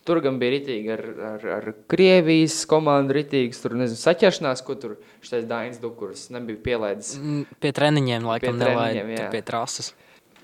Tur 0.06 0.20
gan 0.22 0.36
bija 0.38 0.52
ritīgi 0.54 0.90
ar, 0.94 1.00
ar, 1.32 1.44
ar 1.56 1.64
Krievijas 1.90 2.60
komandu, 2.70 3.16
ritīgas, 3.16 3.58
tur 3.64 3.74
nezinu, 3.74 3.98
saķeršanās, 3.98 4.62
ko 4.62 4.76
tur 4.78 4.92
šitais 5.18 5.48
Dainis 5.50 5.80
Dukurs 5.82 6.28
nebija 6.30 6.60
pielaidis. 6.68 7.16
Mm, 7.18 7.56
Pie 7.62 7.72
treniņiem 7.74 8.28
laikam 8.28 8.54
Pie 8.54 8.62
treniņiem, 8.62 9.10
tur 9.16 9.32
pie 9.34 9.42
trases. 9.48 9.90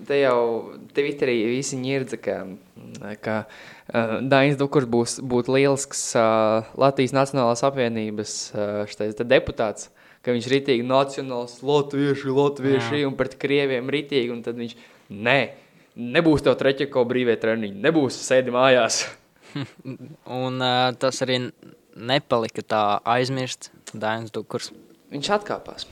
Te 0.03 0.19
jau 0.19 0.39
Twitterī 0.97 1.37
visi 1.47 1.79
ņirdza, 1.79 2.19
ka, 2.25 2.37
ka 3.23 3.37
uh, 3.45 4.19
Dainis 4.27 4.59
Dukurs 4.59 4.89
būs 4.91 5.21
būt 5.31 5.53
lielisks 5.55 6.09
uh, 6.19 6.67
Latvijas 6.83 7.15
Nacionālās 7.15 7.63
apvienības 7.69 8.37
uh, 8.51 8.83
šitais 8.91 9.15
deputāts, 9.21 9.93
ka 10.23 10.35
viņš 10.35 10.49
ritīgi 10.53 10.87
nacionāls, 10.87 11.59
latvieši, 11.67 12.31
latvieši, 12.37 13.03
Jā. 13.03 13.09
un 13.09 13.19
pret 13.19 13.37
krieviem 13.43 13.91
ritīgi, 13.93 14.31
un 14.35 14.43
tad 14.47 14.61
viņš, 14.61 14.77
nē, 15.11 15.39
nebūs 16.17 16.45
tev 16.47 16.57
treķeko 16.61 17.05
brīvie 17.09 17.37
treniņi, 17.43 17.83
nebūs 17.83 18.21
sēdi 18.23 18.55
mājās. 18.55 19.05
Un 20.43 20.63
uh, 20.65 20.89
tas 20.97 21.19
arī 21.25 21.39
nepalika 21.93 22.65
tā 22.65 22.83
aizmirsts 23.15 23.73
Dainis 23.93 24.33
Dukurs. 24.33 24.71
Viņš 25.13 25.29
atkāpās. 25.37 25.89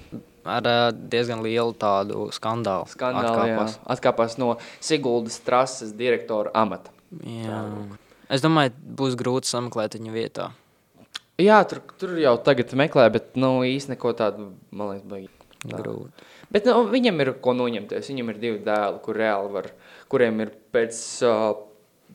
Ar 0.48 0.64
uh, 0.64 0.86
diezgan 1.12 1.42
lielu 1.44 1.74
tādu 1.76 2.30
skandālu. 2.32 2.88
Skandāli, 2.88 3.50
jā. 3.50 3.58
atkāpās. 3.58 3.76
Atkāpās 3.96 4.38
no 4.40 4.54
Siguldas 4.80 5.36
trases 5.44 5.92
direktora 5.96 6.54
amata. 6.56 6.94
Jā. 7.20 7.60
Es 8.30 8.40
domāju, 8.44 8.72
būs 8.96 9.18
grūti 9.18 9.50
sameklēt 9.50 9.98
viņa 9.98 10.14
vietā. 10.14 10.48
Jā, 11.40 11.60
tur, 11.68 11.82
tur 12.00 12.16
jau 12.20 12.34
tagad 12.44 12.72
meklē, 12.78 13.08
bet 13.14 13.36
nu, 13.40 13.60
īsti 13.66 13.94
neko 13.94 14.12
tādu, 14.18 14.52
man 14.70 14.94
liekas, 14.94 15.06
baigi. 15.10 15.30
Grūti. 15.60 16.28
Bet 16.50 16.64
nu, 16.66 16.86
viņam 16.88 17.20
ir 17.20 17.32
ko 17.44 17.52
noņemties. 17.52 18.08
Viņam 18.10 18.32
ir 18.32 18.38
divi 18.40 18.62
dēli, 18.64 19.00
kur 19.04 19.18
reāli 19.20 19.52
var, 19.52 19.68
kuriem 20.10 20.40
ir 20.46 20.54
pēc 20.72 21.00
uh, 21.28 21.50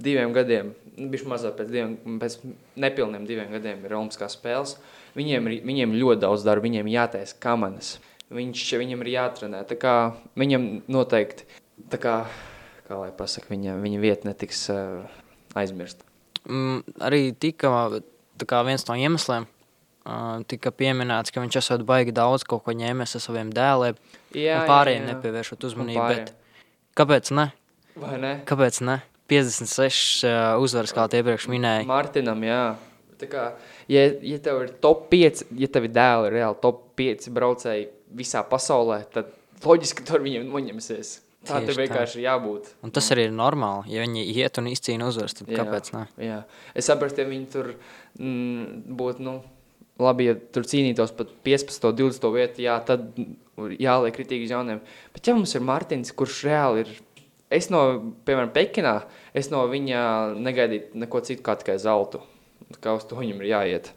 diviem 0.01 0.33
gadiem, 0.35 0.73
bija 0.97 1.29
mazāk 1.29 1.59
pēc, 1.59 1.69
diviem, 1.69 2.17
pēc 2.21 2.39
nepilniem 2.81 3.27
diviem 3.29 3.53
gadiem, 3.53 3.83
ir 3.85 3.95
Olimpiskās 3.95 4.35
spēles. 4.37 4.75
Viņiem 5.15 5.47
ir 5.51 5.61
viņiem 5.67 5.93
ļoti 5.95 6.23
daudz 6.25 6.43
darba, 6.47 6.65
viņiem 6.65 6.89
jātaisa 6.91 7.37
kamanas. 7.43 7.95
Viņš, 8.33 8.65
viņam 8.81 9.05
ir 9.05 9.11
jātrenē. 9.13 9.61
Tā 9.69 9.77
kā 9.79 9.95
viņam 10.39 10.67
noteikti, 10.91 11.45
tā 11.93 12.01
kā, 12.01 12.17
kā 12.89 12.97
lai 12.99 13.11
pasaka, 13.15 13.51
viņa, 13.53 13.77
viņa 13.83 14.01
vieta 14.01 14.31
netiks 14.31 14.65
uh, 14.73 15.05
aizmirsta. 15.55 16.03
Mm, 16.49 16.81
arī 17.05 17.29
tika 17.31 17.71
viens 18.67 18.87
no 18.87 18.95
iemesliem. 18.99 19.47
Tika 20.45 20.69
pieminēts, 20.69 21.33
ka 21.33 21.41
viņš 21.41 21.55
esot 21.63 21.83
baigi 21.87 22.13
daudz 22.13 22.43
kaut 22.45 22.63
ko 22.65 22.75
ņēmis 22.77 23.15
ar 23.17 23.23
saviem 23.23 23.49
dēliem. 23.53 23.97
Jā, 24.37 24.61
un 24.61 24.69
pārējiem 24.69 25.07
nepievēršot 25.09 25.65
uzmanību. 25.65 26.03
Bet 26.11 26.33
kāpēc 26.99 27.31
ne? 27.33 27.47
Vai 27.97 28.19
ne? 28.21 28.33
Kāpēc 28.45 28.83
ne? 28.85 28.99
56 29.31 30.27
uh, 30.27 30.61
uzvaras, 30.61 30.93
kā 30.93 31.07
tu 31.09 31.17
iepriekš 31.17 31.47
minēji. 31.49 31.87
Martinam, 31.89 32.43
jā. 32.45 32.75
Tā 33.17 33.29
kā, 33.31 33.45
ja, 33.89 34.03
ja 34.21 34.39
tev 34.43 34.61
ir 34.65 34.73
top 34.83 35.07
5, 35.09 35.47
ja 35.57 35.69
tev 35.71 35.87
ir 35.87 35.95
dēli 35.95 36.33
reāli 36.35 36.59
top 36.61 36.83
5 36.99 37.31
braucēji 37.33 37.87
visā 38.15 38.43
pasaulē, 38.45 38.99
tad 39.15 39.31
loģiski 39.63 40.05
tur 40.05 40.21
viņiem 40.21 40.51
noņemsies. 40.51 41.15
Tā 41.45 41.61
tev 41.65 41.77
vienkārši 41.79 42.19
ir 42.19 42.25
jābūt. 42.25 42.69
Un 42.85 42.93
tas 42.95 43.07
arī 43.13 43.27
ir 43.29 43.35
normāli. 43.35 43.93
Ja 43.93 44.05
viņi 44.05 44.23
iet 44.33 44.59
un 44.61 44.69
izcīna 44.71 45.09
uzvaras, 45.09 45.37
tad 45.37 45.51
Jā. 45.51 45.61
kāpēc 45.61 45.91
ne? 45.95 46.05
Jā. 46.21 46.39
Es 46.77 46.89
saprotu, 46.89 47.21
ja 47.21 47.29
viņi 47.29 47.49
tur 47.53 47.71
mm, 48.17 48.95
būtu, 48.97 49.25
nu, 49.25 49.35
labi, 50.01 50.29
ja 50.29 50.35
tur 50.35 50.67
cīnītos 50.67 51.13
pat 51.17 51.33
15, 51.45 51.89
20 52.01 52.31
vietu, 52.35 52.63
jā, 52.65 52.77
tad 52.87 53.07
jāliek 53.79 54.15
kritīgi 54.15 54.49
uz 54.49 54.55
jauniem. 54.55 54.81
Bet 55.15 55.29
ja 55.29 55.35
mums 55.37 55.55
ir 55.55 55.65
Martins, 55.65 56.13
kurš 56.15 56.41
reāli 56.49 56.85
ir, 56.85 56.93
es 57.53 57.69
no, 57.73 57.83
piemēram, 58.27 58.51
Pekinā, 58.55 58.97
es 59.37 59.51
no 59.53 59.63
viņa 59.71 60.01
negaidītu 60.41 61.03
neko 61.05 61.23
citu 61.27 61.45
kā 61.45 61.57
tikai 61.61 61.77
zeltu. 61.81 62.23
Kā 62.81 62.95
uz 62.97 63.05
to 63.07 63.19
viņam 63.19 63.43
ir 63.43 63.51
jāiet. 63.51 63.91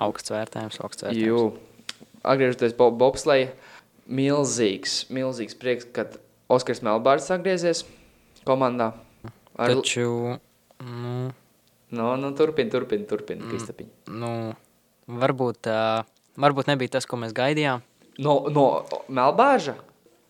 Augsts 0.00 0.32
vērtējums, 0.32 0.78
augsts 0.84 1.04
vērtējums. 1.04 1.28
Jū, 1.28 1.98
atgriežoties 2.24 2.74
bo 2.78 2.88
bobsleja, 2.94 3.52
milzīgs, 4.08 5.02
milzīgs 5.12 5.56
prieks, 5.60 5.86
kad 5.94 6.16
Oskars 6.48 6.80
Melbārds 6.84 7.28
atgriezies 7.34 7.84
komandā. 8.48 8.92
Ar, 9.58 9.74
Taču, 9.74 10.38
nu, 10.86 11.14
no, 11.90 12.06
nu, 12.16 12.30
turpin, 12.38 12.70
turpin, 12.72 13.04
turpin, 13.10 13.42
mm. 13.42 13.50
Kristapiņ. 13.50 13.88
nu, 14.22 14.30
varbūt, 15.20 15.68
uh, 15.68 16.06
varbūt 16.40 16.70
nebija 16.70 16.94
tas, 16.96 17.08
ko 17.10 17.18
mēs 17.20 17.34
gaidījām. 17.36 17.82
No, 18.22 18.38
no 18.54 18.64
Melbāža? 19.10 19.74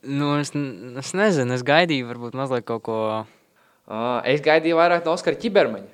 Nu, 0.09 0.35
es, 0.41 0.51
es 0.55 1.13
nezinu, 1.19 1.55
es 1.57 1.65
gaidīju 1.67 2.09
varbūt 2.09 2.37
mazliet 2.39 2.67
kaut 2.69 2.83
ko. 2.89 2.99
Uh, 3.89 4.19
es 4.29 4.43
gaidīju 4.45 4.79
vairāk 4.79 5.07
no 5.07 5.15
Oskara 5.17 5.39
Čibermaņa. 5.41 5.89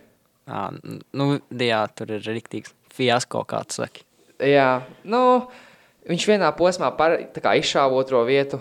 Ā, 0.45 0.65
n- 0.77 1.01
nu, 1.17 1.27
jā, 1.57 1.81
tur 1.97 2.11
ir 2.17 2.25
rīktīgs 2.27 2.75
fiasko, 2.95 3.45
kā 3.49 3.63
tu 3.69 3.79
saki. 3.81 4.05
Jā, 4.45 4.85
nu, 5.09 5.21
viņš 6.11 6.27
vienā 6.29 6.51
posmā 6.59 6.91
par, 6.99 7.17
tā 7.33 7.43
kā 7.45 7.55
izšāva 7.59 7.97
otro 7.97 8.21
vietu, 8.29 8.61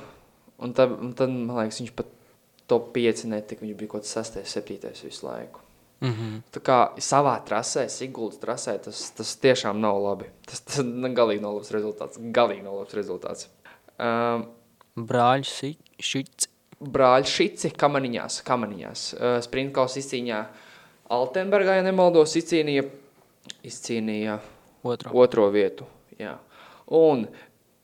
un 0.57 0.73
tad, 0.73 0.91
un 0.91 1.13
tad, 1.17 1.29
man 1.29 1.63
liekas, 1.63 1.81
viņš 1.81 1.93
pat 1.97 2.09
top 2.69 2.93
5 2.95 3.25
netika, 3.31 3.65
viņš 3.65 3.77
bija 3.79 3.91
kaut 3.91 4.03
kāds 4.03 4.15
6, 4.15 4.41
7 4.45 5.05
visu 5.05 5.27
laiku. 5.27 5.59
Mm 6.03 6.13
-hmm. 6.13 6.41
Tā 6.51 6.59
kā 6.59 6.77
savā 6.99 7.37
trasē, 7.47 7.87
Siguldas 7.89 8.39
trasē, 8.39 8.77
tas, 8.79 9.11
tas 9.11 9.37
tiešām 9.37 9.79
nav 9.79 10.03
labi. 10.03 10.25
Tas, 10.45 10.59
tas 10.61 10.77
galīgi 11.19 11.41
nav 11.41 11.53
labs 11.55 11.71
rezultāts. 11.71 12.19
Galīgi 12.19 12.63
nav 12.63 12.75
labs 12.75 12.93
rezultāts. 12.93 13.47
Um, 13.99 14.47
Brāļs 14.97 15.75
Šits. 15.99 16.47
brāļi 16.83 17.25
Šici 17.25 17.69
kamaniņās, 17.69 18.41
kamaniņās. 18.43 19.13
Uh, 19.13 19.41
Sprintkaus 19.41 19.97
izcīņā 19.97 20.45
Altenbergā, 21.09 21.77
ja 21.77 21.83
nemaldos, 21.85 22.35
izcīnīja, 22.35 22.83
izcīnīja 23.63 24.39
Otro. 24.83 25.11
otro 25.13 25.49
vietu. 25.49 25.85
Jā. 26.19 26.37
Un 26.87 27.27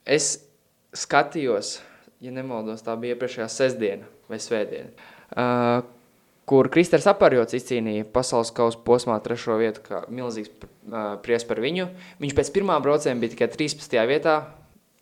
es 0.05 0.45
skatījos, 0.93 1.80
ja 2.24 2.34
nemaldos, 2.36 2.84
tā 2.84 2.95
bija 2.99 3.15
iepriekšējā 3.15 3.47
sestdiena 3.51 4.09
vai 4.30 4.39
svētdiena, 4.43 4.91
uh, 5.32 5.82
kur 6.49 6.70
Kristers 6.74 7.07
Aparjots 7.09 7.55
izcīnīja 7.57 8.07
pasaules 8.13 8.51
kausa 8.55 8.80
posmā 8.86 9.20
trešo 9.24 9.57
vietu, 9.61 9.84
kā 9.86 10.03
milzīgs 10.11 10.51
uh, 10.51 11.15
pries 11.24 11.45
par 11.47 11.61
viņu. 11.63 11.89
Viņš 12.22 12.38
pēc 12.38 12.53
pirmā 12.55 12.80
brauciena 12.84 13.22
bija 13.22 13.36
tikai 13.36 13.49
13. 13.55 13.99
vietā, 14.09 14.38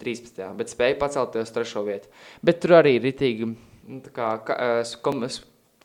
13. 0.04 0.44
bet 0.60 0.74
spēja 0.74 1.00
pacelties 1.02 1.50
uz 1.50 1.56
trešo 1.56 1.86
vietu. 1.88 2.12
Bet 2.46 2.62
tur 2.62 2.78
arī 2.82 2.98
ritīgi, 3.02 3.50
nu, 3.88 4.02
kā 4.14 4.34
uh, 4.44 4.98
kom, 5.06 5.26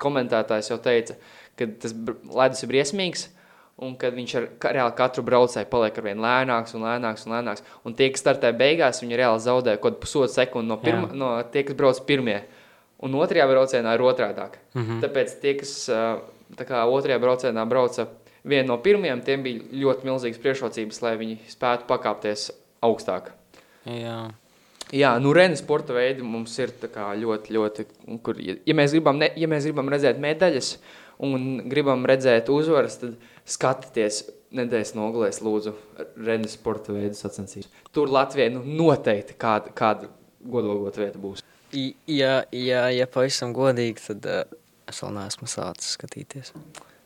komentētājs 0.02 0.72
jau 0.72 0.80
teica, 0.82 1.16
ka 1.56 1.70
tas 1.80 1.94
ledus 2.28 2.64
ir 2.64 2.72
briesmīgs, 2.72 3.30
un 3.82 3.94
kad 3.98 4.14
viņš 4.14 4.34
ar 4.38 4.48
ka, 4.60 4.72
reāli 4.76 4.94
katru 4.96 5.24
braucēju 5.26 5.68
paliek 5.70 5.98
ar 5.98 6.06
vien 6.06 6.22
lēnāks 6.22 6.76
un 6.76 6.84
lēnāks 6.86 7.26
un 7.26 7.36
lēnāks. 7.36 7.64
Un 7.88 7.96
tie, 7.98 8.10
kas 8.12 8.22
startē 8.24 8.52
beigās, 8.56 9.02
viņi 9.02 9.18
reāli 9.18 9.42
zaudē 9.42 9.76
kaut 9.78 9.96
kādu 9.96 10.02
pusotru 10.04 10.32
sekundi 10.32 10.68
no, 10.68 10.78
pirma, 10.82 11.08
Jā. 11.08 11.18
no 11.18 11.30
tie, 11.54 11.64
kas 11.68 11.78
brauc 11.78 12.02
pirmie. 12.08 12.42
Un 13.02 13.16
otrajā 13.18 13.48
braucienā 13.50 13.94
ir 13.96 14.04
otrādāk. 14.06 14.60
Mm. 14.74 14.82
-hmm. 14.82 15.00
Tāpēc 15.02 15.38
tie, 15.40 15.54
kas 15.58 15.72
tā 16.56 16.68
kā 16.68 16.84
otrajā 16.86 17.18
braucienā 17.18 17.64
brauca 17.68 18.06
viena 18.44 18.68
no 18.68 18.78
pirmajiem, 18.78 19.22
tiem 19.22 19.42
bija 19.42 19.60
ļoti 19.72 20.04
milzīgas 20.04 20.42
priekšrocības, 20.42 21.02
lai 21.02 21.16
viņi 21.16 21.38
spētu 21.48 21.88
pakāpties 21.88 22.50
augstāk. 22.82 23.32
Jā. 23.86 24.30
Jā, 24.92 25.14
nu, 25.22 25.32
Renes 25.32 25.62
sporta 25.62 25.94
veidi 25.96 26.22
mums 26.22 26.58
ir 26.60 26.72
ļoti, 26.82 27.52
ļoti, 27.54 27.84
kur, 28.22 28.36
ja, 28.36 28.58
ja, 28.66 28.74
mēs 28.74 28.92
gribam 28.92 29.16
ne, 29.16 29.30
ja 29.36 29.48
mēs 29.48 29.64
gribam 29.64 29.88
redzēt 29.88 30.18
medaļas 30.20 30.74
un 31.24 31.62
gribam 31.70 32.04
redzēt 32.04 32.50
uzvaras, 32.52 32.98
tad 33.00 33.14
skatieties 33.48 34.22
nedēļas 34.52 34.94
nogalēs 34.96 35.40
lūdzu 35.44 35.74
Renes 36.20 36.56
sporta 36.58 36.94
veidu 36.94 37.16
sacensības. 37.18 37.70
Tur 37.94 38.10
Latvijai 38.12 38.52
nu, 38.54 38.62
noteikti 38.64 39.36
kāda, 39.40 39.72
kāda 39.76 40.10
godlogot 40.42 40.98
vieta 41.00 41.20
būs. 41.22 41.44
Ja, 41.72 42.42
ja, 42.52 42.84
ja 42.92 43.06
pavisam 43.08 43.54
godīgi, 43.56 44.02
tad 44.10 44.28
uh, 44.28 44.58
es 44.90 45.00
vēl 45.00 45.14
neesmu 45.16 45.48
sācis 45.48 45.94
skatīties. 45.96 46.52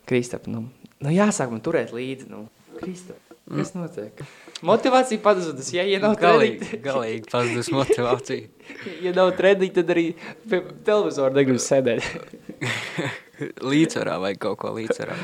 Kristap, 0.07 0.49
nu, 0.51 0.67
nu 1.03 1.15
jāsāk 1.15 1.53
man 1.53 1.63
turēt 1.63 1.95
līdzi, 1.95 2.29
nu. 2.33 2.47
Kristap, 2.81 3.21
kas 3.47 3.73
notiek? 3.77 4.25
Motivācija 4.67 5.23
pazudus, 5.23 5.71
ja, 5.75 5.85
ja 5.87 6.01
nav 6.03 6.17
galīgi, 6.21 6.59
treniņa, 6.65 6.83
galīgi 6.83 7.31
pazudus 7.31 7.71
motivācija. 7.73 8.73
ja 9.07 9.15
nav 9.17 9.33
treniņa, 9.39 9.75
tad 9.79 9.95
arī 9.95 10.09
pie 10.51 10.61
televizora 10.87 11.39
negrib 11.39 11.63
sēdēt. 11.63 12.11
līdzsvarā 13.73 14.17
vai 14.23 14.33
kaut 14.41 14.61
ko 14.63 14.73
līdzsvarā. 14.77 15.17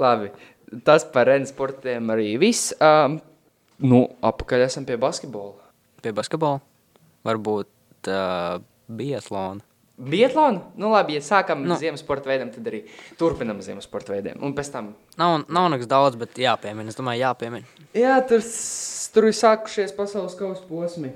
Labi, 0.00 0.30
tas 0.84 1.04
par 1.12 1.28
Renes 1.30 1.52
sportiem 1.54 2.10
arī 2.14 2.34
viss. 2.40 2.72
Um, 2.82 3.18
nu, 3.84 4.04
apakaļ 4.24 4.66
esam 4.66 4.86
pie 4.88 4.96
basketbola. 5.00 5.56
Pie 6.02 6.12
basketbola 6.14 6.60
varbūt 7.26 8.10
uh, 8.12 8.58
biatlonu. 8.88 9.64
Biatlonu? 9.98 10.60
Nu, 10.78 10.92
labi, 10.92 11.16
ja 11.16 11.22
sākam 11.26 11.64
Nu. 11.64 11.72
no 11.72 11.76
ziemas 11.80 12.04
sporta 12.04 12.30
veidiem, 12.30 12.52
tad 12.54 12.68
arī 12.70 12.84
turpinam 13.18 13.58
ziemas 13.66 13.88
sporta 13.88 14.12
veidiem. 14.14 14.38
Un 14.46 14.52
pēc 14.54 14.68
tam. 14.70 14.92
Nav, 15.18 15.40
nav 15.50 15.66
nekas 15.74 15.88
daudz, 15.90 16.14
bet 16.20 16.38
jāpiemina. 16.38 16.92
Es 16.92 16.98
domāju, 17.00 17.24
jāpiemina. 17.24 17.66
Jā, 17.98 18.20
tur, 18.30 18.44
tur 19.14 19.26
ir 19.26 19.34
sākušies 19.34 19.96
pasaules 19.96 20.38
kausa 20.38 20.62
posmi. 20.68 21.10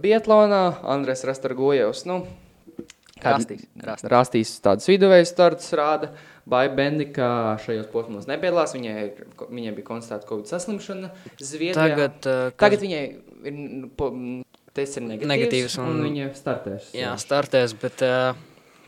Biatlonā 0.00 0.62
Andrēs 0.96 1.26
Rastargojevs. 1.28 2.06
Nu, 2.08 2.22
Rastīs, 3.24 3.62
rastīs. 3.80 4.10
Rastīs 4.12 4.50
tādas 4.64 4.86
viduvējas 4.90 5.30
starts 5.32 5.70
rāda. 5.78 6.10
Baiba 6.46 6.76
Bendika 6.78 7.28
šajos 7.64 7.88
posmos 7.90 8.26
nepiedalās. 8.30 8.74
Viņai, 8.76 9.06
viņai 9.50 9.72
bija 9.74 9.86
konstatēta 9.88 10.28
Covid 10.28 10.46
saslimšana 10.50 11.10
Zviedrijā. 11.40 11.74
Tagad, 11.74 12.18
uh, 12.28 12.50
kas- 12.52 12.60
Tagad 12.60 12.84
viņai 12.84 13.00
ir 13.50 13.88
po- 13.96 14.12
tests 14.76 14.96
ir 15.00 15.02
negatīvs, 15.08 15.32
Negatīvs 15.32 15.78
un, 15.80 15.88
un- 15.94 16.04
viņa 16.10 16.28
startēs. 16.36 16.90
Jā, 16.94 17.14
startēs, 17.18 17.72
bet 17.80 18.02
uh, 18.06 18.34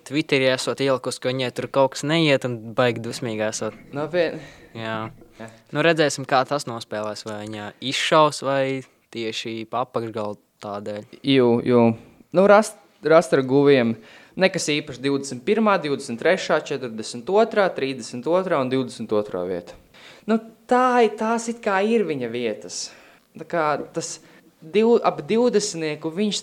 Twitterī 0.09 0.47
esot 0.55 0.81
ielikusi, 0.81 1.21
ka 1.21 1.29
viņai 1.33 1.49
tur 1.57 1.67
kaut 1.69 1.91
kas 1.97 2.03
neiet 2.05 2.45
un 2.45 2.59
baigi 2.75 3.01
dusmīgi 3.05 3.43
esot. 3.49 3.75
Nopietni. 3.93 4.41
Jā. 4.75 5.11
Jā. 5.41 5.49
Nu, 5.73 5.83
redzēsim, 5.85 6.25
kā 6.29 6.45
tas 6.49 6.65
nospēlēs. 6.69 7.25
Vai 7.27 7.47
viņa 7.47 7.73
izšaus 7.81 8.43
vai 8.47 8.83
tieši 9.11 9.67
papakšgalā 9.69 10.37
tādēļ. 10.65 11.05
Jū, 11.25 11.49
jū. 11.65 11.83
Nu, 12.33 12.47
rast, 12.47 12.77
rast 13.05 13.35
ar 13.37 13.43
guviem 13.47 13.95
nekas 14.39 14.69
īpašs 14.73 15.01
21, 15.03 15.43
23, 15.85 16.63
42, 16.69 17.69
32 17.79 18.61
un 18.61 18.73
22 18.73 19.45
vieta. 19.49 19.77
Nu, 20.29 20.39
tā 20.69 21.07
ir, 21.07 21.15
tās 21.19 21.49
it 21.51 21.63
kā 21.65 21.81
ir 21.87 22.05
viņa 22.09 22.31
vietas. 22.31 22.89
Tā 23.39 23.47
kā 23.49 23.65
tas 23.95 24.19
div, 24.61 24.99
ap 25.07 25.23
20, 25.27 26.09
viņš 26.15 26.43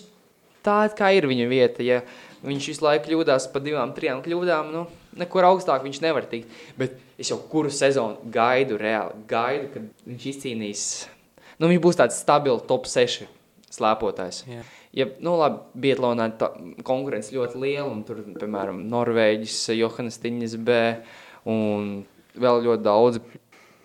tā 0.66 0.78
kā 0.96 1.12
ir 1.16 1.28
viņa 1.30 1.48
vieta. 1.50 1.84
Ja 1.86 2.02
viņš 2.46 2.70
visu 2.72 2.84
laiku 2.84 3.08
kļūdās 3.08 3.48
pa 3.52 3.62
divām, 3.62 3.94
trijām 3.96 4.22
kļūdām, 4.24 4.72
nu, 4.74 4.84
nekur 5.18 5.46
augstāk 5.48 5.84
viņš 5.86 6.02
nevar 6.04 6.26
tikt. 6.30 6.52
Bet 6.78 6.98
es 7.18 7.30
jau 7.32 7.38
kuru 7.50 7.72
sezonu 7.72 8.30
gaidu 8.32 8.78
reāli, 8.80 9.22
gaidu, 9.30 9.70
kad 9.74 9.88
viņš 10.06 10.26
izcīnīs. 10.32 10.84
Nu, 11.56 11.70
viņš 11.70 11.82
būs 11.82 12.00
tāds 12.02 12.18
stabils 12.20 12.66
top 12.68 12.88
6 12.90 13.24
slēpotājs. 13.76 14.42
Jā. 14.48 14.62
Ja, 14.96 15.04
nu, 15.20 15.34
labi, 15.36 15.60
Bietlānā 15.86 16.30
konkurence 16.86 17.34
ļoti 17.36 17.60
liela, 17.60 17.88
un 17.90 18.00
tur, 18.08 18.22
piemēram, 18.40 18.80
Norvēģis, 18.88 19.58
Johannes 19.76 20.16
Tiņas 20.22 20.56
B 20.64 20.78
un 21.52 21.90
vēl 22.36 22.62
ļoti 22.64 22.86
daudz. 22.86 23.20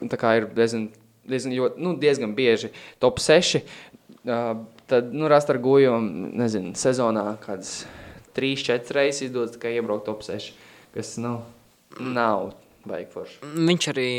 Tā 0.01 0.19
kā 0.19 0.37
ir 0.39 0.47
diezgan, 0.55 0.87
diezgan, 1.27 1.57
ļoti, 1.57 1.83
nu, 1.83 1.93
diezgan 1.99 2.31
bieži 2.37 2.71
top 3.03 3.19
6. 3.19 3.59
Uh, 4.21 4.63
tad, 4.87 5.11
nu, 5.11 5.27
rast 5.31 5.51
ar 5.51 5.59
gojām, 5.61 6.07
nezinu, 6.37 6.75
sezonā 6.79 7.25
kādas 7.43 7.81
3-4 8.37 8.95
reizes 8.95 9.27
izdodas 9.27 9.55
tikai 9.57 9.75
iebraukt 9.75 10.07
top 10.07 10.23
6, 10.23 10.53
kas, 10.95 11.15
nu, 11.19 11.39
nav 11.99 12.53
baigi 12.87 13.11
forši. 13.11 13.41
Viņš 13.57 13.89
arī 13.91 14.11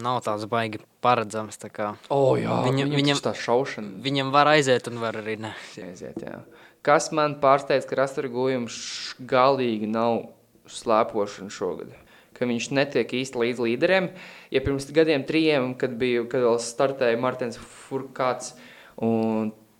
nav 0.00 0.22
tāds 0.26 0.48
baigi 0.50 0.80
paredzams. 1.02 1.58
tā 1.58 1.70
kā 1.70 1.96
O, 2.10 2.34
jā, 2.36 2.48
Viņa- 2.48 2.64
viņam, 2.64 2.90
viņam- 2.90 2.96
viņam 3.00 3.20
tā 3.22 3.34
šaušana. 3.34 4.02
Viņam 4.02 4.32
var 4.32 4.46
aiziet 4.46 4.88
un 4.88 4.98
var 4.98 5.12
arī 5.14 5.38
ne. 5.38 5.54
Aiziet, 5.76 6.16
jā. 6.22 6.40
Kas 6.82 7.10
man 7.12 7.36
pārsteidz, 7.40 7.86
ka 7.86 7.96
rasturgojums 7.96 9.14
galīgi 9.20 9.86
nav 9.88 10.28
slēpošana 10.66 11.50
šogad. 11.50 11.92
Ka 12.34 12.46
viņš 12.46 12.70
netiek 12.70 13.08
īsti 13.08 13.34
līdz 13.34 13.58
līderiem. 13.58 14.10
Ja 14.50 14.60
pirms 14.60 14.86
gadiem, 14.92 15.24
trijiem, 15.26 15.76
kad, 15.76 15.98
bija, 15.98 16.22
kad 16.28 16.40
vēl 16.40 16.58
startēja 16.62 17.18
Martins 17.20 17.58
Furkāts, 17.58 18.52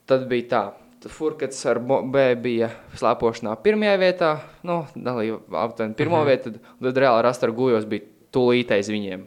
tad 0.07 0.29
bija 0.29 0.49
tā. 0.49 0.63
Furkats 1.09 1.61
ar 1.71 1.79
B 1.79 2.35
bija 2.43 2.73
slēpošanā 2.99 3.53
pirmajā 3.63 3.99
vietā, 4.03 4.31
nu, 4.67 4.81
dalīja 4.97 5.39
aptuveni 5.55 5.95
pirmo 5.95 6.19
Mhm. 6.19 6.27
vietu, 6.27 6.43
tad, 6.53 6.61
tad 6.83 6.95
reāli 6.97 7.23
rasturgojos 7.23 7.87
bija 7.87 8.03
tūlītais 8.33 8.91
viņiem. 8.91 9.27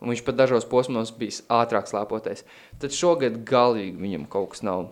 Un 0.00 0.08
viņš 0.14 0.22
pat 0.24 0.36
dažos 0.38 0.64
posmos 0.64 1.10
bija 1.12 1.42
ātrāk 1.60 1.88
slēpoties. 1.90 2.44
Tad 2.80 2.94
šogad 2.96 3.42
galīgi 3.44 3.98
viņam 4.00 4.26
kaut 4.32 4.54
kas 4.54 4.62
nav. 4.64 4.86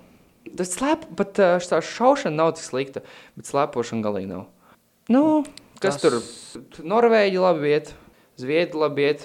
Tas 0.56 0.70
slēp, 0.76 1.06
pat 1.16 1.32
tā 1.36 1.80
šaušana 1.84 2.36
nav 2.36 2.54
tik 2.56 2.64
slikta, 2.66 3.00
bet 3.36 3.48
slēpošana 3.48 4.04
galīgi 4.04 4.28
nav. 4.30 4.46
Nu, 5.08 5.44
kas 5.80 5.96
Tas- 5.96 6.02
tur? 6.04 6.84
Norvēģi 6.84 7.40
labi 7.40 7.72
iet, 7.74 7.94
Zviedri 8.38 8.78
labi 8.78 9.02
iet, 9.08 9.24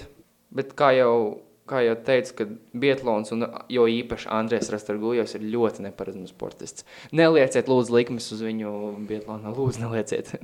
bet 0.50 0.72
kā 0.74 0.88
jau, 0.96 1.38
kā 1.70 1.84
jau 1.84 1.94
teicu, 2.04 2.32
kad 2.40 2.48
Bietlons 2.74 3.30
un 3.36 3.44
jo 3.70 3.84
īpaši 3.86 4.26
Andrēs 4.32 4.72
Rastargujos 4.72 5.36
ir 5.36 5.44
ļoti 5.52 5.84
neparedzams 5.86 6.32
sportists. 6.34 6.84
Nelieciet 7.12 7.68
lūdzu 7.70 7.94
likmes 7.94 8.26
uz 8.34 8.40
viņu 8.42 8.72
Bietlonā, 9.06 9.52
lūdzu 9.54 9.84
nelieciet. 9.84 10.34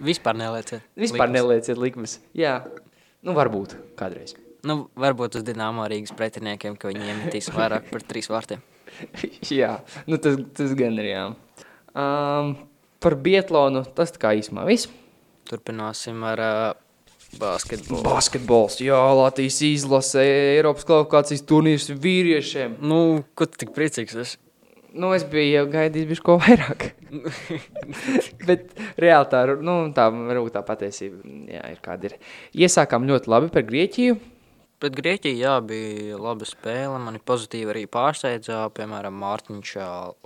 Vispār 0.00 0.38
nelieciet. 0.38 0.80
Vispār 0.96 1.26
likmes. 1.28 1.36
nelieciet 1.36 1.76
likmes. 1.82 2.18
Jā, 2.34 2.56
nu 3.22 3.34
varbūt 3.36 3.76
kādreiz. 3.98 4.34
Nu, 4.64 4.76
varbūt 5.00 5.38
uz 5.38 5.44
Dienāmo 5.46 5.84
Rīgas 5.90 6.14
pretiniekiem, 6.16 6.78
ka 6.80 6.88
viņi 6.92 7.10
iemetīs 7.10 7.50
vairāk 7.54 7.90
par 7.90 8.04
trīs 8.08 8.30
vārtiem. 8.32 8.62
jā, 9.60 9.76
nu 10.08 10.20
tas, 10.22 10.38
tas 10.56 10.72
gan 10.78 10.96
ir 11.02 11.10
jā. 11.10 11.24
Um, 11.94 12.54
par 13.02 13.18
Bietlonu 13.20 13.84
tas 13.96 14.14
tā 14.14 14.22
kā 14.22 14.32
īsumā 14.38 14.64
viss. 14.68 14.88
Turpināsim 15.50 16.22
ar 16.24 16.40
uh, 16.40 16.54
basketbolu. 17.40 18.02
Basketbols, 18.06 18.78
jā, 18.84 19.00
Latvijas 19.18 19.60
izlase, 19.66 20.24
Eiropas 20.56 20.86
kvalifikācijas 20.88 21.44
turnīrs 21.48 21.90
vīriešiem. 21.92 22.78
Nu, 22.84 22.98
ko 23.36 23.48
tu 23.50 23.60
tik 23.64 23.74
priecīgs 23.76 24.16
esi? 24.24 24.40
Nu, 24.94 25.10
es 25.10 25.24
biju 25.26 25.48
jau 25.50 25.64
gaidījis 25.72 26.06
bišķi 26.06 26.24
ko 26.24 26.36
vairāk. 26.38 26.84
Bet 28.48 28.76
reāli 29.00 29.30
tā, 29.32 29.40
nu, 29.58 29.74
tā 29.96 30.06
varbūt 30.14 30.54
tā 30.54 30.62
patiesība, 30.66 31.18
jā, 31.50 31.64
ir 31.74 31.80
kāda 31.82 32.12
ir. 32.12 32.14
Iesākām 32.54 33.08
ļoti 33.08 33.32
labi 33.32 33.50
par 33.54 33.66
Grieķiju. 33.66 34.20
Pret 34.84 34.98
Grieķiju, 35.00 35.38
jā, 35.40 35.52
bija 35.64 36.18
laba 36.20 36.44
spēle. 36.44 36.98
Mani 37.00 37.16
pozitīvi 37.24 37.70
arī 37.72 37.84
pārsteidza, 37.88 38.66
piemēram, 38.76 39.14
Mārtiņš 39.16 39.70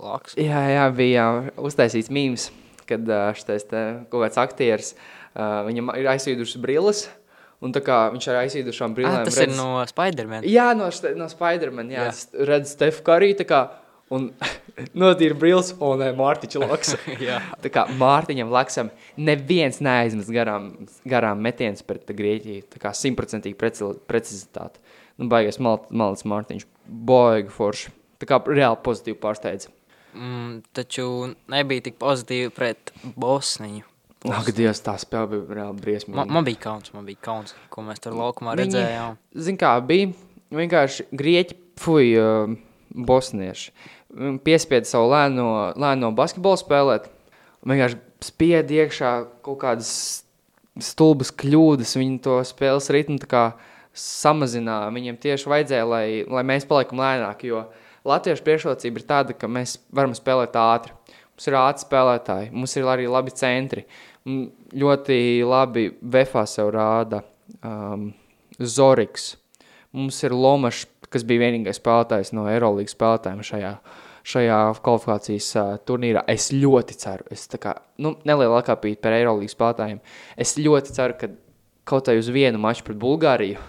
Laks. 0.03 0.33
Jā, 0.35 0.65
jā, 0.67 0.81
bija 0.91 1.27
uztaisīts 1.55 2.11
mīmஸ், 2.11 2.49
kad 2.89 3.07
te 3.69 3.83
kaut 4.11 4.25
kāds 4.25 4.41
aktieris, 4.43 4.89
viņam 5.39 5.93
ir 5.95 6.09
aizsīdušas 6.11 6.59
brilles, 6.59 7.05
un 7.63 7.71
tā 7.71 7.79
kā 7.87 8.01
viņš 8.11 8.27
ar 8.33 8.41
aizsīdušām 8.41 8.91
Ah, 8.91 8.97
brillēm 8.97 9.29
tas 9.29 9.39
ir 9.45 9.55
no 9.55 9.69
Spiderman. 9.87 10.43
Jā, 10.43 10.73
no, 10.75 10.91
no 11.21 11.29
Spiderman, 11.31 11.95
jā, 11.95 12.09
Jā. 12.09 12.43
redz 12.51 12.75
Stefu 12.75 13.07
Karī, 13.07 13.31
kā, 13.47 13.61
un 14.15 14.29
notīra 15.03 15.37
brilles, 15.39 15.73
un 15.79 15.99
nē, 16.01 16.11
Mārtiņa 16.17 16.61
Laks. 16.69 16.95
Tā 17.63 17.71
kā 17.73 17.85
Mārtiņam 17.99 18.51
Laksam 18.53 18.89
neviens 19.17 19.81
neaizmest 19.85 20.31
garām, 20.33 20.71
garām 21.09 21.41
metiens 21.45 21.83
pret 21.85 22.07
Grieķiju, 22.09 22.67
tā 22.73 22.81
kā 22.83 22.93
simtprocentīgi 22.95 23.57
preci- 23.59 23.93
precizitāte. 24.09 24.81
Nu, 25.19 25.27
baigais 25.31 25.59
mal, 25.59 25.81
malis 25.91 26.23
Mārtiņš, 26.23 26.65
baigi 26.87 27.51
forši. 27.51 27.91
Tā 28.19 28.27
kā 28.27 28.39
reāli 28.47 28.79
pozitīvi 28.83 29.19
pārsteidz. 29.19 29.69
Mm, 30.15 30.61
taču 30.75 31.05
nebija 31.51 31.85
tik 31.85 31.99
pozitīvi 32.01 32.49
pret 32.55 32.91
Bosniju. 33.15 33.85
Ak, 34.27 34.49
Dievs, 34.51 34.81
tā 34.83 34.97
spēle 34.99 35.29
bija 35.31 35.59
reāli 35.61 35.79
briesmīga. 35.79 36.17
Man, 36.17 36.31
man 36.35 36.43
bija 36.47 36.59
kauns, 36.65 36.89
man 36.91 37.05
bija 37.07 37.21
kauns, 37.23 37.53
ko 37.71 37.85
mēs 37.87 38.01
tur 38.03 38.17
laukumā 38.19 38.51
Viņi- 38.57 38.65
redzējām. 38.65 39.19
Zin 39.47 39.59
kā 39.61 39.69
bija, 39.87 40.09
vienkārši 40.51 41.05
grieķi, 41.15 41.55
fuj, 41.79 42.09
uh, 42.19 42.57
bosnieši, 42.95 43.73
piespieda 44.45 44.89
savu 44.89 45.11
lēno, 45.13 45.49
lēno 45.79 46.11
basketbolu 46.17 46.59
spēlēt, 46.59 47.09
vienkārši 47.67 47.99
spied 48.25 48.71
iekšā 48.73 49.13
kaut 49.45 49.61
kādas 49.63 49.91
stulbas 50.83 51.31
kļūdas, 51.35 51.97
viņi 51.99 52.21
to 52.23 52.39
spēles 52.47 52.89
ritmu 52.93 53.19
samazināja, 53.99 54.93
viņiem 54.95 55.17
tieši 55.19 55.49
vajadzēja, 55.49 55.85
lai, 55.89 56.05
lai 56.29 56.43
mēs 56.47 56.67
paliekam 56.69 57.01
lēnāk, 57.01 57.43
jo 57.47 57.65
latviešu 58.07 58.45
priekšrocība 58.45 59.01
ir 59.01 59.07
tāda, 59.09 59.35
ka 59.35 59.49
mēs 59.51 59.77
varam 59.95 60.13
spēlēt 60.15 60.55
ātri. 60.59 60.93
Mums 61.39 61.47
ir 61.47 61.55
ātri 61.55 61.85
spēlētāji, 61.85 62.51
mums 62.53 62.75
ir 62.75 62.87
arī 62.91 63.07
labi 63.07 63.33
centri. 63.35 63.85
Ļoti 64.27 65.19
labi 65.47 65.85
Vefā 66.01 66.43
sev 66.47 66.73
rāda 66.75 67.21
um, 67.63 68.09
Zoriks. 68.59 69.31
Mums 69.95 70.19
ir 70.27 70.35
Lomašs, 70.35 70.85
kas 71.13 71.25
bija 71.27 71.47
vienīgais 71.47 71.79
spēlētājs 71.81 72.33
no 72.37 72.45
Eirolandes 72.51 72.95
spēlētājiem 72.95 73.43
šajā, 73.45 73.73
šajā 74.29 74.61
kvalifikācijas 74.85 75.49
uh, 75.57 75.75
turnīrā. 75.89 76.23
Es 76.29 76.49
ļoti 76.53 76.97
ceru, 77.01 77.27
es 77.33 77.47
kā 77.55 77.75
nu, 78.03 78.15
nelielu 78.29 78.57
akāpīti 78.59 79.01
par 79.03 79.17
Eirolandes 79.17 79.55
spēlētājiem. 79.57 80.01
Es 80.37 80.55
ļoti 80.59 80.95
ceru, 80.95 81.17
ka 81.19 81.31
kaut 81.89 82.11
vai 82.11 82.19
uz 82.21 82.29
vienu 82.33 82.61
maču 82.61 82.85
pret 82.85 82.99
Bulgāriju, 83.01 83.61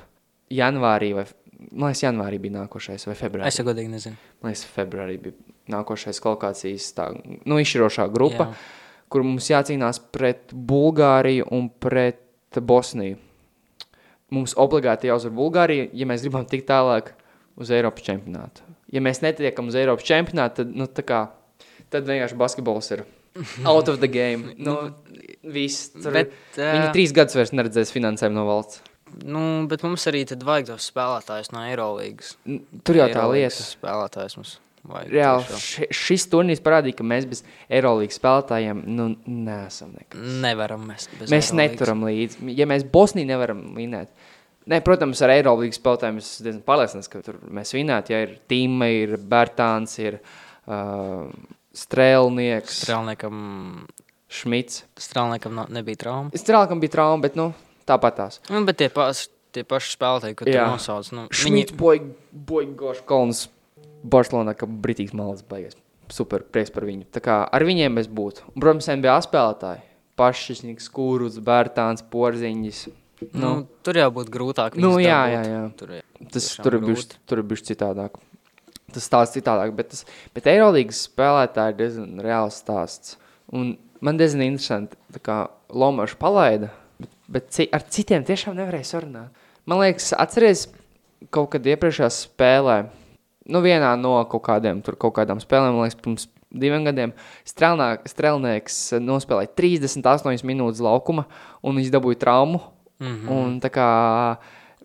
janvārī 0.52 1.14
vai 1.16 1.24
man 1.70 1.90
liekas, 1.90 2.04
janvārī 2.06 2.40
bija 2.40 2.56
nākošais 2.58 3.06
vai 3.08 3.16
februārī. 3.18 3.48
Es 3.50 3.60
godīgi 3.64 3.92
nezinu. 3.92 4.18
Man 4.40 4.52
liekas, 4.52 4.66
februārī 4.74 5.16
bija 5.20 5.56
nākošais 5.74 6.20
kvalifikācijas 6.22 6.90
tā, 6.96 7.08
nu, 7.44 7.60
izšķirošā 7.62 8.08
grupa. 8.12 8.50
Jā. 8.50 8.76
kur 9.10 9.24
mums 9.26 9.48
jācīnās 9.50 9.98
pret 10.14 10.52
Bulgāriju 10.54 11.48
un 11.50 11.64
pret 11.82 12.22
Bosniju. 12.62 13.16
Mums 14.30 14.54
obligāti 14.58 15.10
jāuzvar 15.10 15.34
Bulgārija, 15.34 15.88
ja 15.90 16.06
mēs 16.06 16.22
gribam 16.22 16.44
tikt 16.46 16.68
tālāk 16.68 17.10
uz 17.60 17.70
Eiropas 17.74 18.04
čempionātu. 18.06 18.64
Ja 18.90 19.02
mēs 19.04 19.22
netiekam 19.24 19.68
uz 19.70 19.78
Eiropas 19.78 20.06
čempionātu, 20.08 20.62
tad, 20.64 20.76
nu, 20.76 20.88
kā, 21.06 21.24
tad 21.92 22.08
vienkārši 22.08 22.38
basketbols 22.40 22.90
ir 22.96 23.04
out 23.64 23.88
of 23.88 24.00
the 24.02 24.10
game. 24.10 24.54
Nu, 24.66 24.76
viss. 25.46 25.90
Tur, 25.94 26.12
Bet, 26.16 26.32
Viņi 26.58 26.88
ā, 26.88 26.94
trīs 26.94 27.12
gadus 27.16 27.38
vairs 27.38 27.54
neredzēs 27.54 27.92
finansējumu 27.94 28.40
no 28.40 28.46
valsts. 28.48 28.82
Nu, 29.26 29.40
bet 29.70 29.82
mums 29.82 30.04
arī 30.06 30.22
vajag 30.38 30.68
tos 30.70 30.90
spēlētājus 30.92 31.50
no 31.54 31.62
Eirolandes. 31.66 32.36
Tur 32.86 32.98
jau 33.00 33.08
tā 33.10 33.24
lieta. 33.32 33.64
Spēlētājs 33.66 34.36
mums 34.38 34.52
vajag. 34.86 35.10
Reāli, 35.12 35.58
ši, 35.64 35.88
šis 35.94 36.26
turnīrs 36.30 36.62
parādīja, 36.64 36.98
ka 37.00 37.06
mēs 37.10 37.26
bez 37.30 37.42
Eirolandes 37.70 38.20
spēlētājiem 38.20 38.84
nu, 38.86 39.08
neesam 39.26 39.96
nekas. 39.96 40.22
Nevaram 40.44 40.86
mēs. 40.92 41.08
bez 41.18 41.26
Mēs 41.26 41.50
Eirolandes. 41.50 41.56
neturam 41.80 42.06
līdzi. 42.06 42.54
Ja 42.58 42.68
mēs 42.70 42.86
Bosniju 42.92 43.30
nevaram 43.32 43.64
vinēt, 43.78 44.12
ne, 44.70 44.78
protams, 44.86 45.20
ar 45.26 45.32
Eirolandes 45.34 45.78
spēlētājiem 45.80 46.20
es 46.22 46.28
diezgan 46.44 46.62
pārliecināts, 46.66 47.10
ka 47.12 47.22
tur 47.26 47.40
mēs 47.50 47.74
vinētu. 47.76 48.14
Ja 48.14 48.22
ir 48.26 48.36
Tīma, 48.50 48.88
ir 49.02 49.16
Bērtāns, 49.30 49.96
ir 50.02 50.20
uh, 50.20 51.26
Strēlnieks, 51.76 52.80
Strēlniekam, 52.84 53.42
Šmits. 54.30 54.84
strēlniekam 54.98 55.54
nav- 55.58 55.70
nebija 55.74 55.96
trauma. 56.04 56.30
Strēlniekam 56.38 56.80
bija 56.82 56.94
trauma, 56.96 57.20
bet 57.22 57.36
nu, 57.38 57.50
tāpat 57.86 58.16
tās. 58.18 58.40
Nu, 58.50 58.62
bet 58.66 58.78
tie 58.78 58.88
paši, 58.94 59.28
tie 59.54 59.64
paši 59.66 59.96
spēlētāji, 59.96 60.36
ko 60.38 60.46
tu 60.46 60.54
nosauc, 60.54 61.10
nu, 61.16 61.26
Šmits, 61.34 61.74
viņi, 61.74 62.12
Boigošs, 62.32 63.04
Kolns, 63.06 63.48
Barcelonā, 64.06 64.54
ka 64.56 64.66
Britīgs 64.66 65.14
malas 65.14 65.42
baigas. 65.42 65.74
Super 66.10 66.42
prieks 66.42 66.72
par 66.74 66.82
viņu. 66.88 67.04
Tā 67.14 67.20
kā 67.22 67.36
ar 67.46 67.62
viņiem 67.62 67.94
mēs 67.94 68.08
būtu. 68.10 68.42
Un, 68.50 68.58
protams, 68.62 68.88
NBA 68.90 69.18
spēlētāji. 69.28 69.82
Pašiņš, 70.18 70.88
Kūrus, 70.92 71.38
Bērtāns, 71.40 72.02
Porziņš. 72.10 72.80
Nu, 73.20 73.40
nu, 73.40 73.52
tur 73.86 73.98
jau 74.00 74.08
būtu 74.16 74.32
grūtāk. 74.34 74.76
Nu, 74.80 74.94
jā, 75.02 75.20
jā, 75.32 75.42
jā. 75.48 75.60
Tur, 75.78 75.94
jā. 75.98 76.02
Tas 76.32 76.48
tur 76.60 76.76
ir 76.78 76.84
grūti. 76.84 77.18
tur 77.28 77.42
ir 77.42 77.46
bijis 77.50 77.66
citādāk. 77.70 78.18
Tas 78.90 79.06
stāsts 79.06 79.36
citādāk, 79.38 79.72
bet, 79.76 79.92
tas, 79.92 80.04
bet 80.34 80.48
Eirolandes 80.50 81.04
spēlētāji 81.06 81.74
ir 81.74 81.78
diezgan 81.78 82.22
reāls 82.24 82.58
stāsts. 82.58 83.14
Un 83.54 83.76
man 84.02 84.18
diezgan 84.18 84.42
interesanti, 84.48 84.98
kā 85.22 85.44
Lomačs 85.70 86.16
palaida, 86.18 86.72
bet, 86.98 87.12
bet 87.30 87.50
ci, 87.54 87.68
ar 87.70 87.84
citiem 87.86 88.24
tiešām 88.26 88.56
nevarēja 88.58 88.88
sarunāt. 88.96 89.30
Man 89.70 89.78
liekas, 89.84 90.10
atceries 90.18 90.64
kaut 91.30 91.52
kad 91.52 91.68
iepriekšējā 91.70 92.08
spēlē, 92.16 92.80
nu 93.52 93.62
vienā 93.62 93.92
no 94.00 94.16
kaut 94.30 94.42
kādiem, 94.48 94.80
tur 94.82 94.96
kaut 94.98 95.14
kādām 95.20 95.38
spēlēm, 95.42 95.76
man 95.76 95.86
liekas, 95.86 96.00
pirms 96.02 96.26
diviem 96.50 96.82
gadiem, 96.88 97.12
Strelnā- 97.46 98.00
Strelnieks 98.10 98.80
nospēlēja 98.98 99.52
38 99.54 100.42
minūtes 100.50 100.82
laukuma, 100.82 101.28
un 101.62 101.78
viņš 101.78 101.92
dabūja 101.94 102.18
traumu. 102.26 102.58
Mm. 103.00 103.16
-hmm. 103.16 103.30
Un 103.36 103.60
tā 103.60 103.70
kā 103.72 103.86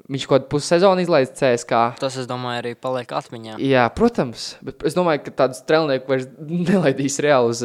viņš 0.09 0.25
kaut 0.27 0.35
kādu 0.35 0.49
pussezonu 0.49 1.01
izlaiž 1.01 1.31
CSK. 1.33 1.79
Tas, 1.99 2.17
es 2.21 2.27
domāju, 2.29 2.61
arī 2.61 2.73
paliek 2.75 3.09
atmiņā. 3.17 3.57
Jā, 3.63 3.85
protams, 3.95 4.57
bet 4.65 4.83
es 4.87 4.97
domāju, 4.97 5.23
ka 5.25 5.33
tādu 5.43 5.57
strēlnieku 5.57 6.11
vairs 6.11 6.27
nelaidīs 6.69 7.17
reāli 7.25 7.53
uz, 7.53 7.63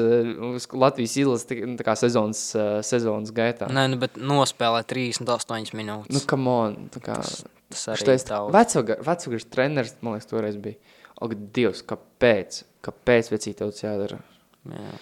uz 0.54 0.68
Latvijas 0.72 1.16
izlases 1.20 1.46
kā 1.84 1.96
sezonas, 2.00 2.42
uh, 2.56 2.80
sezonas 2.86 3.34
gaitā. 3.36 3.68
Nē, 3.68 3.86
nu, 3.92 4.00
bet 4.00 4.16
nospēlē 4.16 4.82
38 4.88 5.76
minūtes. 5.76 6.14
Nu, 6.16 6.24
come 6.26 6.50
on, 6.50 6.90
kā 6.96 7.20
tas 7.20 7.86
arī 7.92 8.02
šitais 8.02 8.24
ir 8.24 8.32
daudz. 8.32 8.56
vecoga- 8.56 9.00
vecogars 9.06 9.44
treneris, 9.52 9.94
man 10.00 10.16
liekas, 10.16 10.32
toreiz 10.32 10.56
bija. 10.56 10.80
Ak, 11.20 11.36
Dievs, 11.52 11.84
kāpēc? 11.84 12.62
Kāpēc 12.80 13.28
vecīt 13.28 13.58
tev 13.60 13.74
tas 13.74 13.82
jādara? 13.84 14.22
Jā. 14.64 14.92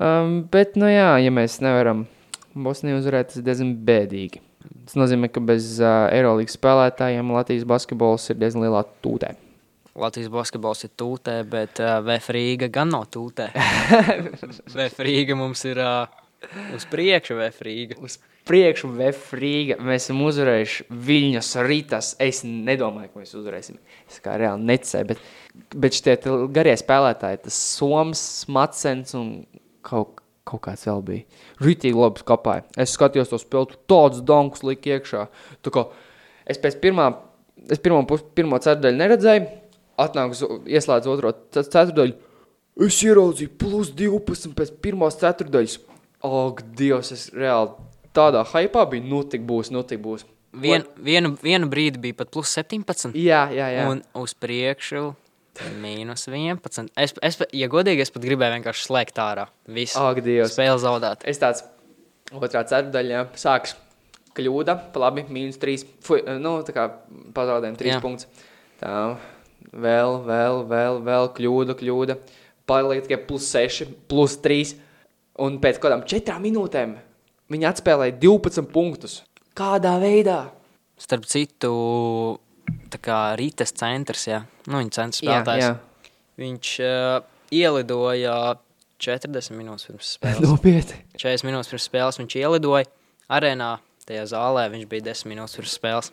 Um, 0.00 0.40
bet, 0.50 0.74
nu 0.78 0.86
jā, 0.90 1.18
ja 1.22 1.30
mēs 1.30 1.60
nevaram 1.62 2.06
Bosniju 2.54 2.98
uzvarēt, 2.98 3.30
tas 3.30 3.44
diezgan 3.46 3.76
bēdīgi. 3.86 4.40
Tas 4.60 4.96
nozīmē, 4.98 5.30
ka 5.32 5.40
bez 5.44 5.76
uh, 5.80 6.08
Eirolandes 6.12 6.56
spēlētājiem 6.58 7.30
Latvijas 7.32 7.66
basketbols 7.68 8.26
ir 8.32 8.40
diezgan 8.40 8.66
lielā 8.66 8.82
tūtē. 9.04 9.34
Latvijas 10.00 10.30
basketbols 10.32 10.84
ir 10.86 10.92
tūtē, 11.00 11.40
bet 11.50 11.80
uh, 11.82 11.98
Vēfrīga 12.04 12.68
gan 12.72 12.92
nav 12.94 13.08
tūtē. 13.14 13.50
Vēfrīga 14.80 15.36
mums 15.38 15.64
ir 15.68 15.80
uh, 15.82 16.04
uz 16.76 16.86
priekšu, 16.90 17.38
Vēfrīga. 17.40 17.98
uz 18.04 18.18
priekšu, 18.48 18.90
Vēfrīga. 18.98 19.78
Mēs 19.82 20.08
esam 20.08 20.22
uzvarējuši 20.28 20.86
Viņas 21.08 21.50
rītas. 21.66 22.12
Es 22.22 22.42
nedomāju, 22.46 23.10
ka 23.12 23.24
mēs 23.24 23.34
uzvarēsim. 23.38 23.80
Es 24.10 24.20
kā 24.24 24.36
reāli 24.40 24.68
necēju, 24.70 25.10
bet, 25.10 25.24
bet 25.74 25.98
šitie 25.98 26.16
garie 26.54 26.76
spēlētāji, 26.80 27.44
tas 27.48 27.60
Soms, 27.76 28.24
Matsens 28.52 29.16
un 29.18 29.32
kaut, 29.86 30.19
kaut 30.48 30.62
kāds 30.66 30.86
vēl 30.88 31.02
bija. 31.06 31.24
Rītīgi 31.62 31.98
labi 32.00 32.22
skapāja. 32.24 32.64
Es 32.80 32.94
skatījos 32.96 33.30
to 33.32 33.38
spēli, 33.38 33.76
tāds 33.90 34.22
donkus 34.26 34.62
lika 34.66 34.96
iekšā. 34.96 35.26
Tu 35.62 35.70
kā, 35.74 35.86
es 36.46 36.58
pēc 36.58 36.78
pirmā, 36.82 37.10
es 37.70 37.78
pirmo, 37.78 38.02
pus, 38.08 38.24
pirmo 38.34 38.58
ceturdaļu 38.58 38.96
neredzēju, 39.02 39.46
atnāku, 40.00 40.60
ieslēdzu 40.66 41.12
otro 41.12 41.32
ce- 41.52 41.66
ceturdaļu. 41.68 42.16
Es 42.80 43.00
ieraudzīju 43.04 43.50
plus 43.60 43.90
12 43.92 44.54
pēc 44.56 44.70
pirmās 44.80 45.18
ceturdaļas. 45.20 45.78
Ak, 46.24 46.62
Dievs, 46.76 47.12
es 47.12 47.30
reāli 47.32 47.70
tādā 48.16 48.42
hypā 48.44 48.84
biju. 48.90 49.04
Nu, 49.08 49.22
tik 49.24 49.42
būs, 49.48 49.70
nu, 49.72 49.82
tik 49.82 50.00
būs. 50.04 50.24
Vien, 50.52 50.82
vienu, 50.98 51.36
vienu 51.42 51.68
brīdi 51.70 52.00
bija 52.02 52.16
pat 52.18 52.30
plus 52.34 52.50
17. 52.56 53.12
Jā, 53.14 53.44
jā, 53.54 53.68
jā. 53.70 53.84
Un 53.90 54.02
uz 54.18 54.34
priekšu 54.34 55.14
mīnus 55.80 56.26
11. 56.30 56.90
Es, 56.98 57.14
es, 57.22 57.38
ja 57.56 57.68
godīgi, 57.70 58.04
es 58.04 58.12
pat 58.14 58.24
gribēju 58.24 58.56
vienkārši 58.58 58.86
slēgt 58.88 59.20
ārā. 59.22 59.46
Visu 59.70 60.00
Dievs. 60.24 60.54
spēli 60.54 60.80
zaudēt. 60.82 61.26
Es 61.28 61.40
tāds 61.42 61.64
otrā 62.32 62.62
ceturdaļā 62.66 63.26
sāks 63.38 63.76
kļūda, 64.36 64.76
labi, 65.00 65.24
mīnus 65.32 65.58
3. 65.60 65.86
Fui, 66.06 66.22
nu, 66.42 66.58
tā 66.66 66.74
kā 66.76 66.86
pazaudējām 67.36 67.78
3 67.80 67.92
Jā. 67.92 68.00
punktus. 68.04 68.46
Tā, 68.80 68.94
vēl, 69.72 70.20
vēl, 70.26 70.62
vēl, 70.70 71.00
vēl 71.06 71.32
kļūda, 71.36 71.76
kļūda. 71.80 72.18
Paliek 72.70 73.06
tikai 73.06 73.18
plus 73.26 73.48
6, 73.50 73.90
plus 74.10 74.38
3. 74.44 74.76
Un 75.40 75.58
pēc 75.62 75.80
kādām 75.82 76.04
4 76.08 76.38
minūtēm 76.42 76.94
viņi 77.50 77.68
atspēlēja 77.70 78.18
12 78.22 78.70
punktus. 78.72 79.20
Kādā 79.58 79.96
veidā? 80.02 80.44
Starp 81.00 81.24
citu, 81.28 81.72
Rītas 83.40 83.72
centrs, 83.76 84.26
jā, 84.28 84.40
nu, 84.66 84.78
viņa 84.80 84.92
centrs 84.96 85.22
Jā, 85.22 85.40
spēlētājs. 85.40 85.64
jā. 85.64 86.12
Viņš 86.40 86.72
uh, 86.86 87.26
ielidoja 87.52 88.34
40 89.00 89.56
minūtes 89.56 89.88
pirms 89.88 90.14
spēles. 90.16 90.44
Nopietni. 90.48 90.98
40 91.20 91.46
minūtes 91.48 91.70
pirms 91.72 91.86
spēles 91.90 92.20
viņš 92.20 92.36
ielidoja 92.40 92.86
arēnā, 93.32 93.70
tajā 94.08 94.26
zālē. 94.32 94.66
Viņš 94.72 94.88
bija 94.90 95.06
10 95.10 95.30
minūtes 95.32 95.56
pirms 95.60 95.76
spēles. 95.80 96.12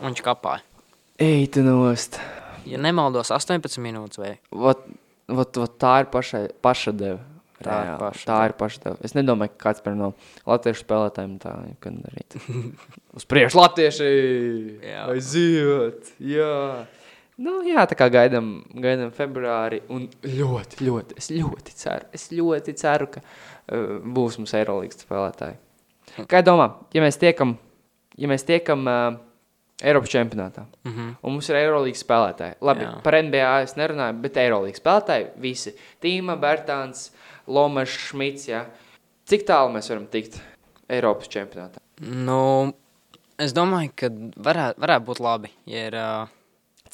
Un 0.00 0.10
viņš 0.10 0.22
kapāja. 0.26 0.62
Ej, 1.22 1.46
tu 1.54 1.62
nost. 1.66 2.18
Ja 2.66 2.78
nemaldos, 2.80 3.30
18 3.34 3.78
minūtes 3.84 4.18
vai 4.18 4.32
Vat, 4.50 4.80
vat, 5.28 5.56
vat 5.60 5.74
tā 5.78 5.92
ir 6.02 6.08
pašai, 6.10 6.46
pašadeva. 6.64 7.20
Tā 7.62 7.70
ir 7.70 7.86
Reāli. 7.86 7.98
pašadeva. 8.00 8.26
tā 8.26 8.38
ir 8.48 8.52
pašadeva. 8.58 8.96
Es 9.06 9.14
nedomāju, 9.14 9.52
ka 9.54 9.68
kāds 9.68 9.84
par 9.84 9.94
no 9.94 10.10
latviešu 10.46 10.82
spēlētājiem 10.84 11.36
tā 11.42 11.52
jebkad 11.68 12.00
darīt. 12.02 12.36
Uz 13.18 13.24
priekšu 13.30 13.60
latvieši! 13.60 14.08
Jā. 14.82 15.04
Aiziet! 15.12 16.10
Jā! 16.18 16.86
Nu, 17.44 17.56
jā, 17.66 17.82
tā 17.90 17.96
kā 17.98 18.06
gaidām, 18.14 18.62
gaidām 18.78 19.10
februāri, 19.14 19.80
un 19.90 20.04
ļoti, 20.22 20.78
ļoti, 20.86 21.16
es 21.18 21.30
ļoti 21.34 21.72
ceru, 21.74 22.06
es 22.14 22.28
ļoti 22.30 22.74
ceru, 22.78 23.08
ka 23.16 23.22
uh, 23.24 23.96
būs 24.14 24.38
mums 24.38 24.54
Eirolandes 24.54 25.02
spēlētāji. 25.02 25.56
Kā 26.30 26.44
domā, 26.46 26.68
ja 26.94 27.02
mēs 27.02 27.18
tiekam, 27.18 27.56
ja 28.22 28.30
mēs 28.30 28.46
tiekam 28.46 28.86
uh, 28.86 29.16
Eiropas 29.82 30.12
čempionātā, 30.14 30.62
mm 30.84 30.92
-hmm. 30.92 31.14
Un 31.22 31.32
mums 31.32 31.48
ir 31.50 31.56
Eirolandes 31.56 32.04
spēlētāji. 32.04 32.54
Labi, 32.60 32.84
Jā. 32.84 32.92
Jā. 32.94 33.02
par 33.02 33.14
NBA 33.22 33.60
es 33.62 33.74
nerunāju, 33.74 34.20
bet 34.20 34.36
Eirolandes 34.36 34.80
spēlētāji 34.80 35.26
visi. 35.36 35.74
Tīma, 36.02 36.38
Bērtāns, 36.38 37.10
Lomas, 37.46 37.92
Šmits. 38.08 38.48
Jā. 38.50 38.64
Cik 39.28 39.46
tālu 39.48 39.72
mēs 39.74 39.88
varam 39.92 40.06
tikt 40.12 40.40
Eiropas 40.92 41.30
čempionātā? 41.32 41.80
nu, 42.04 42.72
es 43.40 43.54
domāju, 43.54 43.92
ka 43.96 44.08
varētu, 44.44 44.80
varētu 44.82 45.06
būt 45.08 45.20
labi. 45.22 45.50
Ja 45.70 45.86
ir, 45.88 45.96
uh, 45.98 46.32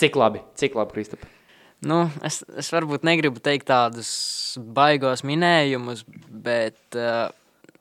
Cik 0.01 0.17
labi, 0.17 0.43
cik 0.57 0.77
labi, 0.79 0.95
Kristap? 0.97 1.25
nu, 1.85 2.03
es, 2.25 2.43
es 2.61 2.69
varbūt 2.73 3.05
negribu 3.09 3.41
teikt 3.41 3.67
tādus 3.69 4.11
baigos 4.61 5.25
minējumus, 5.25 6.05
bet 6.29 6.97
uh, 7.01 7.33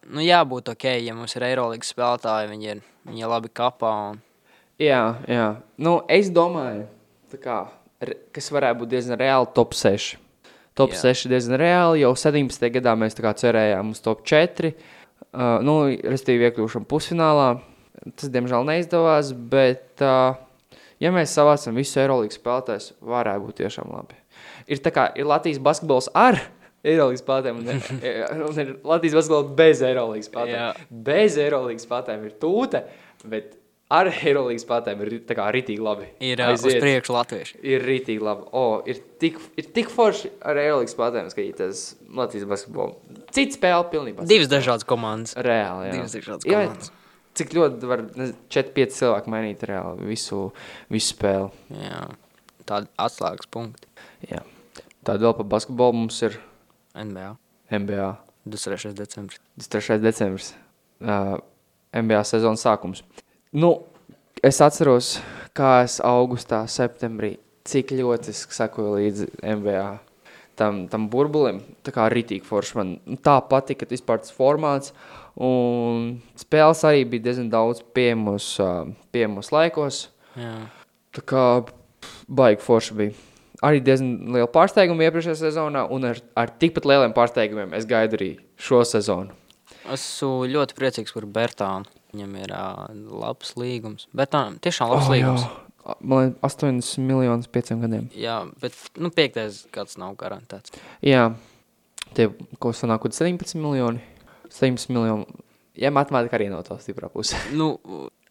nu, 0.08 0.24
jābūt 0.24 0.72
ok, 0.74 0.88
ja 1.04 1.16
mums 1.16 1.36
ir 1.36 1.46
Eirolandes 1.50 1.92
spēlētāji. 1.94 2.50
Viņi 2.54 2.72
ir, 2.74 2.82
viņi 3.10 3.24
ir 3.26 3.32
labi 3.32 3.52
kapā. 3.52 3.92
Un, 4.12 4.24
Jā, 4.80 5.20
jā. 5.28 5.48
Nu, 5.76 5.98
es 6.08 6.30
domāju, 6.32 6.86
kā, 7.44 7.58
kas 8.32 8.48
varētu 8.56 8.80
būt 8.86 8.94
diezgan 8.94 9.20
reāli 9.20 9.50
top 9.56 9.76
6. 9.76 10.14
Top 10.80 10.94
Jā. 10.96 11.00
jā. 11.10 11.14
6 11.14 11.30
diezgan 11.34 11.60
reāli. 11.60 12.02
Jau 12.06 12.14
17. 12.16 12.70
gadā 12.80 12.94
mēs 13.00 13.18
cerējām 13.20 13.92
uz 13.92 14.00
top 14.06 14.24
4. 14.28 14.72
Uh, 15.30 15.60
nu, 15.66 15.74
restīvi 15.92 16.48
iekļūšam 16.50 16.86
pusfinālā. 16.90 17.50
Tas, 18.16 18.30
diemžēl, 18.32 18.64
neizdevās. 18.70 19.34
Bet, 19.52 20.00
uh, 20.02 20.40
ja 21.04 21.12
mēs 21.16 21.36
savācam 21.36 21.76
visu 21.78 22.00
Eirolandes 22.00 22.40
spēlētājus, 22.40 22.94
varētu 23.04 23.44
būt 23.50 23.60
tiešām 23.60 23.92
labi. 23.92 24.16
Ir 24.72 24.80
kā 24.96 25.10
ir 25.20 25.28
Latvijas 25.30 25.60
basketbols 25.66 26.08
ar 26.18 26.40
Eirolandes 26.88 27.22
spēlētājiem 27.26 27.60
un, 27.60 27.70
ir- 27.76 28.44
un 28.48 28.60
ir 28.64 28.74
Latvijas 28.88 29.18
basketbols 29.20 29.52
bez 29.60 29.84
Eirolandes 29.84 30.32
spēlētājiem. 30.32 30.88
Bez 31.12 31.36
Eirolandes 31.44 31.84
spēlētājiem 31.90 32.24
ir 32.30 32.38
tūte, 32.40 32.84
bet 33.28 33.59
ar 33.90 34.10
Eirolandes 34.12 34.64
spēlētājiem 34.66 35.02
ir 35.06 35.14
tā 35.30 35.36
kā 35.38 35.48
ritīgi 35.54 35.82
labi. 35.82 36.08
Ir 36.26 36.42
uh, 36.44 36.52
uz 36.54 36.64
Aiziet. 36.66 36.82
priekšu 36.84 37.16
latvieši. 37.16 37.58
Ir 37.66 37.86
rītīgi 37.88 38.22
labi. 38.26 38.46
O, 38.54 38.64
ir, 38.90 39.02
tik, 39.22 39.40
ir 39.58 39.70
tik 39.76 39.90
forši 39.94 40.32
ar 40.46 40.60
Eirolandes 40.62 40.94
spēlētājiem 40.96 41.32
skatīties 41.34 41.84
Latvijas 42.20 42.48
basketbolu. 42.52 43.20
Cits 43.36 43.58
spēle 43.58 43.88
pilnībā. 43.94 44.28
Divas 44.30 44.52
dažādas 44.52 44.86
komandas. 44.90 45.34
Reāli, 45.38 45.90
jā. 45.90 45.98
Divas 45.98 46.16
dažādas 46.18 46.50
Jā, 46.50 46.64
komandas. 46.68 46.94
Cik 47.40 47.54
ļoti 47.56 47.90
var 47.90 48.04
4-5 48.52 48.96
cilvēki 48.98 49.32
mainīt 49.32 49.66
reāli 49.70 50.08
visu, 50.10 50.48
visu 50.92 51.14
spēli. 51.14 51.50
Jā. 51.80 52.02
Tādi 52.70 52.90
atslēgas 53.02 53.50
punkti. 53.54 53.88
Jā. 54.30 54.42
Tāda 55.08 55.24
vēl 55.24 55.38
par 55.38 55.48
basketbolu 55.54 56.02
mums 56.04 56.18
ir 56.26 56.36
NBA. 56.98 57.32
NBA 57.74 58.10
23. 58.50 58.94
decembris. 58.98 59.40
23. 59.62 60.02
decembris. 60.04 60.52
Uh, 61.00 61.38
NBA 61.96 62.22
sezonas 62.28 62.66
sākums. 62.66 63.06
Nu, 63.50 63.72
es 64.46 64.60
atceros, 64.62 65.16
kā 65.58 65.80
es 65.82 65.98
augustā, 66.06 66.62
septembrī, 66.70 67.40
cik 67.66 67.96
ļoti 67.98 68.30
es 68.30 68.44
sekoju 68.54 69.00
līdzi 69.00 69.30
NBA 69.42 69.88
tam, 70.60 70.84
tam 70.92 71.08
burbulim. 71.10 71.64
Tā 71.82 71.94
kā 71.96 72.06
ritīgi 72.14 72.46
forši 72.46 72.78
man 72.78 72.94
nu, 73.00 73.18
tā 73.26 73.40
patika, 73.50 73.88
vispār 73.90 74.22
tas 74.22 74.36
formāts. 74.36 74.94
Un 75.40 76.20
spēles 76.38 76.84
arī 76.86 77.06
bija 77.10 77.30
diezgan 77.30 77.50
daudz 77.50 77.82
pieejamos, 77.96 78.52
uh, 78.62 78.92
pieejamos 79.16 79.50
laikos. 79.56 80.04
Jā. 80.38 80.54
Tā 81.16 81.26
kā 81.34 81.46
baigi 82.30 82.62
forši 82.66 83.02
bija. 83.02 83.18
Arī 83.66 83.82
diezgan 83.84 84.36
liela 84.36 84.48
pārsteiguma 84.52 85.08
iepriekšējā 85.08 85.40
sezonā, 85.42 85.88
un 85.92 86.12
ar, 86.12 86.22
ar 86.38 86.54
tikpat 86.62 86.86
lieliem 86.88 87.16
pārsteigumiem 87.18 87.74
es 87.76 87.90
gaidu 87.90 88.20
arī 88.20 88.34
šo 88.62 88.86
sezonu. 88.88 89.34
Esmu 89.90 90.46
ļoti 90.54 90.78
priecīgs 90.78 91.16
par 91.16 91.26
Bertānu. 91.34 91.99
Viņam 92.14 92.32
ir 92.42 92.54
uh, 92.56 92.86
labs 93.22 93.52
līgums. 93.60 94.08
Bertānam 94.18 94.56
tiešām 94.64 94.90
labs 94.94 95.06
Oh, 95.08 95.14
jā. 95.14 95.20
līgums. 95.20 95.44
Man 96.06 96.32
liekas, 96.36 96.56
8 96.62 97.02
miljonus 97.06 97.48
pieciem 97.50 97.80
gadiem. 97.82 98.08
Jā, 98.18 98.40
bet 98.62 98.76
nu, 99.02 99.10
piektais 99.14 99.64
gads 99.74 99.98
nav 100.02 100.16
garantēts. 100.20 100.74
Jā, 101.06 101.28
tie, 102.18 102.28
ko 102.62 102.74
sanāk, 102.78 103.02
kaut 103.06 103.16
17 103.18 103.56
miljoni. 103.62 104.02
17 104.54 104.90
miljoni. 104.94 105.26
Jā, 105.80 105.90
matemātika 105.96 106.38
arī 106.38 106.50
nav 106.52 106.66
tā 106.68 106.78
stiprā 106.82 107.10
puse. 107.14 107.38
Nu, 107.60 107.72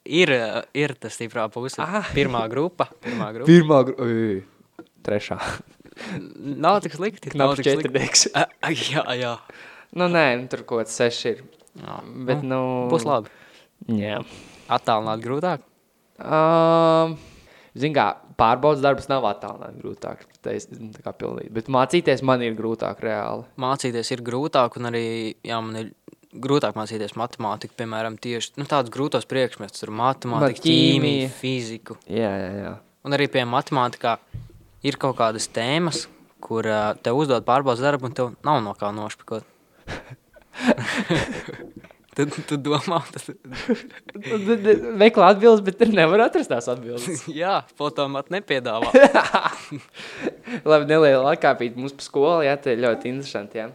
ir, 0.04 0.30
ir 0.74 0.94
tas 1.00 1.14
stiprā 1.18 1.48
puse. 1.50 1.80
Ah. 1.82 2.06
Pirmā 2.14 2.44
grupa. 2.52 2.90
Pirmā 3.02 3.30
grupa. 3.34 3.48
Pirmā, 3.50 3.80
gru- 3.88 3.98
Ui, 4.06 4.84
trešā. 5.06 5.38
Nav 6.38 6.80
tik 6.84 6.94
slikti. 6.94 7.32
nav 7.38 7.56
tik 7.58 7.66
slikti. 7.66 8.30
jā, 8.92 9.02
jā. 9.18 9.34
Nu, 9.98 10.06
nē, 10.12 10.24
nu, 10.42 10.46
tur 10.52 10.62
kaut 10.68 10.84
kāds 10.84 10.94
seši 10.94 11.32
ir. 11.32 11.42
jā. 11.82 11.96
Bet, 12.28 12.44
nu... 12.46 12.60
Būs 12.92 13.06
labi. 13.08 13.32
Jā. 13.86 14.18
Attālināt 14.68 15.22
grūtāk. 15.24 15.62
Um, 16.18 17.14
Ziniet, 17.78 17.94
kā 17.94 18.06
pārbaudas 18.40 18.82
darbs 18.82 19.06
nav 19.10 19.22
attālināts 19.28 19.78
grūtāk. 19.78 20.24
Tā 20.42 20.54
es- 20.56 20.66
tā 20.66 21.02
kā 21.04 21.12
pildīt. 21.14 21.52
Bet 21.54 21.66
mācīties 21.70 22.22
man 22.22 22.42
ir 22.42 22.54
grūtāk 22.58 23.00
reāli. 23.00 23.44
Mācīties 23.56 24.10
ir 24.12 24.22
grūtāk, 24.26 24.76
un 24.76 24.90
arī 24.90 25.34
jā, 25.44 25.60
man 25.62 25.76
ir 25.76 25.92
grūtāk 26.34 26.74
mācīties 26.74 27.14
matemātiku, 27.16 27.76
piemēram, 27.78 28.18
tieši 28.18 28.56
nu, 28.58 28.64
tādus 28.64 28.90
grūtos 28.90 29.24
priekšmetus, 29.30 29.80
tur 29.80 29.90
matemātiku, 29.94 30.64
ķīmija. 30.66 31.30
fiziku. 31.30 31.96
Jā, 32.10 32.32
jā, 32.34 32.50
jā. 32.64 32.74
Un 33.04 33.12
arī 33.12 33.30
pie 33.30 33.44
matemātikā 33.48 34.18
ir 34.82 34.96
kaut 34.96 35.16
kādas 35.16 35.48
tēmas, 35.48 36.06
kur 36.40 36.66
uh, 36.66 36.94
tev 37.02 37.16
uzdod 37.16 37.44
pārbaudas 37.46 37.80
darbu, 37.80 38.04
un 38.10 38.12
tev 38.12 38.34
nav 38.44 38.60
no 38.62 38.74
kā 38.74 38.90
nošpikot. 38.94 39.44
Tad 42.18 42.34
tu 42.48 42.56
domā, 42.58 42.98
tas 43.14 43.28
Meklē 44.98 45.28
atbildes, 45.28 45.60
bet 45.62 45.76
tur 45.78 45.92
nevar 45.94 46.24
atrast 46.24 46.50
tās 46.50 46.66
atbildes. 46.70 47.28
jā, 47.42 47.60
fotomāt 47.78 48.32
nepiedāvā. 48.34 48.90
Labi, 50.70 50.88
neliela 50.88 51.36
atkāpīt 51.36 51.76
mums 51.78 51.94
pa 51.94 52.02
skolu, 52.02 52.40
jā, 52.42 52.56
tā 52.58 52.74
ir 52.74 52.82
ļoti 52.82 53.12
interesanti, 53.12 53.60
jā. 53.62 53.68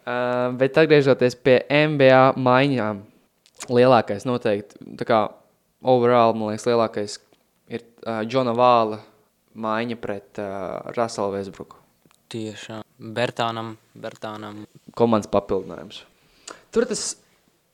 Uh, 0.00 0.52
bet 0.60 0.78
atgriežoties 0.78 1.34
pie 1.42 1.56
MBA 1.66 2.38
maiņām, 2.38 3.02
lielākais 3.74 4.26
noteikti, 4.28 4.78
tā 5.00 5.08
kā 5.08 5.18
overall, 5.82 6.36
man 6.38 6.52
liekas, 6.52 6.68
lielākais 6.70 7.16
ir 7.74 7.82
uh, 8.06 8.22
Džona 8.22 8.54
Vāla 8.54 9.00
maiņa 9.58 9.98
pret 9.98 10.38
uh, 10.38 10.92
Russell 10.94 11.34
Westbrooku. 11.34 11.80
Tiešām. 12.30 12.86
Bertānam, 13.18 13.74
Bertānam. 13.98 14.62
Komandas 14.94 15.30
papildinājums. 15.32 16.04
Tur 16.70 16.86
tas 16.86 17.16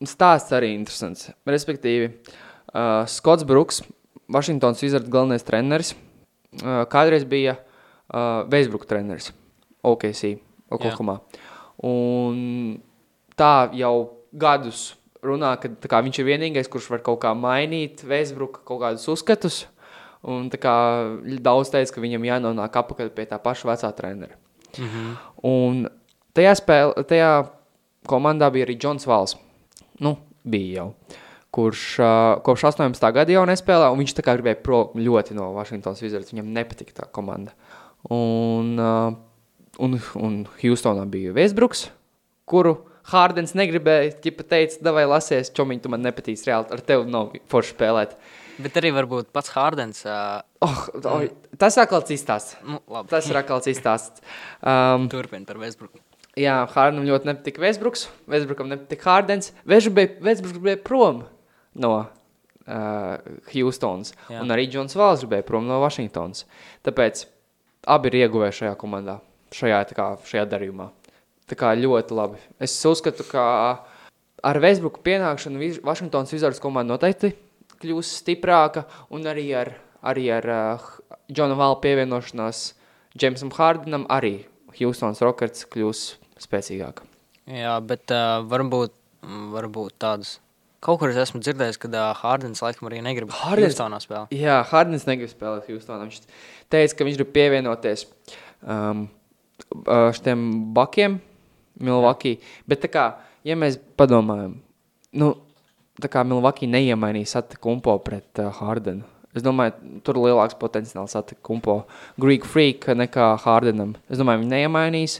stāsts 0.05 0.53
arī 0.53 0.73
interesants. 0.75 1.31
Respektīvi, 1.47 2.11
uh, 2.73 3.05
Skots 3.09 3.47
Brooks, 3.47 3.81
Vašingtons 4.29 4.83
Wizards 4.83 5.09
galvenais 5.09 5.45
treneris, 5.47 5.93
uh, 6.61 6.83
kādreiz 6.91 7.25
bija 7.25 7.57
uh, 7.57 8.43
Veisbruka 8.51 8.89
treneris 8.89 9.31
OKC, 9.87 10.37
Oklahomā. 10.73 11.19
Un 11.87 12.77
tā 13.37 13.69
jau 13.77 13.95
gadus 14.33 14.91
runā, 15.23 15.55
ka 15.61 15.71
tā 15.81 15.89
kā, 15.91 16.01
viņš 16.03 16.21
ir 16.21 16.29
vienīgais, 16.29 16.69
kurš 16.71 16.89
var 16.93 17.03
kaut 17.05 17.21
kā 17.23 17.33
mainīt 17.37 18.03
Veisbruka 18.05 18.63
kaut 18.67 18.83
kādus 18.83 19.07
uzskatus. 19.11 19.65
Un 20.27 20.49
tā 20.51 20.59
kā 20.59 20.73
daudz 21.45 21.71
teica, 21.71 21.93
ka 21.93 22.03
viņam 22.03 22.25
jānonāk 22.25 22.79
apakaļ 22.81 23.11
pie 23.15 23.27
tā 23.29 23.37
paša 23.39 23.69
vecā 23.69 23.91
trenera. 23.95 24.35
Mhm. 24.77 25.11
Un 25.47 25.83
tajā, 26.35 26.55
spēle, 26.59 27.05
tajā 27.07 27.31
komandā 28.09 28.49
bija 28.51 28.67
arī 28.67 28.77
Džons 28.77 29.07
Vals. 29.07 29.37
Nu, 30.03 30.17
bija 30.47 30.81
jau. 30.81 30.89
Kurš 31.57 31.83
uh, 32.03 32.09
kopš 32.45 32.67
18. 32.69 33.05
gada 33.15 33.33
jau 33.33 33.45
nespēlē, 33.49 33.87
un 33.89 34.01
viņš 34.01 34.13
tā 34.17 34.25
kā 34.25 34.35
gribēja 34.37 34.59
prom 34.61 34.97
ļoti 34.99 35.37
no 35.37 35.49
Washingtonas 35.55 36.03
Wizards. 36.03 36.33
Viņam 36.33 36.51
nepatika 36.53 36.99
tā 37.01 37.07
komanda. 37.15 37.55
Un, 38.13 38.75
uh, 38.77 39.15
un, 39.83 39.97
un 40.21 40.35
Houstonā 40.61 41.07
bija 41.09 41.33
Westbrooks, 41.35 41.87
kuru 42.47 42.75
Hārdens 43.07 43.55
negribēja, 43.55 44.17
ķipa 44.23 44.43
teica, 44.51 44.91
vai 44.91 45.05
lasies, 45.07 45.49
čomiņ, 45.55 45.79
tu 45.79 45.91
man 45.93 46.03
nepatīc 46.03 46.41
reāli, 46.43 46.67
ar 46.75 46.83
tevi 46.83 47.07
nav 47.07 47.31
forši 47.47 47.73
spēlēt. 47.77 48.17
Bet 48.59 48.75
arī 48.81 48.91
varbūt 48.95 49.31
pats 49.35 49.53
Hārdens. 49.55 50.03
Uh, 50.05 50.43
Oh, 50.65 50.87
oh, 51.05 51.21
tas 51.61 51.75
ir 51.77 51.83
atkal 51.83 52.01
cits 52.01 52.23
stāsts. 52.25 52.55
nu, 52.65 52.79
labi, 52.89 53.11
Tas 53.11 53.27
ir 53.29 53.37
atkal 53.37 53.61
cits 53.61 53.77
stāsts. 53.77 54.23
Um, 54.67 55.05
turpina 55.07 55.45
par 55.45 55.59
Westbrook. 55.61 55.93
Jā, 56.37 56.57
Hārdam 56.69 57.05
ļoti 57.07 57.31
nepatika 57.31 57.63
Vēsbruks, 57.63 58.05
Vēsbrukam 58.29 58.69
nepatika 58.69 59.09
Hārdens. 59.09 59.49
Vēsbruks 59.65 60.53
gribēja 60.53 60.77
prom 60.85 61.23
no 61.81 61.93
uh, 61.97 63.17
Houstonas, 63.49 64.13
Jā. 64.29 64.43
un 64.43 64.53
arī 64.53 64.67
Džons 64.69 64.93
Vāls 64.99 65.23
gribēja 65.23 65.47
prom 65.47 65.65
no 65.69 65.79
Vašingtonas. 65.81 66.45
Tāpēc 66.85 67.23
abi 67.89 68.11
ir 68.11 68.19
ieguvēji 68.21 68.59
šajā 68.59 68.75
komandā, 68.77 69.17
šajā, 69.55 69.81
kā, 69.97 70.11
šajā 70.29 70.45
darījumā. 70.51 70.91
Tā 71.47 71.57
kā 71.57 71.71
ļoti 71.79 72.17
labi. 72.17 72.41
Es 72.61 72.75
uzskatu, 72.85 73.25
ka 73.31 73.47
ar 74.45 74.61
Vēsbruku 74.61 75.01
pienākšanu 75.05 75.71
Vašingtonas 75.87 76.35
Wizards 76.35 76.61
komanda 76.61 76.93
noteikti 76.93 77.33
kļūs 77.81 78.13
stiprāka, 78.21 78.85
un 79.13 79.25
arī 79.29 79.47
ar, 79.57 79.73
arī 80.05 80.29
ar 80.37 80.51
uh, 80.53 80.85
Džona 81.31 81.57
Vāla 81.57 81.81
pievienošanās 81.81 82.61
Džemsam 83.17 83.49
Hārdenam 83.57 84.05
arī 84.13 84.43
Houstonas 84.77 85.21
Rockets 85.25 85.65
kļūs 85.73 86.05
spēcīgāka. 86.43 87.05
Jā, 87.47 87.77
bet 87.87 88.11
uh, 88.11 88.41
varbūt, 88.49 88.93
mm, 89.23 89.47
varbūt 89.55 89.95
tādas. 90.03 90.35
Kaut 90.83 90.99
kur 91.01 91.09
es 91.09 91.17
esmu 91.17 91.39
dzirdējis, 91.41 91.79
ka 91.81 91.89
uh, 91.89 92.11
Hārdens 92.19 92.61
laikam 92.61 92.89
arī 92.89 92.99
negrib 93.05 93.31
Hardens- 93.33 93.73
Houstonā 93.73 93.97
spēlēt. 94.03 94.35
Jā, 94.35 94.59
Hārdens 94.69 95.07
negrib 95.09 95.31
spēlēt 95.31 95.69
Houstonā. 95.71 96.05
Viņš 96.05 96.21
teica, 96.69 96.97
ka 96.99 97.07
viņš 97.07 97.17
grib 97.21 97.31
pievienoties 97.33 98.05
um, 98.61 99.07
uh, 99.87 100.11
šiem 100.15 100.45
bakiem, 100.77 101.19
Milwaukee. 101.81 102.37
Bet 102.69 102.83
tā 102.85 102.91
kā, 102.93 103.07
ja 103.47 103.57
mēs 103.57 103.79
padomājam, 103.97 104.57
nu, 105.17 105.31
tā 106.01 106.11
kā 106.13 106.23
Milwaukee 106.27 106.69
neiemainīs 106.69 107.33
Atakumpo 107.39 107.97
pret 108.05 108.43
uh, 108.43 108.51
Hārdenu. 108.61 109.05
Es 109.37 109.43
domāju, 109.45 109.75
tur 110.05 110.17
ir 110.17 110.29
lielāks 110.31 110.55
potenciāls 110.57 111.13
Atakumpo 111.19 111.83
Greek 112.21 112.45
Freak 112.49 112.87
nekā 112.97 113.35
Hārdenam. 113.43 113.91
Es 114.09 114.17
domāju, 114.21 114.41
viņi 114.41 114.53
neiemainīs. 114.55 115.19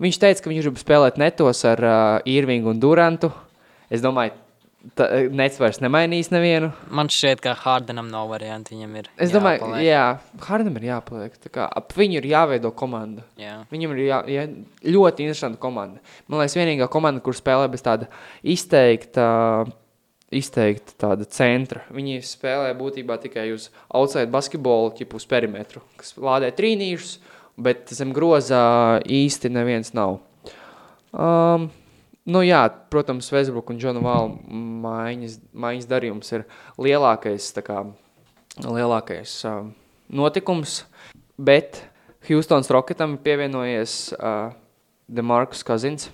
Viņš 0.00 0.18
teica, 0.22 0.42
ka 0.44 0.50
viņš 0.52 0.66
grib 0.68 0.78
spēlēt 0.80 1.18
netos 1.20 1.64
ar 1.68 1.82
uh, 1.84 2.28
Irvingu 2.28 2.70
un 2.72 2.78
Durantu. 2.80 3.28
Es 3.92 4.00
domāju, 4.00 4.32
ta, 4.96 5.08
nets 5.34 5.58
vairs 5.60 5.80
nemainīs 5.84 6.30
nevienu. 6.32 6.70
Man 6.88 7.10
šķiet, 7.12 7.42
ka 7.44 7.52
Hārdenam 7.58 8.08
nav 8.08 8.30
variantu. 8.32 8.72
Viņam 8.76 8.94
ir. 9.00 9.10
Es 9.20 9.34
domāju, 9.34 9.60
jāpaliek. 9.60 9.84
jā, 9.84 10.04
Hārdam 10.46 10.78
ir 10.80 10.86
jāpaliek. 10.88 11.36
Kā, 11.52 11.66
ap 11.68 11.92
viņu 11.98 12.20
ir 12.22 12.30
jāveido 12.30 12.70
komanda. 12.72 13.26
jā. 13.40 13.58
Viņam 13.74 13.92
ir 13.96 14.00
jā, 14.06 14.22
jā, 14.38 14.46
ļoti 14.88 15.26
interesanta 15.26 15.60
komanda. 15.60 16.00
Man 16.30 16.40
liekas, 16.40 16.56
vienīgā 16.56 16.88
komanda, 16.92 17.20
kur 17.26 17.36
spēlē 17.36 17.68
bez 17.74 17.84
tāda 17.84 18.08
izteikta, 18.54 19.26
izteikta 20.30 20.94
tāda 21.04 21.26
centra. 21.28 21.82
Viņi 21.92 22.20
spēlē 22.24 22.70
būtībā 22.78 23.18
tikai 23.22 23.48
uz 23.52 23.68
outside 23.90 24.30
basketbolu, 24.32 24.92
tipu 24.96 25.18
uz 25.20 25.26
perimetru, 25.28 25.82
kas 26.00 26.14
lādē 26.16 26.52
trīnīšus, 26.56 27.18
bet 27.60 27.92
zem 27.92 28.14
grozā 28.16 28.64
īsti 29.04 29.52
neviens 29.52 29.94
nav. 29.96 30.18
Um, 31.12 31.70
Nu, 32.30 32.42
jā, 32.44 32.60
protams, 32.92 33.30
Westbrook 33.32 33.72
un 33.72 33.78
Džona 33.80 34.00
Vāla 34.04 34.28
maiņas, 34.84 35.38
maiņas 35.56 35.86
darījums 35.88 36.28
ir 36.36 36.44
lielākais, 36.78 37.48
tā 37.56 37.62
kā, 37.64 37.80
lielākais 38.60 39.32
uh, 39.48 39.64
notikums, 40.12 40.82
bet 41.40 41.80
Houstons 42.28 42.68
Rocketam 42.70 43.16
pievienojies 43.24 44.12
uh, 44.18 44.52
Demarcus 45.08 45.64
Cousins 45.66 46.10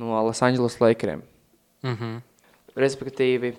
no 0.00 0.16
Los 0.26 0.42
Angeles 0.42 0.80
Lakeriem. 0.80 1.22
Mm 1.82 1.96
-hmm. 1.96 2.20
Respektīvi, 2.74 3.54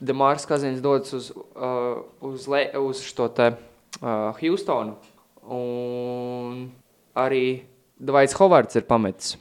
Demarcus 0.00 0.46
Cousins 0.46 0.80
dodas 0.80 1.12
uz, 1.12 1.30
uh, 1.30 2.02
uz, 2.20 2.46
le, 2.46 2.70
uz 2.78 3.02
šo 3.02 3.28
te 3.28 3.52
uh, 4.00 4.32
Houstonu, 4.40 4.96
un 5.42 6.68
arī 7.18 7.62
Dvaits 8.02 8.34
Hovards 8.38 8.78
ir 8.78 8.86
pametis 8.88 9.36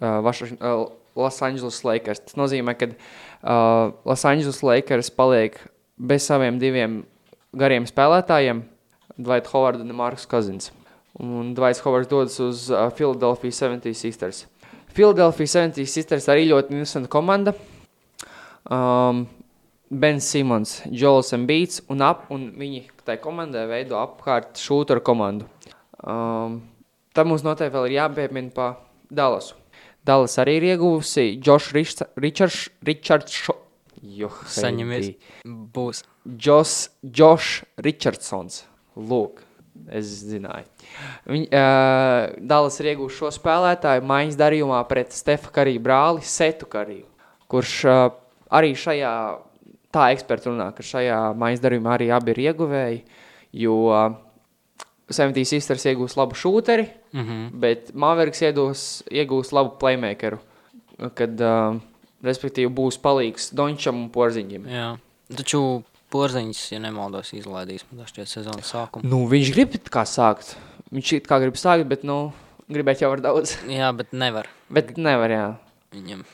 uh, 0.00 0.86
Los 1.14 1.42
Angeles 1.42 1.84
Lakers. 1.84 2.20
Tas 2.26 2.38
nozīmē, 2.38 2.74
ka 2.78 2.88
uh, 2.90 3.92
Los 4.04 4.24
Angeles 4.26 4.62
Lakers 4.62 5.12
paliek 5.14 5.58
bez 5.96 6.26
saviem 6.26 6.58
diviem 6.58 7.02
gariem 7.54 7.86
spēlētājiem, 7.86 8.64
Dvaits 9.14 9.52
Hovards 9.52 9.84
un 9.84 9.94
Marks 9.94 10.26
Cousins. 10.26 10.72
Un 11.22 11.52
Dvaits 11.54 11.84
Hovards 11.84 12.10
dodas 12.10 12.40
uz 12.42 12.66
uh, 12.72 12.88
Philadelphia 12.90 13.54
76ers. 13.54 14.48
Philadelphia 14.94 15.46
76ers 15.46 16.26
arī 16.30 16.48
ļoti 16.50 16.74
interesanta 16.74 17.10
komanda. 17.10 17.54
Um, 18.64 19.26
Ben 19.90 20.20
Simons, 20.24 20.78
Joels 20.90 21.32
Embiids 21.36 21.82
un, 21.92 22.00
ap, 22.02 22.24
un 22.32 22.48
viņi 22.58 22.86
tai 23.04 23.18
komandai 23.22 23.66
veido 23.68 23.98
apkārt 24.00 24.56
šūtaru 24.60 25.04
komandu. 25.04 25.48
Um, 26.00 26.62
tad 27.16 27.28
mums 27.28 27.44
noteikti 27.44 27.76
vēl 27.76 27.90
ir 27.90 27.98
jāpiemina 27.98 28.52
pa 28.54 28.70
Dallasu. 29.12 29.58
Dallas 30.04 30.36
arī 30.40 30.58
ir 30.58 30.66
ieguvusi 30.74 31.38
Josh 31.40 31.72
Richards, 31.72 32.68
Richards 32.84 33.32
Šo... 33.32 33.56
Saņemies. 34.04 35.14
Būs. 35.72 36.02
Josh, 36.24 36.90
Josh 37.00 37.62
Richardsons. 37.80 38.66
Lūk, 39.00 39.40
es 39.88 40.10
zināju. 40.28 40.68
Viņ, 41.32 41.46
uh, 41.48 42.34
Dallas 42.44 42.76
ir 42.82 42.90
ieguvuši 42.92 43.22
šo 43.22 43.30
spēlētāju 43.32 44.04
maiņas 44.04 44.36
darījumā 44.38 44.82
pret 44.90 45.16
Stefa 45.16 45.48
Kariju 45.56 45.80
brāli 45.86 46.26
Setu 46.28 46.68
Kariju, 46.70 47.06
kurš 47.50 47.78
uh, 47.88 48.04
arī 48.52 48.74
šajā, 48.76 49.14
tā 49.94 50.10
eksperti 50.14 50.50
runā, 50.50 50.68
ka 50.74 50.84
šajā 50.86 51.20
maiņas 51.40 51.62
darījumā 51.64 51.96
arī 51.96 52.10
abi 52.14 52.34
ir 52.34 52.42
ieguvēji, 52.48 53.00
jo 53.64 53.78
uh, 53.92 54.18
70 55.12 55.48
Sisters 55.48 55.84
iegūs 55.90 56.16
labu 56.18 56.36
šūteri, 56.38 56.86
mm 57.12 57.24
-hmm. 57.24 57.48
bet 57.60 57.94
Mavericks 57.94 58.42
iegūs, 58.42 58.84
iegūs 59.12 59.52
labu 59.52 59.76
playmakeru, 59.80 60.38
kad, 61.14 61.40
uh, 61.40 61.80
respektīvi, 62.24 62.72
būs 62.72 62.98
palīgs 63.00 63.52
Dončam 63.54 64.04
un 64.04 64.10
Porziņam. 64.10 64.68
Jā, 64.70 64.94
taču 65.36 65.82
Porziņš, 66.14 66.72
ja 66.72 66.78
nemaldos, 66.78 67.32
izlaidīs 67.34 67.84
man 67.90 68.06
šķiet 68.06 68.30
sezonas 68.30 68.70
sākumu. 68.70 69.08
Nu, 69.08 69.24
viņš 69.26 69.52
grib 69.56 69.76
kā 69.90 70.04
sākt. 70.06 70.56
Viņš 70.94 71.18
kā 71.26 71.40
grib 71.42 71.58
sākt, 71.58 71.88
bet, 71.90 72.04
nu, 72.06 72.32
gribēt 72.70 73.02
jau 73.02 73.10
var 73.10 73.20
daudz. 73.24 73.56
jā, 73.80 73.90
bet 73.96 74.12
nevar. 74.12 74.48
Bet 74.70 74.96
nevar, 74.96 75.30
jā. 75.30 75.48
Viņam. 75.94 76.24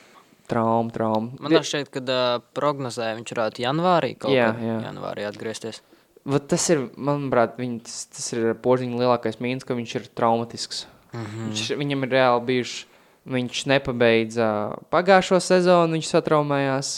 Trauma, 0.51 0.91
trauma. 0.91 1.31
Man 1.39 1.55
šķiet, 1.63 1.89
ka 1.93 2.03
uh, 2.03 2.43
prognozē 2.57 3.13
viņš 3.17 3.33
varētu 3.33 3.63
janvārī 3.63 4.13
kaut 4.19 4.35
jā, 4.35 4.51
jā. 4.59 4.77
janvārī 4.89 5.25
atgriezties. 5.29 5.81
Vat 6.27 6.45
tas 6.51 6.67
ir, 6.69 6.83
manuprāt, 7.01 7.55
viņ, 7.57 7.77
tas, 7.87 8.01
tas 8.13 8.27
ir 8.35 8.51
porziņa 8.61 8.99
lielākais 8.99 9.39
mīnus, 9.41 9.65
ka 9.65 9.77
viņš 9.77 9.93
ir 9.97 10.09
traumatisks. 10.17 10.83
Mm 11.11 11.23
-hmm. 11.23 11.45
viņš, 11.47 11.63
viņam 11.79 12.03
ir 12.05 12.11
reāli 12.13 12.43
bijuši, 12.49 12.83
viņš 13.31 13.63
nepabeidza 13.71 14.49
pagājušo 14.93 15.39
sezonu, 15.39 15.97
viņš 15.97 16.11
satraumējās. 16.15 16.91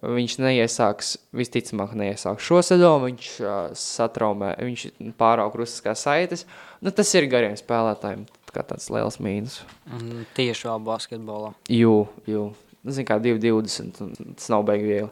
Viņš 0.00 0.36
neiesāks, 0.40 1.16
visticamāk, 1.34 1.96
neiesāks 1.98 2.46
šo 2.46 2.60
sezonu. 2.62 3.10
Viņš 3.10 3.30
uh, 3.42 3.56
satraumē, 3.76 4.54
viņš 4.62 4.86
pārāk 5.18 5.56
rusiskās 5.58 6.06
saites. 6.06 6.46
Nu, 6.80 6.92
tas 6.94 7.10
ir 7.18 7.26
gariem 7.28 7.58
spēlētājiem 7.58 8.22
kā 8.54 8.64
tāds 8.66 8.88
liels 8.92 9.18
mīnus. 9.22 9.60
Un 9.92 10.24
tieši 10.36 10.68
vēl 10.70 10.82
basketbolā. 10.86 11.52
Jū, 11.68 12.06
jū. 12.30 12.46
Zinu, 12.86 13.06
kā 13.08 13.18
2,20. 13.20 13.98
Tas 14.38 14.48
nav 14.52 14.64
beigts 14.68 14.88
viegli. 14.88 15.10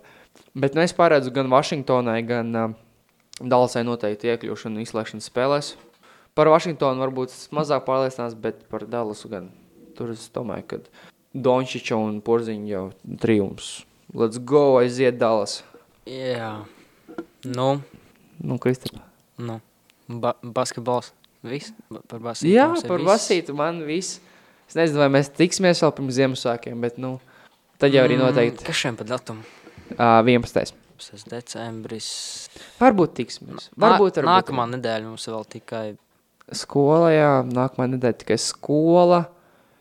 Bet 0.58 0.76
nu, 0.76 0.82
es 0.84 0.94
pārēdzu 0.96 1.32
gan 1.34 1.50
Vašingtonai, 1.52 2.20
gan 2.26 2.54
uh, 2.56 2.76
Dallasai 3.38 3.84
noteikti 3.86 4.32
iekļūšanu 4.32 4.78
un 4.78 4.86
izslēgšanu 4.86 5.24
spēlēs. 5.24 5.74
Par 6.38 6.50
Vašingtonu 6.52 7.02
varbūt 7.02 7.34
mazāk 7.54 7.84
pārliecinās, 7.88 8.36
bet 8.38 8.64
par 8.70 8.86
Dallasu 8.88 9.30
gan. 9.32 9.50
Tur 9.98 10.12
es 10.14 10.28
domāju, 10.30 10.64
ka 10.70 10.80
Dončiča 11.34 11.98
un 11.98 12.20
Porziņa 12.24 12.70
jau 12.70 12.84
triumfs. 13.20 13.82
Let's 14.14 14.40
go, 14.40 14.78
aiziet 14.80 15.18
Dallas. 15.20 15.60
Jā. 16.08 16.64
Nu. 17.44 17.82
Nu, 18.40 18.56
Kristapa. 18.62 19.02
Nu. 19.36 19.58
Ba 20.08 20.32
basketbols. 20.42 21.12
Viss? 21.44 21.74
Par 22.08 22.22
basītu. 22.22 22.50
Jā, 22.50 22.70
par 22.88 23.02
basītu 23.04 23.54
man 23.54 23.82
viss. 23.86 24.22
Es 24.68 24.76
nezinu, 24.76 25.02
vai 25.02 25.10
mēs 25.18 25.30
tiksimies 25.32 25.82
vēl 25.84 25.92
pirms 25.96 26.16
Ziemassvētkiem, 26.16 26.80
bet, 26.82 26.98
nu, 27.00 27.16
tad 27.80 27.94
jau 27.94 28.04
arī 28.06 28.18
noteikti. 28.20 28.62
Mm, 28.62 28.66
kas 28.68 28.82
šiem 28.82 28.98
pa 28.98 29.06
datumu? 29.08 29.46
Uh, 29.94 30.20
11. 30.26 30.74
11. 30.98 31.30
decembris. 31.30 32.10
Varbūt 32.80 33.16
tiksimies. 33.20 33.70
Varbūt, 33.78 34.18
varbūt 34.18 34.28
nākamā 34.28 34.68
nedēļa 34.74 35.06
mums 35.06 35.26
vēl 35.30 35.46
tikai. 35.56 35.86
Skola, 36.58 37.10
jā, 37.12 37.32
nākamā 37.46 37.90
nedēļa 37.94 38.20
tikai 38.22 38.38
skola. 38.40 39.26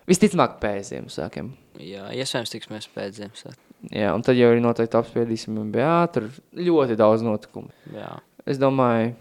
Visticamāk 0.07 0.59
pēc 0.61 0.91
Ziemassvētkiem. 0.93 1.49
Jā, 1.83 2.09
iespējams 2.15 2.53
tiksimies 2.53 2.89
pēc 2.93 3.17
Ziemassvētkiem. 3.21 3.63
Jā, 3.93 4.11
un 4.15 4.23
tad 4.25 4.37
jau 4.39 4.49
arī 4.51 4.61
noteikti 4.63 4.97
apspriedīsim 4.99 5.57
NBA, 5.67 5.97
tur 6.13 6.29
ļoti 6.57 6.97
daudz 6.99 7.25
notikumu. 7.25 7.69
Jā. 7.93 8.15
Es 8.47 8.59
domāju, 8.61 9.11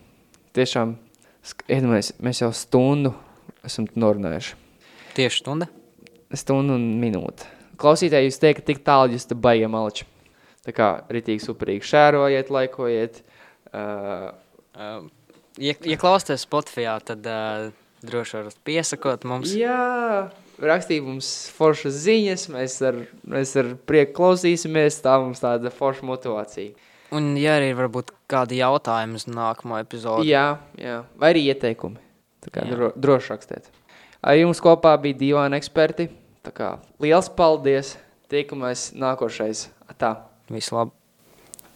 tiešām, 0.57 0.95
iedomājies, 1.66 2.14
mēs 2.24 2.41
jau 2.45 2.53
stundu 2.57 3.12
esam 3.66 3.89
norunājuši. 3.99 4.57
Tieši 5.16 5.43
stunda? 5.43 5.68
Stundu 6.37 6.77
un 6.79 6.87
minūte. 7.03 7.56
Klausītāji, 7.81 8.31
jūs 8.31 8.41
teikat 8.43 8.66
tik 8.68 8.83
tālu, 8.87 9.16
jūs 9.16 9.29
te 9.29 9.37
baigam 9.39 9.74
malači. 9.77 10.07
Tā 10.66 10.74
kā 10.74 10.89
ritīgi 11.12 11.45
superīgi 11.45 11.87
šērojiet, 11.87 12.51
laikojiet. 12.51 13.20
Uh, 13.70 14.33
uh, 14.74 15.05
ja, 15.62 15.77
ja 15.77 15.99
klausties 16.01 16.43
Spotify, 16.47 16.89
tad 17.07 17.27
uh, 17.31 17.68
droši 18.07 18.41
varat 18.41 18.59
piesakot 18.66 19.27
mums. 19.29 19.53
Jā, 19.57 20.33
rakstīt 20.62 21.05
mums 21.07 21.31
foršas 21.55 22.01
ziņas, 22.07 22.49
mēs 22.55 22.81
ar, 22.89 23.01
mēs 23.29 23.55
ar 23.61 23.72
prieku 23.89 24.16
klausīsimies, 24.20 24.99
tā 25.05 25.18
mums 25.22 25.43
tāda 25.45 25.72
forša 25.74 26.09
motivācija. 26.09 26.74
Un 27.14 27.37
ja 27.39 27.55
arī 27.61 27.70
varbūt 27.79 28.11
kādi 28.31 28.59
jautājumi 28.59 29.20
uz 29.20 29.29
nākamo 29.31 29.79
epizodu. 29.79 30.27
Jā, 30.27 30.57
jā, 30.81 31.01
vai 31.20 31.31
arī 31.35 31.47
ieteikumi. 31.53 32.03
Tā 32.43 32.53
kā 32.55 32.66
dro, 32.66 32.91
droši 32.99 33.33
rakstiet. 33.35 33.70
Ar 34.27 34.35
jums 34.39 34.59
kopā 34.62 34.97
bija 35.03 35.18
divāni 35.20 35.59
eksperti. 35.59 36.09
Tā 36.47 36.53
kā 36.55 36.69
liels 37.03 37.27
paldies, 37.35 37.97
tiekamies 38.31 38.93
nākošais. 38.95 39.67
Tā. 39.99 40.13
Vislabāk! 40.47 41.06